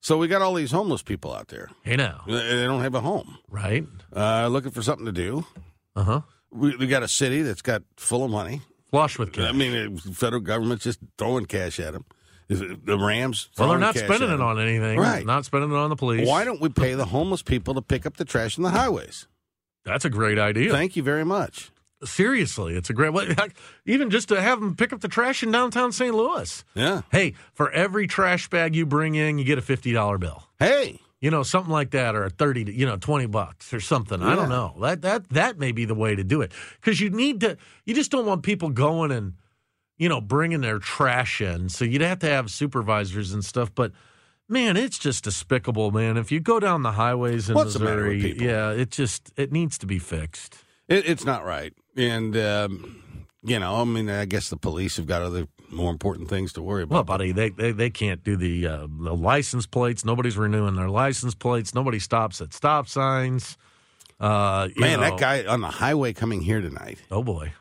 So 0.05 0.19
we 0.19 0.27
got 0.27 0.43
all 0.43 0.53
these 0.53 0.69
homeless 0.69 1.01
people 1.01 1.33
out 1.33 1.47
there. 1.47 1.71
hey 1.81 1.95
now, 1.95 2.21
They 2.27 2.63
don't 2.63 2.81
have 2.83 2.93
a 2.93 3.01
home. 3.01 3.39
right? 3.49 3.87
Uh, 4.15 4.47
looking 4.49 4.69
for 4.69 4.83
something 4.83 5.07
to 5.07 5.11
do. 5.11 5.47
Uh 5.95 6.03
huh. 6.03 6.21
We, 6.51 6.75
we 6.75 6.85
got 6.85 7.01
a 7.01 7.07
city 7.07 7.41
that's 7.41 7.63
got 7.63 7.81
full 7.97 8.23
of 8.23 8.29
money. 8.29 8.61
Flush 8.91 9.17
with 9.17 9.33
cash. 9.33 9.45
I 9.45 9.51
mean, 9.51 9.95
the 9.95 10.13
federal 10.13 10.43
government's 10.43 10.83
just 10.83 10.99
throwing 11.17 11.47
cash 11.47 11.79
at 11.79 11.93
them. 11.93 12.05
The 12.49 12.99
Rams. 12.99 13.49
well, 13.57 13.69
they're 13.69 13.79
not 13.79 13.97
spending 13.97 14.29
it 14.29 14.39
on 14.39 14.59
anything. 14.59 14.99
Right. 14.99 15.25
Not 15.25 15.43
spending 15.43 15.71
it 15.71 15.75
on 15.75 15.89
the 15.89 15.95
police. 15.95 16.27
Why 16.27 16.45
don't 16.45 16.61
we 16.61 16.69
pay 16.69 16.93
the 16.93 17.05
homeless 17.05 17.41
people 17.41 17.73
to 17.73 17.81
pick 17.81 18.05
up 18.05 18.17
the 18.17 18.25
trash 18.25 18.57
in 18.57 18.63
the 18.63 18.69
highways? 18.69 19.25
That's 19.85 20.05
a 20.05 20.11
great 20.11 20.37
idea. 20.37 20.71
Thank 20.71 20.95
you 20.95 21.01
very 21.01 21.25
much. 21.25 21.71
Seriously, 22.05 22.75
it's 22.75 22.89
a 22.89 22.93
great 22.93 23.13
way. 23.13 23.35
Even 23.85 24.09
just 24.09 24.29
to 24.29 24.41
have 24.41 24.59
them 24.59 24.75
pick 24.75 24.93
up 24.93 25.01
the 25.01 25.07
trash 25.07 25.43
in 25.43 25.51
downtown 25.51 25.91
St. 25.91 26.13
Louis. 26.13 26.63
Yeah. 26.73 27.01
Hey, 27.11 27.33
for 27.53 27.69
every 27.71 28.07
trash 28.07 28.49
bag 28.49 28.75
you 28.75 28.85
bring 28.85 29.15
in, 29.15 29.37
you 29.37 29.45
get 29.45 29.57
a 29.57 29.61
fifty 29.61 29.91
dollar 29.91 30.17
bill. 30.17 30.43
Hey, 30.59 30.99
You 31.19 31.31
know, 31.31 31.43
something 31.43 31.71
like 31.71 31.91
that, 31.91 32.15
or 32.15 32.23
a 32.25 32.29
thirty, 32.29 32.71
you 32.71 32.85
know, 32.85 32.97
twenty 32.97 33.25
bucks 33.25 33.73
or 33.73 33.79
something. 33.79 34.21
I 34.21 34.35
don't 34.35 34.49
know. 34.49 34.75
That 34.81 35.01
that 35.01 35.29
that 35.29 35.57
may 35.59 35.71
be 35.71 35.85
the 35.85 35.95
way 35.95 36.15
to 36.15 36.23
do 36.23 36.41
it 36.41 36.51
because 36.79 37.01
you 37.01 37.09
need 37.09 37.41
to. 37.41 37.57
You 37.85 37.93
just 37.95 38.11
don't 38.11 38.25
want 38.25 38.43
people 38.43 38.69
going 38.69 39.11
and 39.11 39.33
you 39.97 40.09
know 40.09 40.21
bringing 40.21 40.61
their 40.61 40.79
trash 40.79 41.41
in. 41.41 41.69
So 41.69 41.85
you'd 41.85 42.01
have 42.01 42.19
to 42.19 42.27
have 42.29 42.51
supervisors 42.51 43.33
and 43.33 43.43
stuff. 43.43 43.73
But 43.73 43.91
man, 44.47 44.77
it's 44.77 44.99
just 44.99 45.23
despicable, 45.23 45.89
man. 45.91 46.17
If 46.17 46.31
you 46.31 46.39
go 46.39 46.59
down 46.59 46.83
the 46.83 46.91
highways 46.91 47.49
in 47.49 47.55
What's 47.55 47.79
Missouri, 47.79 48.37
yeah, 48.39 48.71
it 48.71 48.91
just 48.91 49.31
it 49.37 49.51
needs 49.51 49.77
to 49.79 49.85
be 49.87 49.97
fixed. 49.99 50.57
It, 50.87 51.07
it's 51.07 51.25
not 51.25 51.45
right. 51.45 51.73
And, 51.95 52.35
um, 52.37 53.01
you 53.43 53.59
know, 53.59 53.75
I 53.75 53.83
mean, 53.85 54.09
I 54.09 54.25
guess 54.25 54.49
the 54.49 54.57
police 54.57 54.97
have 54.97 55.07
got 55.07 55.21
other 55.21 55.47
more 55.71 55.91
important 55.91 56.29
things 56.29 56.53
to 56.53 56.61
worry 56.61 56.83
about. 56.83 56.95
Well, 56.95 57.03
buddy, 57.03 57.31
they 57.31 57.49
they, 57.49 57.71
they 57.71 57.89
can't 57.89 58.23
do 58.23 58.35
the 58.35 58.67
uh, 58.67 58.87
the 58.87 59.15
license 59.15 59.65
plates. 59.65 60.05
Nobody's 60.05 60.37
renewing 60.37 60.75
their 60.75 60.89
license 60.89 61.35
plates. 61.35 61.73
Nobody 61.73 61.99
stops 61.99 62.41
at 62.41 62.53
stop 62.53 62.87
signs. 62.87 63.57
Uh, 64.19 64.69
Man, 64.77 64.99
know- 64.99 65.09
that 65.09 65.19
guy 65.19 65.45
on 65.45 65.61
the 65.61 65.67
highway 65.69 66.13
coming 66.13 66.41
here 66.41 66.61
tonight, 66.61 66.99
Oh 67.11 67.23
boy, 67.23 67.53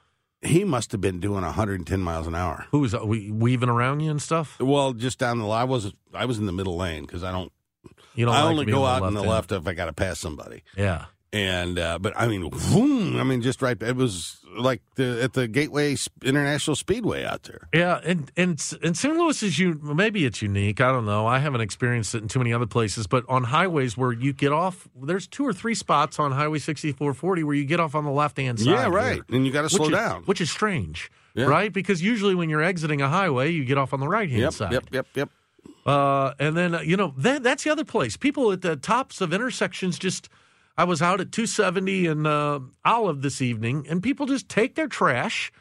he 0.43 0.65
must 0.65 0.93
have 0.93 1.01
been 1.01 1.19
doing 1.19 1.43
110 1.43 2.01
miles 2.01 2.27
an 2.27 2.35
hour. 2.35 2.67
who's 2.71 2.95
uh, 2.95 3.01
we, 3.05 3.31
weaving 3.31 3.69
around 3.69 4.01
you 4.01 4.11
and 4.11 4.23
stuff? 4.23 4.61
Well, 4.61 4.93
just 4.93 5.19
down 5.19 5.39
the 5.39 5.47
line, 5.47 5.63
I 5.63 5.65
was 5.65 5.93
I 6.13 6.27
was 6.27 6.39
in 6.39 6.47
the 6.47 6.53
middle 6.53 6.77
lane 6.77 7.03
because 7.05 7.25
I 7.25 7.33
don't. 7.33 7.53
You 8.15 8.27
don't. 8.27 8.35
I 8.35 8.43
like 8.43 8.51
only 8.51 8.67
go 8.67 8.87
out 8.87 9.03
in 9.03 9.15
the 9.15 9.21
end. 9.21 9.29
left 9.29 9.53
if 9.53 9.67
I 9.67 9.75
got 9.75 9.87
to 9.87 9.93
pass 9.93 10.21
somebody. 10.21 10.63
Yeah, 10.77 11.07
And 11.35 11.81
uh, 11.81 11.99
but 11.99 12.12
I 12.16 12.29
mean, 12.29 12.49
I 13.18 13.25
mean, 13.25 13.42
just 13.42 13.61
right. 13.61 13.77
It 13.83 13.97
was 13.97 14.38
like 14.57 14.83
the 14.94 15.20
at 15.20 15.33
the 15.33 15.49
Gateway 15.49 15.97
International 16.23 16.77
Speedway 16.77 17.25
out 17.25 17.42
there. 17.42 17.66
yeah, 17.75 18.01
and 18.05 18.31
and 18.37 18.51
and 18.85 18.97
St. 18.97 19.16
Louis 19.16 19.42
is 19.42 19.59
you. 19.59 19.75
Maybe 19.83 20.25
it's 20.27 20.42
unique. 20.42 20.81
I 20.81 20.92
don't 20.92 21.07
know. 21.07 21.27
I 21.27 21.40
haven't 21.40 21.61
experienced 21.61 22.14
it 22.14 22.23
in 22.23 22.29
too 22.29 22.38
many 22.38 22.53
other 22.53 22.66
places. 22.66 23.09
But 23.09 23.25
on 23.29 23.42
highways 23.42 23.97
where 23.97 24.12
you 24.12 24.33
get 24.33 24.53
off, 24.53 24.87
there's 24.94 25.27
two 25.27 25.44
or 25.44 25.53
three 25.53 25.75
spots 25.75 26.20
on 26.20 26.31
Highway 26.31 26.61
6440 26.61 27.42
where 27.42 27.57
you 27.57 27.64
get 27.64 27.81
off 27.81 27.97
on 27.97 28.05
the 28.05 28.12
left 28.12 28.37
hand 28.37 28.61
side. 28.61 28.70
yeah, 28.70 28.87
right. 28.87 29.14
here. 29.14 29.25
And 29.31 29.44
you 29.44 29.51
got 29.53 29.62
to 29.62 29.68
slow 29.68 29.87
is, 29.87 29.90
down. 29.90 30.23
which 30.27 30.40
is 30.40 30.53
strange, 30.53 31.11
Yeah. 31.35 31.47
right? 31.47 31.73
Because 31.73 32.01
usually 32.01 32.37
when 32.37 32.49
you're 32.49 32.62
exiting 32.62 33.03
a 33.03 33.09
highway, 33.09 33.51
you 33.51 33.64
get 33.64 33.77
off 33.77 33.92
on 33.92 33.99
the 33.99 34.07
right 34.09 34.29
hand 34.31 34.40
yep, 34.40 34.53
side. 34.53 34.70
yep, 34.73 34.85
yep, 34.92 35.07
yep. 35.16 35.31
Uh, 35.85 36.33
and 36.38 36.57
then 36.57 36.77
uh, 36.77 36.81
you 36.81 36.97
know 36.97 37.12
that 37.18 37.42
that's 37.42 37.64
the 37.64 37.70
other 37.70 37.85
place. 37.85 38.16
People 38.16 38.53
at 38.53 38.62
the 38.62 38.77
tops 38.77 39.20
of 39.20 39.33
intersections 39.33 39.99
just. 39.99 40.29
I 40.77 40.85
was 40.85 41.01
out 41.03 41.21
at 41.21 41.31
270 41.33 42.07
and 42.07 42.27
uh, 42.27 42.61
Olive 42.85 43.23
this 43.23 43.41
evening, 43.41 43.87
and 43.89 44.03
people 44.03 44.27
just 44.27 44.49
take 44.49 44.75
their 44.75 44.89
trash 44.89 45.53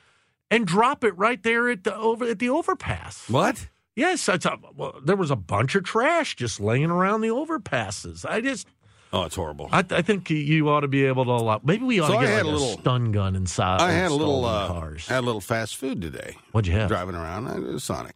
and 0.49 0.65
drop 0.65 1.04
it 1.04 1.15
right 1.17 1.41
there 1.43 1.69
at 1.69 1.84
the 1.84 1.95
over 1.95 2.26
at 2.26 2.39
the 2.39 2.49
overpass. 2.49 3.30
What? 3.30 3.67
Yes, 3.95 4.28
it's 4.28 4.45
a, 4.45 4.58
well, 4.76 4.99
there 5.06 5.15
was 5.15 5.30
a 5.30 5.36
bunch 5.36 5.76
of 5.76 5.84
trash 5.84 6.36
just 6.36 6.60
laying 6.60 6.89
around 6.89 7.21
the 7.21 7.28
overpasses. 7.28 8.26
I 8.28 8.41
just, 8.41 8.67
Oh, 9.15 9.26
it's 9.26 9.36
horrible. 9.36 9.69
I, 9.71 9.86
I 9.91 10.02
think 10.02 10.32
you 10.32 10.67
ought 10.69 10.80
to 10.80 10.88
be 10.88 11.06
able 11.06 11.26
to 11.26 11.32
allow. 11.32 11.62
Maybe 11.63 11.84
we 11.84 11.99
ought 11.99 12.08
So 12.08 12.19
to 12.19 12.26
get 12.26 12.34
like 12.38 12.43
a 12.43 12.47
little- 12.47 12.78
stun 12.80 13.12
gun 13.12 13.36
inside. 13.36 13.82
I 13.82 13.91
had 13.91 14.10
a 14.10 14.15
little 14.15 14.43
uh, 14.45 14.67
cars. 14.67 15.08
had 15.08 15.19
a 15.19 15.21
little 15.28 15.39
fast 15.41 15.76
food 15.76 16.02
today. 16.02 16.38
What'd 16.52 16.67
you 16.67 16.73
have? 16.80 16.89
Driving 16.89 17.13
around, 17.13 17.47
I 17.47 17.60
was 17.60 17.84
Sonic, 17.84 18.15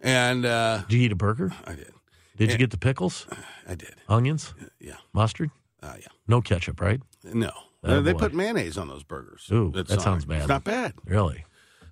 and 0.00 0.46
uh, 0.46 0.82
Did 0.88 0.92
you 0.96 1.02
eat 1.06 1.10
a 1.12 1.16
burger? 1.16 1.52
I 1.66 1.72
did. 1.74 1.92
Did 2.36 2.52
you 2.52 2.58
get 2.58 2.70
the 2.70 2.78
pickles, 2.78 3.26
I 3.66 3.74
did. 3.74 3.96
onions, 4.08 4.54
Yeah. 4.78 4.94
mustard? 5.12 5.50
Uh, 5.82 5.94
yeah. 6.00 6.08
No 6.26 6.40
ketchup, 6.40 6.80
right? 6.80 7.00
No. 7.24 7.50
Oh, 7.84 8.00
they 8.02 8.12
boy. 8.12 8.18
put 8.18 8.34
mayonnaise 8.34 8.76
on 8.76 8.88
those 8.88 9.04
burgers. 9.04 9.48
Ooh, 9.52 9.70
that 9.72 9.88
Sonic. 9.88 10.02
sounds 10.02 10.24
bad. 10.24 10.38
It's 10.40 10.48
not 10.48 10.64
bad. 10.64 10.94
Really? 11.04 11.44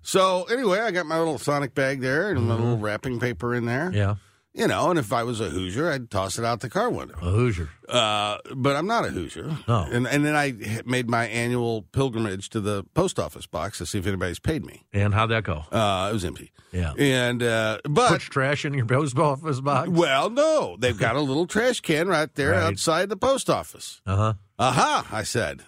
So 0.03 0.44
anyway, 0.44 0.81
I 0.81 0.90
got 0.90 1.07
my 1.07 1.18
little 1.18 1.38
Sonic 1.38 1.75
bag 1.75 2.01
there 2.01 2.31
and 2.31 2.46
my 2.46 2.55
little 2.55 2.79
wrapping 2.79 3.18
paper 3.20 3.55
in 3.55 3.66
there. 3.66 3.87
Mm-hmm. 3.87 3.96
Yeah. 3.96 4.14
You 4.59 4.66
know, 4.66 4.88
and 4.88 4.99
if 4.99 5.12
I 5.12 5.23
was 5.23 5.38
a 5.38 5.51
Hoosier, 5.51 5.90
I'd 5.92 6.11
toss 6.11 6.38
it 6.38 6.45
out 6.47 6.61
the 6.61 6.71
car 6.71 6.88
window. 6.88 7.14
A 7.21 7.31
Hoosier. 7.31 7.69
Uh, 7.87 8.38
but 8.55 8.75
I'm 8.75 8.87
not 8.87 9.05
a 9.05 9.09
Hoosier. 9.09 9.55
No. 9.69 9.87
And 9.92 10.07
and 10.09 10.25
then 10.25 10.35
I 10.35 10.55
made 10.87 11.11
my 11.11 11.27
annual 11.27 11.83
pilgrimage 11.92 12.49
to 12.51 12.61
the 12.62 12.83
post 12.95 13.19
office 13.19 13.47
box 13.47 13.77
to 13.79 13.87
see 13.87 13.99
if 13.99 14.07
anybody's 14.07 14.38
paid 14.38 14.64
me. 14.64 14.85
And 14.95 15.12
how'd 15.12 15.29
that 15.31 15.45
go? 15.45 15.64
Uh, 15.71 16.09
it 16.11 16.14
was 16.14 16.25
empty. 16.25 16.53
Yeah. 16.73 16.95
And 16.99 17.42
uh, 17.42 17.81
but 17.85 18.09
Put 18.09 18.21
trash 18.23 18.64
in 18.64 18.73
your 18.73 18.87
post 18.87 19.19
office 19.19 19.61
box. 19.61 19.90
well, 19.90 20.31
no, 20.31 20.77
they've 20.79 20.99
got 20.99 21.16
a 21.16 21.21
little 21.21 21.47
trash 21.47 21.81
can 21.81 22.09
right 22.09 22.35
there 22.35 22.53
Right. 22.53 22.62
outside 22.62 23.11
the 23.11 23.16
post 23.19 23.51
office. 23.51 24.01
Uh 24.07 24.16
huh. 24.16 24.35
Aha! 24.59 25.07
I 25.12 25.23
said, 25.23 25.64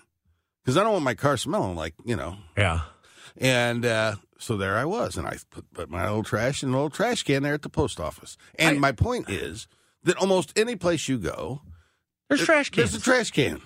because 0.65 0.79
I 0.79 0.83
don't 0.83 0.93
want 0.95 1.05
my 1.05 1.15
car 1.15 1.37
smelling 1.37 1.77
like 1.77 1.93
you 2.07 2.17
know. 2.17 2.37
Yeah. 2.57 2.81
And 3.41 3.85
uh, 3.87 4.17
so 4.39 4.57
there 4.57 4.77
I 4.77 4.85
was, 4.85 5.17
and 5.17 5.27
I 5.27 5.37
put, 5.51 5.73
put 5.73 5.91
my 5.91 6.09
old 6.09 6.27
trash 6.27 6.63
in 6.63 6.71
an 6.71 6.75
old 6.75 6.93
trash 6.93 7.23
can 7.23 7.43
there 7.43 7.55
at 7.55 7.63
the 7.63 7.69
post 7.69 8.01
office. 8.01 8.37
And 8.59 8.81
my 8.81 8.93
point 8.93 9.29
is 9.31 9.67
that 10.05 10.17
almost 10.17 10.57
any 10.59 10.77
place 10.77 11.09
you 11.09 11.19
go, 11.19 11.63
There's 12.29 12.43
trash 12.45 12.71
cans. 12.71 12.93
there's 12.93 13.03
a 13.03 13.05
trash 13.05 13.31
can. 13.31 13.61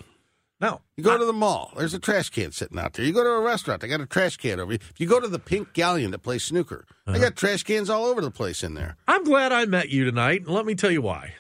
no. 0.61 0.80
You 0.96 1.04
go 1.04 1.16
to 1.18 1.24
the 1.24 1.32
mall, 1.32 1.72
there's 1.76 1.94
a 1.94 1.98
trash 1.98 2.28
can 2.30 2.52
sitting 2.52 2.78
out 2.78 2.92
there. 2.94 3.04
You 3.04 3.12
go 3.12 3.24
to 3.24 3.30
a 3.30 3.40
restaurant, 3.40 3.80
they 3.80 3.88
got 3.88 4.00
a 4.00 4.06
trash 4.06 4.37
can 4.37 4.61
over. 4.61 4.72
you. 4.72 4.78
If 4.90 5.00
you 5.00 5.06
go 5.08 5.20
to 5.20 5.28
the 5.28 5.38
Pink 5.38 5.72
Galleon 5.72 6.12
to 6.12 6.18
play 6.18 6.38
snooker, 6.38 6.85
they 7.06 7.18
got 7.18 7.35
trash 7.37 7.62
cans 7.64 7.88
all 7.90 8.04
over 8.04 8.20
the 8.20 8.30
place 8.30 8.62
in 8.62 8.74
there. 8.74 8.96
I'm 9.08 9.24
glad 9.24 9.52
I 9.52 9.64
met 9.66 9.88
you 9.88 10.04
tonight. 10.04 10.42
and 10.42 10.50
Let 10.50 10.66
me 10.66 10.74
tell 10.74 10.90
you 10.90 11.02
why. 11.02 11.35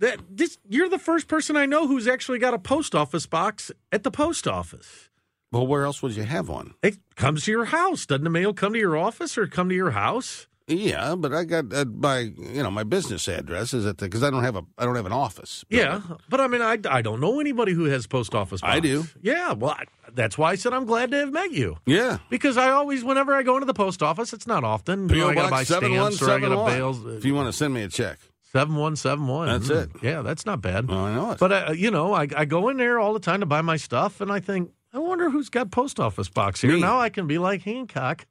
That 0.00 0.18
this 0.28 0.58
you're 0.68 0.88
the 0.88 0.98
first 0.98 1.28
person 1.28 1.56
I 1.56 1.66
know 1.66 1.86
who's 1.86 2.08
actually 2.08 2.40
got 2.40 2.52
a 2.52 2.58
post 2.58 2.94
office 2.96 3.26
box 3.26 3.70
at 3.92 4.02
the 4.02 4.10
post 4.10 4.46
office. 4.48 5.08
Well, 5.54 5.66
where 5.66 5.84
else 5.84 6.02
would 6.02 6.16
you 6.16 6.24
have 6.24 6.48
one? 6.48 6.74
It 6.82 6.96
comes 7.14 7.44
to 7.44 7.50
your 7.52 7.66
house. 7.66 8.06
Doesn't 8.06 8.24
the 8.24 8.30
mail 8.30 8.52
come 8.52 8.72
to 8.72 8.78
your 8.78 8.96
office 8.96 9.38
or 9.38 9.46
come 9.46 9.68
to 9.68 9.74
your 9.74 9.92
house? 9.92 10.48
Yeah, 10.66 11.14
but 11.14 11.32
I 11.34 11.44
got 11.44 11.72
uh, 11.72 11.84
my 11.84 12.18
you 12.20 12.62
know 12.62 12.70
my 12.70 12.84
business 12.84 13.28
address 13.28 13.74
is 13.74 13.84
at 13.86 13.98
the 13.98 14.06
because 14.06 14.22
I 14.22 14.30
don't 14.30 14.42
have 14.42 14.56
a 14.56 14.64
I 14.78 14.84
don't 14.84 14.96
have 14.96 15.04
an 15.06 15.12
office. 15.12 15.64
Yeah, 15.68 16.00
but 16.28 16.40
I 16.40 16.46
mean, 16.48 16.62
I, 16.62 16.78
I 16.88 17.02
don't 17.02 17.20
know 17.20 17.38
anybody 17.38 17.72
who 17.72 17.84
has 17.84 18.06
post 18.06 18.34
office. 18.34 18.62
Box. 18.62 18.74
I 18.74 18.80
do. 18.80 19.04
Yeah, 19.20 19.52
well, 19.52 19.72
I, 19.72 19.84
that's 20.12 20.38
why 20.38 20.52
I 20.52 20.54
said 20.54 20.72
I'm 20.72 20.86
glad 20.86 21.10
to 21.10 21.18
have 21.18 21.32
met 21.32 21.52
you. 21.52 21.76
Yeah. 21.86 22.18
Because 22.30 22.56
I 22.56 22.70
always, 22.70 23.04
whenever 23.04 23.34
I 23.34 23.42
go 23.42 23.54
into 23.56 23.66
the 23.66 23.74
post 23.74 24.02
office, 24.02 24.32
it's 24.32 24.46
not 24.46 24.64
often. 24.64 25.08
You 25.08 25.16
know, 25.16 25.28
I 25.28 25.34
got 25.34 25.44
to 25.44 25.50
buy 25.50 25.64
stamps 25.64 26.22
or 26.22 26.30
I 26.30 26.40
got 26.40 26.48
to 26.48 26.56
7171. 26.56 26.66
bail. 26.66 27.16
If 27.18 27.24
you 27.24 27.34
want 27.34 27.48
to 27.48 27.52
send 27.52 27.74
me 27.74 27.82
a 27.82 27.88
check. 27.88 28.18
Seven 28.52 28.76
one 28.76 28.94
seven 28.94 29.26
one. 29.26 29.48
That's 29.48 29.68
it. 29.68 29.90
Yeah, 30.00 30.22
that's 30.22 30.46
not 30.46 30.62
bad. 30.62 30.88
Well, 30.88 30.98
I 31.00 31.14
know 31.14 31.32
it. 31.32 31.38
But 31.40 31.52
uh, 31.52 31.72
you 31.72 31.90
know, 31.90 32.14
I, 32.14 32.28
I 32.36 32.44
go 32.44 32.68
in 32.68 32.76
there 32.76 33.00
all 33.00 33.12
the 33.12 33.18
time 33.20 33.40
to 33.40 33.46
buy 33.46 33.62
my 33.62 33.76
stuff, 33.76 34.20
and 34.20 34.30
I 34.30 34.38
think, 34.38 34.70
I 34.94 34.98
wonder 34.98 35.28
who's 35.28 35.48
got 35.50 35.70
post 35.72 35.98
office 35.98 36.28
box 36.28 36.60
here. 36.60 36.72
Me. 36.72 36.80
Now 36.80 37.00
I 37.00 37.08
can 37.10 37.26
be 37.26 37.38
like 37.38 37.62
Hancock. 37.62 38.26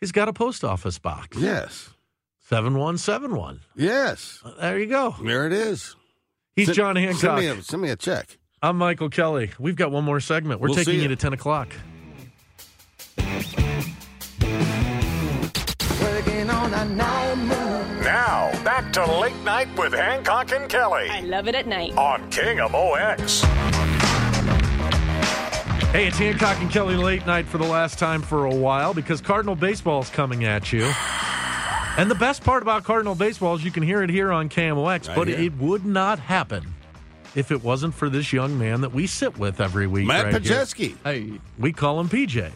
He's 0.00 0.10
got 0.12 0.28
a 0.28 0.32
post 0.32 0.64
office 0.64 0.98
box. 0.98 1.36
yes. 1.38 1.90
Seven 2.48 2.76
one 2.78 2.96
seven 2.98 3.36
one. 3.36 3.60
Yes. 3.76 4.40
Uh, 4.44 4.52
there 4.60 4.78
you 4.78 4.86
go. 4.86 5.14
There 5.22 5.46
it 5.46 5.52
is. 5.52 5.94
He's 6.56 6.66
Send- 6.66 6.76
John 6.76 6.94
Send 6.96 7.06
Hancock. 7.06 7.38
me 7.38 7.46
a, 7.46 7.62
send 7.62 7.82
me 7.82 7.90
a 7.90 7.96
check. 7.96 8.38
I'm 8.62 8.76
Michael 8.78 9.10
Kelley. 9.10 9.50
We've 9.58 9.76
got 9.76 9.92
one 9.92 10.04
more 10.04 10.18
segment. 10.18 10.60
We're 10.60 10.68
We'll 10.68 10.76
taking 10.78 10.94
see 10.94 11.02
you 11.02 11.08
to 11.08 11.16
ten 11.16 11.32
o'clock. 11.34 11.68
Now, 18.00 18.50
back 18.64 18.92
to 18.94 19.04
Late 19.20 19.36
Night 19.44 19.68
with 19.76 19.92
Hancock 19.92 20.52
and 20.52 20.68
Kelley 20.68 21.08
I 21.10 21.20
love 21.20 21.48
it 21.48 21.54
at 21.54 21.66
night. 21.66 21.96
on 21.96 22.30
KMOX. 22.30 23.44
Hey, 25.92 26.06
it's 26.06 26.18
Hancock 26.18 26.60
and 26.60 26.70
Kelley 26.70 26.96
late 26.96 27.26
night 27.26 27.46
for 27.46 27.56
the 27.56 27.64
last 27.66 27.98
time 27.98 28.20
for 28.20 28.44
a 28.44 28.54
while 28.54 28.92
because 28.92 29.22
Cardinal 29.22 29.54
baseball 29.56 30.02
is 30.02 30.10
coming 30.10 30.44
at 30.44 30.70
you. 30.70 30.82
And 31.96 32.10
the 32.10 32.14
best 32.14 32.44
part 32.44 32.62
about 32.62 32.84
Cardinal 32.84 33.14
baseball 33.14 33.54
is 33.54 33.64
you 33.64 33.70
can 33.70 33.82
hear 33.82 34.02
it 34.02 34.10
here 34.10 34.30
on 34.30 34.50
KMOX, 34.50 35.08
Right 35.08 35.16
but 35.16 35.28
here. 35.28 35.38
it 35.38 35.56
would 35.56 35.86
not 35.86 36.18
happen 36.18 36.74
if 37.34 37.50
it 37.50 37.64
wasn't 37.64 37.94
for 37.94 38.10
this 38.10 38.34
young 38.34 38.58
man 38.58 38.82
that 38.82 38.92
we 38.92 39.06
sit 39.06 39.38
with 39.38 39.62
every 39.62 39.86
week. 39.86 40.06
Matt 40.06 40.26
right. 40.26 40.34
Pajeski. 40.34 40.94
Hey, 41.04 41.40
We 41.58 41.72
call 41.72 41.98
him 42.00 42.10
PJ. 42.10 42.52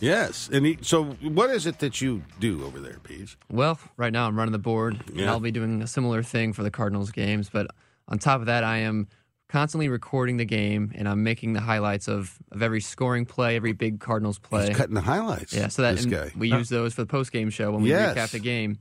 Yes. 0.00 0.50
And 0.52 0.66
he, 0.66 0.78
so, 0.82 1.04
what 1.04 1.50
is 1.50 1.66
it 1.66 1.78
that 1.78 2.00
you 2.00 2.22
do 2.40 2.64
over 2.64 2.80
there, 2.80 2.98
Peach? 3.04 3.38
Well, 3.48 3.78
right 3.96 4.12
now 4.12 4.26
I'm 4.26 4.36
running 4.36 4.52
the 4.52 4.58
board, 4.58 4.98
and 5.08 5.30
I'll 5.30 5.38
be 5.38 5.52
doing 5.52 5.80
a 5.82 5.86
similar 5.86 6.24
thing 6.24 6.52
for 6.52 6.64
the 6.64 6.70
Cardinals 6.72 7.12
games. 7.12 7.48
But 7.48 7.68
on 8.08 8.18
top 8.18 8.40
of 8.40 8.46
that, 8.46 8.64
I 8.64 8.78
am 8.78 9.06
constantly 9.52 9.88
recording 9.90 10.38
the 10.38 10.46
game, 10.46 10.90
and 10.94 11.06
I'm 11.06 11.22
making 11.22 11.52
the 11.52 11.60
highlights 11.60 12.08
of, 12.08 12.38
of 12.50 12.62
every 12.62 12.80
scoring 12.80 13.26
play, 13.26 13.54
every 13.56 13.72
big 13.74 14.00
Cardinals 14.00 14.38
play. 14.38 14.68
He's 14.68 14.76
cutting 14.76 14.94
the 14.94 15.02
highlights. 15.02 15.52
yeah, 15.52 15.68
so 15.68 15.82
that 15.82 15.96
this 15.96 16.04
and 16.04 16.12
guy. 16.12 16.30
we 16.36 16.50
use 16.50 16.70
those 16.70 16.94
for 16.94 17.02
the 17.02 17.06
post 17.06 17.30
game 17.32 17.50
show 17.50 17.70
when 17.70 17.82
we 17.82 17.90
Yes. 17.90 18.16
recap 18.16 18.30
the 18.30 18.38
game. 18.40 18.78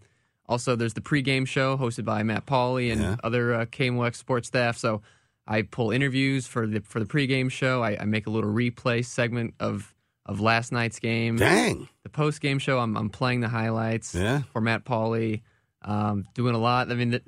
Also, 0.47 0.75
there's 0.77 0.93
the 0.93 1.01
pre-game 1.01 1.43
show 1.45 1.77
hosted 1.77 2.05
by 2.05 2.23
Matt 2.23 2.45
Pauley 2.45 2.91
and 2.91 3.01
Yeah. 3.01 3.15
other 3.23 3.53
uh, 3.53 3.65
KMOX 3.65 4.15
sports 4.15 4.47
staff. 4.47 4.77
So 4.77 5.01
I 5.45 5.61
pull 5.63 5.91
interviews 5.91 6.47
for 6.47 6.65
the 6.67 6.79
for 6.81 6.99
the 6.99 7.05
pregame 7.05 7.51
show. 7.51 7.83
I, 7.83 7.97
I 7.99 8.05
make 8.05 8.25
a 8.27 8.29
little 8.29 8.49
replay 8.51 9.03
segment 9.05 9.53
of 9.59 9.93
of 10.25 10.39
last 10.39 10.71
night's 10.71 10.99
game 10.99 11.35
Dang. 11.37 11.89
the 12.03 12.09
post 12.09 12.39
game 12.41 12.59
show, 12.59 12.79
I'm 12.79 12.95
I'm 12.97 13.09
playing 13.09 13.41
the 13.41 13.47
highlights 13.49 14.13
Yeah. 14.15 14.41
for 14.53 14.61
Matt 14.61 14.85
Pauley, 14.85 15.41
um, 15.83 16.25
doing 16.33 16.53
a 16.55 16.59
lot. 16.59 16.91
I 16.91 16.95
mean, 16.95 17.09
the, 17.11 17.21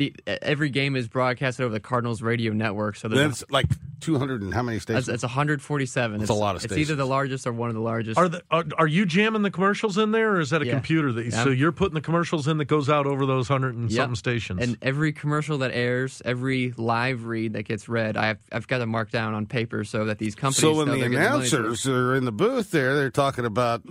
the 0.00 0.14
every 0.44 0.70
game 0.70 0.96
is 0.96 1.08
broadcasted 1.08 1.64
over 1.64 1.72
the 1.72 1.78
Cardinals 1.80 2.22
radio 2.22 2.52
network, 2.52 2.96
so 2.96 3.06
there's 3.08 3.40
That's 3.40 3.50
like 3.50 3.66
200 4.00 4.40
and 4.40 4.54
how 4.54 4.62
many 4.62 4.78
stations? 4.78 5.08
it's, 5.08 5.16
it's 5.16 5.22
147. 5.22 6.18
That's 6.18 6.30
a 6.30 6.34
lot 6.34 6.54
of 6.56 6.62
stations. 6.62 6.78
It's 6.80 6.90
either 6.90 6.96
the 6.96 7.06
largest 7.06 7.46
or 7.46 7.52
one 7.52 7.68
of 7.68 7.74
the 7.74 7.82
largest. 7.82 8.18
Are, 8.18 8.28
the, 8.28 8.42
are 8.50 8.64
are 8.78 8.86
you 8.86 9.04
jamming 9.04 9.42
the 9.42 9.50
commercials 9.50 9.98
in 9.98 10.10
there, 10.12 10.32
or 10.36 10.40
is 10.40 10.50
that 10.50 10.62
a 10.62 10.66
Yeah. 10.66 10.72
computer 10.72 11.12
that? 11.12 11.24
You, 11.26 11.30
Yeah. 11.32 11.44
So 11.44 11.50
you're 11.50 11.70
putting 11.72 11.94
the 11.94 12.00
commercials 12.00 12.48
in 12.48 12.56
that 12.58 12.64
goes 12.64 12.88
out 12.88 13.06
over 13.06 13.26
those 13.26 13.46
hundred 13.48 13.74
and 13.76 13.90
Yep. 13.90 13.96
something 13.96 14.14
stations. 14.16 14.62
and 14.62 14.78
every 14.80 15.12
commercial 15.12 15.58
that 15.58 15.70
airs, 15.72 16.22
every 16.24 16.72
live 16.78 17.26
read 17.26 17.52
that 17.52 17.64
gets 17.64 17.88
read, 17.88 18.16
I've 18.16 18.38
I've 18.50 18.66
got 18.66 18.78
to 18.78 18.86
mark 18.86 19.10
down 19.10 19.34
on 19.34 19.44
paper 19.46 19.84
so 19.84 20.06
that 20.06 20.18
these 20.18 20.34
companies. 20.34 20.60
so 20.60 20.74
when 20.76 20.86
know 20.86 20.94
the 20.94 21.00
they're 21.00 21.08
getting 21.10 21.30
money 21.30 21.48
to- 21.50 21.56
announcers 21.58 21.86
are 21.86 22.14
in 22.14 22.24
the 22.24 22.32
booth 22.32 22.70
there, 22.70 22.94
they're 22.96 23.10
talking 23.10 23.44
about, 23.44 23.82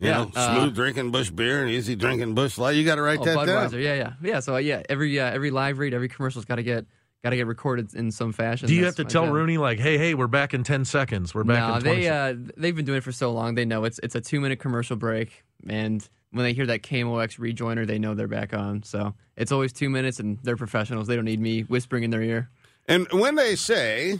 you 0.00 0.08
Yeah, 0.08 0.24
know, 0.24 0.30
uh, 0.34 0.60
smooth 0.60 0.74
drinking 0.74 1.10
Busch 1.10 1.30
beer 1.30 1.62
and 1.62 1.70
easy 1.70 1.96
drinking 1.96 2.34
Busch 2.34 2.58
Light. 2.58 2.76
You 2.76 2.84
got 2.84 2.96
to 2.96 3.02
write 3.02 3.20
Oh, 3.20 3.24
that 3.24 3.36
Budweiser, 3.38 3.70
down. 3.72 3.80
yeah, 3.80 3.94
yeah, 3.94 4.12
yeah. 4.22 4.40
So 4.40 4.54
uh, 4.54 4.58
yeah, 4.58 4.82
every 4.88 5.18
uh, 5.20 5.30
every 5.30 5.50
live 5.50 5.78
read, 5.78 5.94
every 5.94 6.08
commercial's 6.08 6.44
got 6.44 6.56
to 6.56 6.62
get 6.62 6.86
got 7.22 7.30
to 7.30 7.36
get 7.36 7.46
recorded 7.46 7.94
in 7.94 8.10
some 8.10 8.32
fashion. 8.32 8.68
Do 8.68 8.74
you 8.74 8.82
That's 8.84 8.98
have 8.98 9.06
to 9.06 9.12
tell 9.12 9.24
job. 9.26 9.34
Rooney 9.34 9.56
like, 9.58 9.78
"Hey, 9.78 9.96
hey, 9.98 10.14
we're 10.14 10.26
back 10.26 10.52
in 10.54 10.64
ten 10.64 10.84
seconds. 10.84 11.34
We're 11.34 11.44
back 11.44 11.68
no, 11.68 11.74
in 11.76 11.80
20 11.82 11.96
they 12.00 12.04
seconds." 12.06 12.48
uh, 12.50 12.52
they've 12.56 12.76
been 12.76 12.84
doing 12.84 12.98
it 12.98 13.04
for 13.04 13.12
so 13.12 13.32
long. 13.32 13.54
They 13.54 13.64
know 13.64 13.84
it's 13.84 13.98
it's 14.02 14.14
a 14.14 14.20
two 14.20 14.40
minute 14.40 14.58
commercial 14.58 14.96
break, 14.96 15.42
and 15.68 16.06
when 16.32 16.44
they 16.44 16.52
hear 16.52 16.66
that 16.66 16.82
KMOX 16.82 17.38
rejoiner, 17.38 17.86
they 17.86 17.98
know 18.00 18.14
they're 18.14 18.26
back 18.26 18.52
on. 18.52 18.82
So 18.82 19.14
it's 19.36 19.52
always 19.52 19.72
two 19.72 19.88
minutes, 19.88 20.18
and 20.18 20.38
they're 20.42 20.56
professionals. 20.56 21.06
They 21.06 21.14
don't 21.16 21.24
need 21.24 21.40
me 21.40 21.62
whispering 21.62 22.02
in 22.02 22.10
their 22.10 22.22
ear. 22.22 22.50
And 22.88 23.06
when 23.12 23.36
they 23.36 23.54
say, 23.54 24.18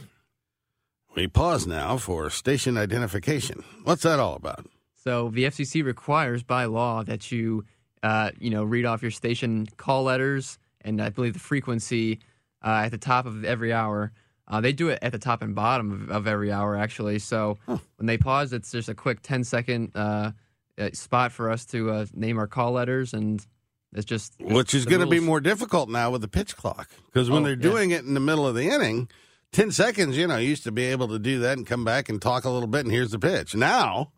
we 1.15 1.27
pause 1.27 1.67
now 1.67 1.97
for 1.97 2.29
station 2.29 2.77
identification, 2.77 3.63
what's 3.83 4.03
that 4.03 4.19
all 4.19 4.35
about? 4.35 4.65
So 5.05 5.29
the 5.29 5.45
FCC 5.45 5.83
requires 5.85 6.41
by 6.43 6.65
law 6.65 7.03
that 7.03 7.31
you 7.31 7.65
uh, 8.03 8.31
you 8.39 8.49
know 8.49 8.63
read 8.63 8.85
off 8.85 9.01
your 9.01 9.11
station 9.11 9.67
call 9.77 10.03
letters 10.03 10.57
and 10.81 11.01
I 11.01 11.09
believe 11.09 11.33
the 11.33 11.39
frequency 11.39 12.19
uh, 12.63 12.83
at 12.85 12.89
the 12.89 12.97
top 12.97 13.25
of 13.25 13.45
every 13.45 13.71
hour. 13.71 14.11
Uh, 14.47 14.61
they 14.61 14.73
do 14.73 14.89
it 14.89 14.99
at 15.01 15.11
the 15.11 15.17
top 15.17 15.41
and 15.41 15.55
bottom 15.55 15.91
of, 15.91 16.11
of 16.11 16.27
every 16.27 16.51
hour, 16.51 16.75
actually. 16.75 17.17
So 17.17 17.57
when 17.65 18.05
they 18.05 18.17
pause, 18.17 18.53
it's 18.53 18.71
just 18.71 18.89
a 18.89 18.93
quick 18.93 19.21
10 19.23 19.43
second 19.43 19.91
uh, 19.95 20.31
uh, 20.77 20.89
spot 20.93 21.31
for 21.31 21.49
us 21.49 21.65
to 21.67 21.89
uh, 21.89 22.05
name 22.13 22.37
our 22.37 22.45
call 22.45 22.73
letters, 22.73 23.13
and 23.15 23.43
it's 23.93 24.05
just 24.05 24.35
Which 24.39 24.75
is 24.75 24.85
going 24.85 25.01
to 25.01 25.07
be 25.07 25.19
more 25.19 25.39
difficult 25.39 25.89
now 25.89 26.11
with 26.11 26.21
the 26.21 26.27
pitch 26.27 26.55
clock. 26.55 26.89
Because 27.07 27.27
when 27.27 27.41
Oh, 27.41 27.45
they're 27.47 27.55
yeah. 27.55 27.61
doing 27.61 27.89
it 27.89 28.05
in 28.05 28.13
the 28.13 28.19
middle 28.19 28.45
of 28.45 28.53
the 28.53 28.69
inning, 28.69 29.09
10 29.51 29.71
seconds, 29.71 30.15
you 30.15 30.27
know, 30.27 30.37
you 30.37 30.49
used 30.49 30.63
to 30.65 30.71
be 30.71 30.83
able 30.85 31.07
to 31.07 31.17
do 31.17 31.39
that 31.39 31.57
and 31.57 31.65
come 31.65 31.83
back 31.83 32.07
and 32.07 32.21
talk 32.21 32.45
a 32.45 32.49
little 32.51 32.67
bit, 32.67 32.81
and 32.85 32.91
here's 32.91 33.09
the 33.11 33.19
pitch. 33.19 33.55
Now, 33.55 34.11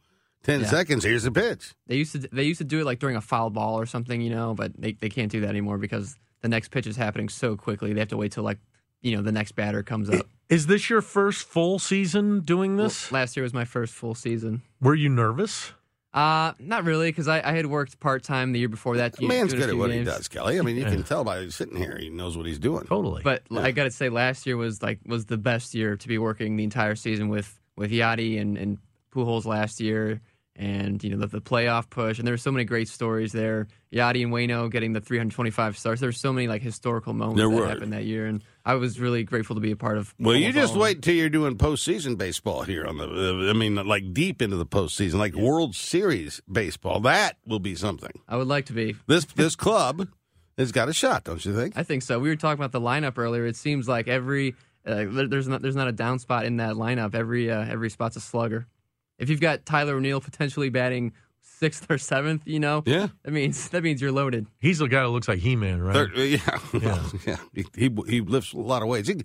10 0.47 0.61
Yeah. 0.61 0.65
seconds, 0.67 1.03
here's 1.03 1.23
the 1.23 1.31
pitch. 1.31 1.75
They 1.85 1.97
used 1.97 2.13
to 2.13 2.19
they 2.31 2.43
used 2.43 2.57
to 2.57 2.63
do 2.63 2.79
it 2.79 2.85
like 2.85 2.97
during 2.99 3.15
a 3.15 3.21
foul 3.21 3.49
ball 3.51 3.79
or 3.79 3.85
something, 3.85 4.19
you 4.21 4.31
know, 4.31 4.53
but 4.55 4.71
they, 4.81 4.93
they 4.93 5.09
can't 5.09 5.31
do 5.31 5.41
that 5.41 5.49
anymore 5.49 5.77
because 5.77 6.15
the 6.41 6.47
next 6.49 6.71
pitch 6.71 6.87
is 6.87 6.95
happening 6.97 7.29
so 7.29 7.55
quickly. 7.55 7.93
They 7.93 7.99
have 7.99 8.09
to 8.09 8.17
wait 8.17 8.31
till 8.31 8.43
like 8.43 8.57
you 9.01 9.15
know 9.15 9.21
the 9.21 9.31
next 9.31 9.51
batter 9.51 9.83
comes 9.83 10.09
up. 10.09 10.25
Is 10.49 10.65
this 10.65 10.89
your 10.89 11.01
first 11.01 11.45
full 11.47 11.77
season 11.77 12.39
doing 12.41 12.77
this? 12.77 13.11
Last 13.11 13.35
year 13.37 13.43
was 13.43 13.53
my 13.53 13.65
first 13.65 13.93
full 13.93 14.15
season. 14.15 14.63
Were 14.81 14.95
you 14.95 15.09
nervous? 15.09 15.73
Uh, 16.13 16.53
not 16.57 16.83
really, 16.85 17.09
because 17.11 17.27
I, 17.27 17.41
I 17.47 17.51
had 17.51 17.67
worked 17.67 17.99
part 17.99 18.23
time 18.23 18.53
the 18.53 18.59
year 18.59 18.69
before 18.69 18.97
that. 18.97 19.13
The 19.13 19.23
you 19.23 19.27
man's 19.27 19.53
good 19.53 19.69
at 19.69 19.75
what 19.77 19.91
games. 19.91 20.07
he 20.07 20.15
does, 20.15 20.27
Kelley. 20.29 20.57
I 20.57 20.63
mean, 20.63 20.77
you 20.77 20.85
can 20.85 21.03
tell 21.03 21.23
by 21.23 21.47
sitting 21.49 21.75
here, 21.77 21.95
he 21.99 22.09
knows 22.09 22.35
what 22.37 22.47
he's 22.47 22.57
doing. 22.57 22.85
Totally. 22.87 23.21
But 23.23 23.43
I 23.51 23.71
got 23.71 23.83
to 23.83 23.91
say, 23.91 24.09
last 24.09 24.47
year 24.47 24.57
was 24.57 24.81
like 24.81 24.99
was 25.05 25.25
the 25.25 25.37
best 25.37 25.75
year 25.75 25.95
to 25.97 26.07
be 26.07 26.17
working 26.17 26.55
the 26.55 26.63
entire 26.63 26.95
season 26.95 27.27
with 27.29 27.59
with 27.75 27.91
Yadi 27.91 28.39
and 28.41 28.57
and 28.57 28.77
Pujols 29.13 29.45
last 29.45 29.79
year, 29.79 30.21
and 30.57 31.03
you 31.03 31.11
know 31.11 31.17
the, 31.17 31.27
the 31.27 31.41
playoff 31.41 31.89
push, 31.89 32.17
and 32.17 32.27
there 32.27 32.33
were 32.33 32.37
so 32.37 32.51
many 32.51 32.65
great 32.65 32.87
stories 32.89 33.31
there. 33.31 33.67
Yadi 33.93 34.23
and 34.23 34.33
Waino 34.33 34.69
getting 34.69 34.91
the 34.93 34.99
325 34.99 35.77
starts. 35.77 36.01
There 36.01 36.07
were 36.09 36.13
so 36.13 36.33
many 36.33 36.47
like 36.47 36.61
historical 36.61 37.13
moments 37.13 37.37
There 37.37 37.49
that 37.49 37.55
were. 37.55 37.67
happened 37.67 37.93
that 37.93 38.05
year, 38.05 38.25
and 38.25 38.43
I 38.65 38.73
was 38.75 38.99
really 38.99 39.23
grateful 39.23 39.55
to 39.55 39.61
be 39.61 39.71
a 39.71 39.75
part 39.75 39.97
of. 39.97 40.13
Well, 40.19 40.35
you 40.35 40.51
just 40.51 40.75
wait 40.75 41.01
till 41.01 41.13
you're 41.15 41.29
doing 41.29 41.57
postseason 41.57 42.17
baseball 42.17 42.63
here 42.63 42.85
on 42.85 42.97
the. 42.97 43.05
Uh, 43.07 43.49
I 43.49 43.53
mean, 43.53 43.75
like 43.75 44.13
deep 44.13 44.41
into 44.41 44.57
the 44.57 44.65
postseason, 44.65 45.15
like 45.15 45.35
World 45.35 45.75
Series 45.75 46.41
baseball. 46.51 46.99
That 47.01 47.37
will 47.45 47.59
be 47.59 47.75
something. 47.75 48.19
I 48.27 48.37
would 48.37 48.47
like 48.47 48.65
to 48.65 48.73
be. 48.73 48.95
This 49.05 49.25
this 49.35 49.55
club 49.55 50.07
has 50.57 50.71
got 50.71 50.89
a 50.89 50.93
shot, 50.93 51.23
don't 51.23 51.43
you 51.45 51.55
think? 51.55 51.77
I 51.77 51.83
think 51.83 52.01
so. 52.01 52.19
We 52.19 52.29
were 52.29 52.35
talking 52.35 52.59
about 52.59 52.71
the 52.71 52.81
lineup 52.81 53.17
earlier. 53.17 53.45
It 53.45 53.55
seems 53.55 53.87
like 53.87 54.07
every 54.07 54.55
uh, 54.85 55.05
there's 55.09 55.47
not 55.47 55.61
there's 55.61 55.75
not 55.75 55.87
a 55.87 55.91
down 55.91 56.17
spot 56.19 56.45
in 56.45 56.57
that 56.57 56.75
lineup. 56.75 57.13
Every 57.13 57.51
uh, 57.51 57.63
every 57.63 57.89
spot's 57.89 58.15
a 58.15 58.21
slugger. 58.21 58.65
If 59.17 59.29
you've 59.29 59.41
got 59.41 59.65
Tyler 59.65 59.95
O'Neill 59.95 60.21
potentially 60.21 60.69
batting 60.69 61.13
sixth 61.41 61.89
or 61.89 61.97
seventh, 61.97 62.43
you 62.45 62.59
know, 62.59 62.83
Yeah. 62.85 63.07
that 63.23 63.31
means 63.31 63.69
that 63.69 63.83
means 63.83 64.01
you're 64.01 64.11
loaded. 64.11 64.45
He's 64.59 64.77
the 64.79 64.87
guy 64.87 65.03
who 65.03 65.09
looks 65.09 65.27
like 65.27 65.39
He 65.39 65.55
Man, 65.55 65.81
right? 65.81 65.93
Third- 65.93 66.15
yeah, 66.17 66.59
yeah, 66.73 67.03
yeah. 67.25 67.37
He, 67.53 67.65
he 67.75 67.95
he 68.07 68.21
lifts 68.21 68.53
a 68.53 68.57
lot 68.57 68.81
of 68.83 68.87
weights. 68.87 69.07
He 69.07 69.15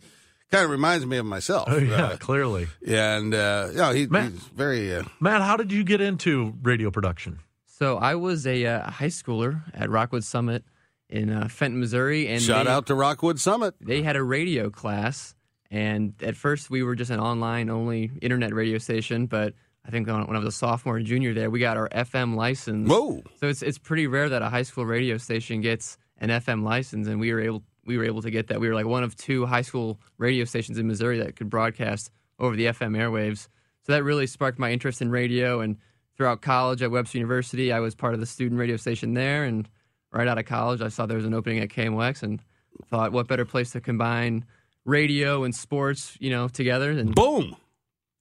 kind 0.50 0.64
of 0.64 0.70
reminds 0.70 1.04
me 1.06 1.16
of 1.18 1.26
myself. 1.26 1.68
Oh, 1.70 1.76
yeah, 1.78 2.04
Uh, 2.06 2.16
clearly. 2.16 2.68
and 2.86 3.34
uh, 3.34 3.68
yeah, 3.74 3.92
he, 3.92 4.06
Matt- 4.06 4.32
he's 4.32 4.40
very. 4.48 4.94
Uh, 4.94 5.02
Matt, 5.20 5.42
how 5.42 5.56
did 5.56 5.72
you 5.72 5.84
get 5.84 6.00
into 6.00 6.54
radio 6.62 6.90
production? 6.90 7.38
So 7.66 7.96
I 7.98 8.14
was 8.14 8.46
a 8.46 8.64
uh, 8.64 8.90
high 8.90 9.06
schooler 9.08 9.62
at 9.74 9.90
Rockwood 9.90 10.24
Summit 10.24 10.64
in 11.08 11.30
uh, 11.30 11.48
Fenton, 11.48 11.80
Missouri, 11.80 12.28
and 12.28 12.40
shout 12.40 12.64
they, 12.66 12.70
out 12.72 12.86
to 12.86 12.94
Rockwood 12.94 13.40
Summit. 13.40 13.74
they 13.80 14.02
had 14.02 14.16
a 14.16 14.22
radio 14.22 14.70
class. 14.70 15.34
And 15.70 16.14
at 16.22 16.36
first, 16.36 16.70
we 16.70 16.82
were 16.82 16.94
just 16.94 17.10
an 17.10 17.18
online 17.18 17.70
only 17.70 18.10
internet 18.20 18.54
radio 18.54 18.78
station. 18.78 19.26
But 19.26 19.54
I 19.84 19.90
think 19.90 20.06
when 20.06 20.16
I 20.16 20.38
was 20.38 20.46
a 20.46 20.52
sophomore 20.52 20.96
and 20.96 21.06
junior 21.06 21.34
there, 21.34 21.50
we 21.50 21.58
got 21.58 21.76
our 21.76 21.88
FM 21.88 22.36
license. 22.36 22.88
Whoa. 22.88 23.22
So 23.40 23.48
it's 23.48 23.62
it's 23.62 23.78
pretty 23.78 24.06
rare 24.06 24.28
that 24.28 24.42
a 24.42 24.48
high 24.48 24.62
school 24.62 24.86
radio 24.86 25.16
station 25.16 25.60
gets 25.60 25.98
an 26.18 26.28
FM 26.28 26.62
license, 26.62 27.08
and 27.08 27.18
we 27.18 27.32
were 27.32 27.40
able 27.40 27.62
we 27.84 27.98
were 27.98 28.04
able 28.04 28.22
to 28.22 28.30
get 28.30 28.48
that. 28.48 28.60
We 28.60 28.68
were 28.68 28.74
like 28.74 28.86
one 28.86 29.02
of 29.02 29.16
two 29.16 29.46
high 29.46 29.62
school 29.62 29.98
radio 30.18 30.44
stations 30.44 30.78
in 30.78 30.86
Missouri 30.86 31.18
that 31.18 31.36
could 31.36 31.50
broadcast 31.50 32.10
over 32.38 32.54
the 32.56 32.66
FM 32.66 32.96
airwaves. 32.96 33.48
So 33.84 33.92
that 33.92 34.04
really 34.04 34.26
sparked 34.26 34.58
my 34.58 34.70
interest 34.70 35.02
in 35.02 35.10
radio. 35.10 35.60
And 35.60 35.76
throughout 36.16 36.42
college 36.42 36.82
at 36.82 36.90
Webster 36.90 37.18
University, 37.18 37.72
I 37.72 37.80
was 37.80 37.94
part 37.94 38.14
of 38.14 38.20
the 38.20 38.26
student 38.26 38.60
radio 38.60 38.76
station 38.76 39.14
there. 39.14 39.44
And 39.44 39.68
right 40.12 40.28
out 40.28 40.38
of 40.38 40.44
college, 40.44 40.80
I 40.80 40.88
saw 40.88 41.06
there 41.06 41.16
was 41.16 41.26
an 41.26 41.34
opening 41.34 41.58
at 41.58 41.70
KMOX, 41.70 42.22
and 42.22 42.40
thought, 42.86 43.12
what 43.12 43.28
better 43.28 43.44
place 43.44 43.72
to 43.72 43.80
combine 43.80 44.44
radio 44.84 45.44
and 45.44 45.54
sports, 45.54 46.16
you 46.20 46.30
know, 46.30 46.48
together 46.48 46.90
and 46.90 47.14
Boom. 47.14 47.56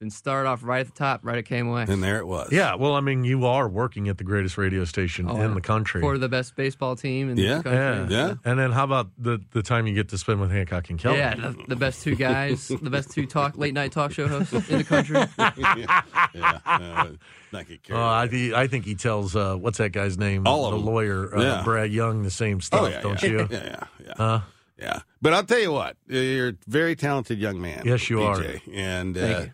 And 0.01 0.11
start 0.11 0.47
off 0.47 0.63
right 0.63 0.79
at 0.79 0.87
the 0.87 0.93
top, 0.93 1.19
right 1.23 1.37
at 1.37 1.45
KMOX. 1.45 1.87
And 1.87 2.01
there 2.03 2.17
it 2.17 2.25
was. 2.25 2.51
Yeah, 2.51 2.73
well, 2.73 2.95
I 2.95 3.01
mean, 3.01 3.23
you 3.23 3.45
are 3.45 3.69
working 3.69 4.09
at 4.09 4.17
the 4.17 4.23
greatest 4.23 4.57
radio 4.57 4.83
station 4.83 5.27
Oh, 5.29 5.39
in 5.39 5.53
the 5.53 5.61
country. 5.61 6.01
for 6.01 6.17
the 6.17 6.27
best 6.27 6.55
baseball 6.55 6.95
team 6.95 7.29
in 7.29 7.37
Yeah. 7.37 7.57
the 7.57 7.63
country. 7.63 8.15
yeah. 8.15 8.27
Yeah. 8.29 8.33
And 8.43 8.57
then 8.59 8.71
how 8.71 8.83
about 8.83 9.11
the, 9.19 9.39
the 9.51 9.61
time 9.61 9.85
you 9.85 9.93
get 9.93 10.09
to 10.09 10.17
spend 10.17 10.41
with 10.41 10.49
Hancock 10.51 10.89
and 10.89 10.97
Kelley? 10.97 11.17
Yeah, 11.19 11.35
the, 11.35 11.55
the 11.67 11.75
best 11.75 12.01
two 12.03 12.15
guys, 12.15 12.67
the 12.67 12.89
best 12.89 13.11
two 13.11 13.27
talk 13.27 13.57
late 13.57 13.75
night 13.75 13.91
talk 13.91 14.11
show 14.11 14.27
hosts 14.27 14.53
in 14.53 14.79
the 14.79 14.83
country. 14.83 15.17
yeah. 15.77 16.59
Uh, 16.65 17.07
not 17.51 17.67
get 17.67 17.83
carried 17.83 17.99
Uh. 17.99 18.09
I, 18.09 18.27
thi- 18.27 18.55
I 18.55 18.65
think 18.67 18.85
he 18.85 18.95
tells 18.95 19.35
uh, 19.35 19.55
what's 19.55 19.77
that 19.77 19.91
guy's 19.91 20.17
name? 20.17 20.47
All 20.47 20.65
of 20.65 20.71
the 20.71 20.77
them. 20.77 20.85
lawyer, 20.87 21.37
uh, 21.37 21.41
Yeah. 21.43 21.61
Brad 21.63 21.91
Young, 21.91 22.23
the 22.23 22.31
same 22.31 22.59
stuff, 22.61 22.81
oh 22.81 22.87
yeah, 22.87 23.01
don't 23.01 23.21
yeah. 23.21 23.29
you? 23.29 23.37
Yeah, 23.51 23.63
yeah, 23.63 23.83
yeah. 24.03 24.13
Huh? 24.17 24.39
Yeah, 24.79 24.99
but 25.21 25.33
I'll 25.35 25.43
tell 25.43 25.59
you 25.59 25.71
what, 25.71 25.95
you're 26.07 26.49
a 26.49 26.53
very 26.67 26.95
talented 26.95 27.37
young 27.37 27.61
man. 27.61 27.83
Yes, 27.85 28.09
you 28.09 28.23
are. 28.23 28.37
PJ. 28.37 28.61
And 28.75 29.15
Thank 29.15 29.37
uh, 29.37 29.41
you. 29.41 29.51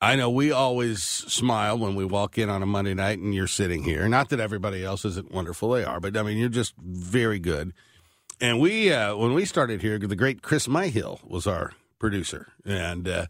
I 0.00 0.16
know 0.16 0.28
we 0.28 0.52
always 0.52 1.02
smile 1.02 1.78
when 1.78 1.94
we 1.94 2.04
walk 2.04 2.36
in 2.36 2.50
on 2.50 2.62
a 2.62 2.66
Monday 2.66 2.94
night 2.94 3.18
and 3.18 3.34
you're 3.34 3.46
sitting 3.46 3.84
here. 3.84 4.06
Not 4.08 4.28
that 4.30 4.40
everybody 4.40 4.84
else 4.84 5.04
isn't 5.04 5.32
wonderful, 5.32 5.70
they 5.70 5.84
are, 5.84 6.00
but 6.00 6.16
I 6.16 6.22
mean, 6.22 6.36
you're 6.36 6.48
just 6.48 6.74
very 6.78 7.38
good. 7.38 7.72
And 8.40 8.60
we, 8.60 8.92
uh, 8.92 9.16
when 9.16 9.32
we 9.32 9.44
started 9.44 9.80
here, 9.80 9.98
the 9.98 10.16
great 10.16 10.42
Chris 10.42 10.66
Myhill 10.66 11.24
was 11.26 11.46
our 11.46 11.72
producer, 11.98 12.48
and 12.64 13.08
uh, 13.08 13.26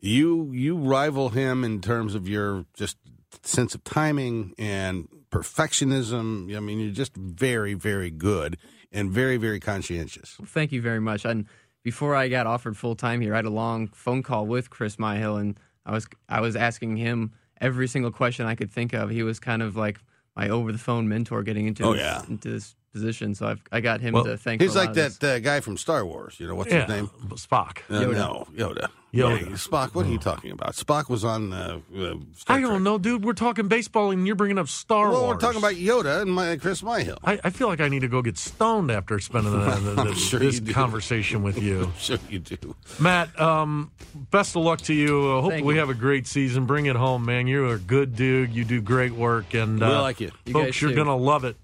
you 0.00 0.50
you 0.52 0.76
rival 0.76 1.28
him 1.28 1.62
in 1.64 1.80
terms 1.80 2.14
of 2.14 2.28
your 2.28 2.64
just 2.74 2.96
sense 3.42 3.74
of 3.74 3.84
timing 3.84 4.54
and 4.58 5.06
perfectionism. 5.30 6.56
I 6.56 6.60
mean, 6.60 6.80
you're 6.80 6.92
just 6.92 7.14
very, 7.14 7.74
very 7.74 8.10
good 8.10 8.56
and 8.90 9.10
very, 9.10 9.36
very 9.36 9.60
conscientious. 9.60 10.36
Thank 10.46 10.72
you 10.72 10.80
very 10.80 11.00
much. 11.00 11.24
And 11.24 11.46
before 11.82 12.14
I 12.14 12.28
got 12.28 12.46
offered 12.46 12.76
full 12.76 12.96
time 12.96 13.20
here, 13.20 13.34
I 13.34 13.36
had 13.36 13.44
a 13.44 13.50
long 13.50 13.88
phone 13.88 14.22
call 14.22 14.46
with 14.46 14.70
Chris 14.70 14.96
Myhill, 14.96 15.40
and 15.40 15.58
I 15.88 15.92
was 15.92 16.06
I 16.28 16.40
was 16.40 16.54
asking 16.54 16.96
him 16.98 17.32
every 17.60 17.88
single 17.88 18.12
question 18.12 18.46
I 18.46 18.54
could 18.54 18.70
think 18.70 18.92
of. 18.92 19.10
He 19.10 19.22
was 19.22 19.40
kind 19.40 19.62
of 19.62 19.74
like 19.74 19.98
my 20.36 20.48
over 20.50 20.70
the 20.70 20.78
phone 20.78 21.08
mentor 21.08 21.42
getting 21.42 21.66
into 21.66 21.82
Oh, 21.84 21.92
this, 21.94 22.02
yeah. 22.02 22.22
into 22.28 22.50
this 22.50 22.76
position. 22.98 23.34
So 23.34 23.46
I've, 23.46 23.62
I 23.72 23.80
got 23.80 24.00
him 24.00 24.14
Well, 24.14 24.24
to 24.24 24.36
thank. 24.36 24.60
You. 24.60 24.66
He's 24.68 24.74
for 24.74 24.80
a 24.80 24.86
like 24.86 24.96
lot 24.96 25.12
that 25.20 25.24
uh, 25.24 25.38
guy 25.40 25.60
from 25.60 25.76
Star 25.76 26.04
Wars. 26.04 26.38
You 26.40 26.48
know 26.48 26.54
what's 26.54 26.70
yeah, 26.72 26.80
his 26.86 26.88
name? 26.88 27.10
Spock. 27.30 27.78
Uh, 27.88 28.00
Yoda. 28.02 28.12
No, 28.14 28.46
Yoda. 28.54 28.88
Yoda. 29.14 29.40
Yeah, 29.40 29.46
Spock. 29.56 29.94
What 29.94 30.04
are 30.04 30.10
you 30.10 30.18
talking 30.18 30.50
about? 30.50 30.74
Spock 30.74 31.08
was 31.08 31.24
on. 31.24 31.50
Uh, 31.52 31.80
uh, 31.96 32.14
Star 32.34 32.58
I 32.58 32.60
don't 32.60 32.84
know, 32.84 32.98
dude. 32.98 33.24
We're 33.24 33.32
talking 33.32 33.66
baseball 33.66 34.10
and 34.10 34.26
you're 34.26 34.36
bringing 34.36 34.58
up 34.58 34.68
Star 34.68 35.10
Well, 35.10 35.22
Wars. 35.22 35.34
we're 35.36 35.40
talking 35.40 35.58
about 35.58 35.74
Yoda 35.74 36.20
and 36.20 36.30
my 36.30 36.56
Chris 36.58 36.82
Myhill. 36.82 37.16
I, 37.24 37.40
I 37.42 37.48
feel 37.50 37.68
like 37.68 37.80
I 37.80 37.88
need 37.88 38.00
to 38.00 38.08
go 38.08 38.20
get 38.20 38.36
stoned 38.36 38.90
after 38.90 39.18
spending 39.18 39.52
the, 39.52 39.58
the, 39.60 39.94
I'm 40.02 40.08
the- 40.08 40.14
sure 40.14 40.38
this 40.40 40.60
conversation 40.60 41.42
with 41.42 41.60
you. 41.62 41.90
Sure, 41.98 42.18
you 42.28 42.38
do. 42.38 42.74
Matt, 43.00 43.38
um, 43.40 43.90
best 44.30 44.54
of 44.56 44.62
luck 44.62 44.80
to 44.82 44.94
you. 44.94 45.38
I 45.38 45.40
hope 45.40 45.50
Thank 45.52 45.64
we 45.66 45.74
you. 45.74 45.80
have 45.80 45.88
a 45.90 45.94
great 45.94 46.26
season. 46.26 46.66
Bring 46.66 46.84
it 46.86 46.96
home, 46.96 47.24
man. 47.24 47.46
You're 47.46 47.74
a 47.74 47.78
good 47.78 48.14
dude. 48.14 48.52
You 48.54 48.64
do 48.64 48.80
great 48.82 49.12
work, 49.12 49.54
and 49.54 49.80
We 49.80 49.86
uh, 49.86 50.02
like 50.02 50.20
you. 50.20 50.30
You 50.44 50.52
folks, 50.52 50.80
you're 50.82 50.90
too. 50.90 50.96
gonna 50.96 51.16
love 51.16 51.44
it. 51.44 51.56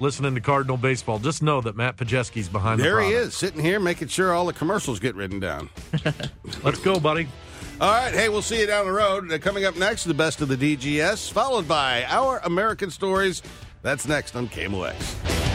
Listening 0.00 0.34
to 0.34 0.40
Cardinal 0.40 0.78
baseball, 0.78 1.18
just 1.18 1.42
know 1.42 1.60
that 1.60 1.76
Matt 1.76 1.98
Pajeski's 1.98 2.48
behind 2.48 2.80
the 2.80 2.84
There 2.84 2.96
the 2.96 3.04
he 3.04 3.12
is, 3.12 3.36
sitting 3.36 3.60
here 3.60 3.78
making 3.78 4.08
sure 4.08 4.32
all 4.32 4.46
the 4.46 4.52
commercials 4.54 4.98
get 4.98 5.14
written 5.14 5.40
down. 5.40 5.68
Let's 6.64 6.78
go, 6.78 6.98
buddy. 6.98 7.28
All 7.82 7.90
right, 7.90 8.12
hey, 8.12 8.30
we'll 8.30 8.40
see 8.40 8.60
you 8.60 8.66
down 8.66 8.86
the 8.86 8.92
road. 8.92 9.30
Uh, 9.30 9.38
coming 9.38 9.66
up 9.66 9.76
next, 9.76 10.04
the 10.04 10.14
best 10.14 10.40
of 10.40 10.48
the 10.48 10.56
DGS, 10.56 11.30
followed 11.30 11.68
by 11.68 12.04
our 12.04 12.38
American 12.44 12.90
stories. 12.90 13.42
That's 13.82 14.08
next 14.08 14.36
on 14.36 14.48
KMOX. 14.48 15.49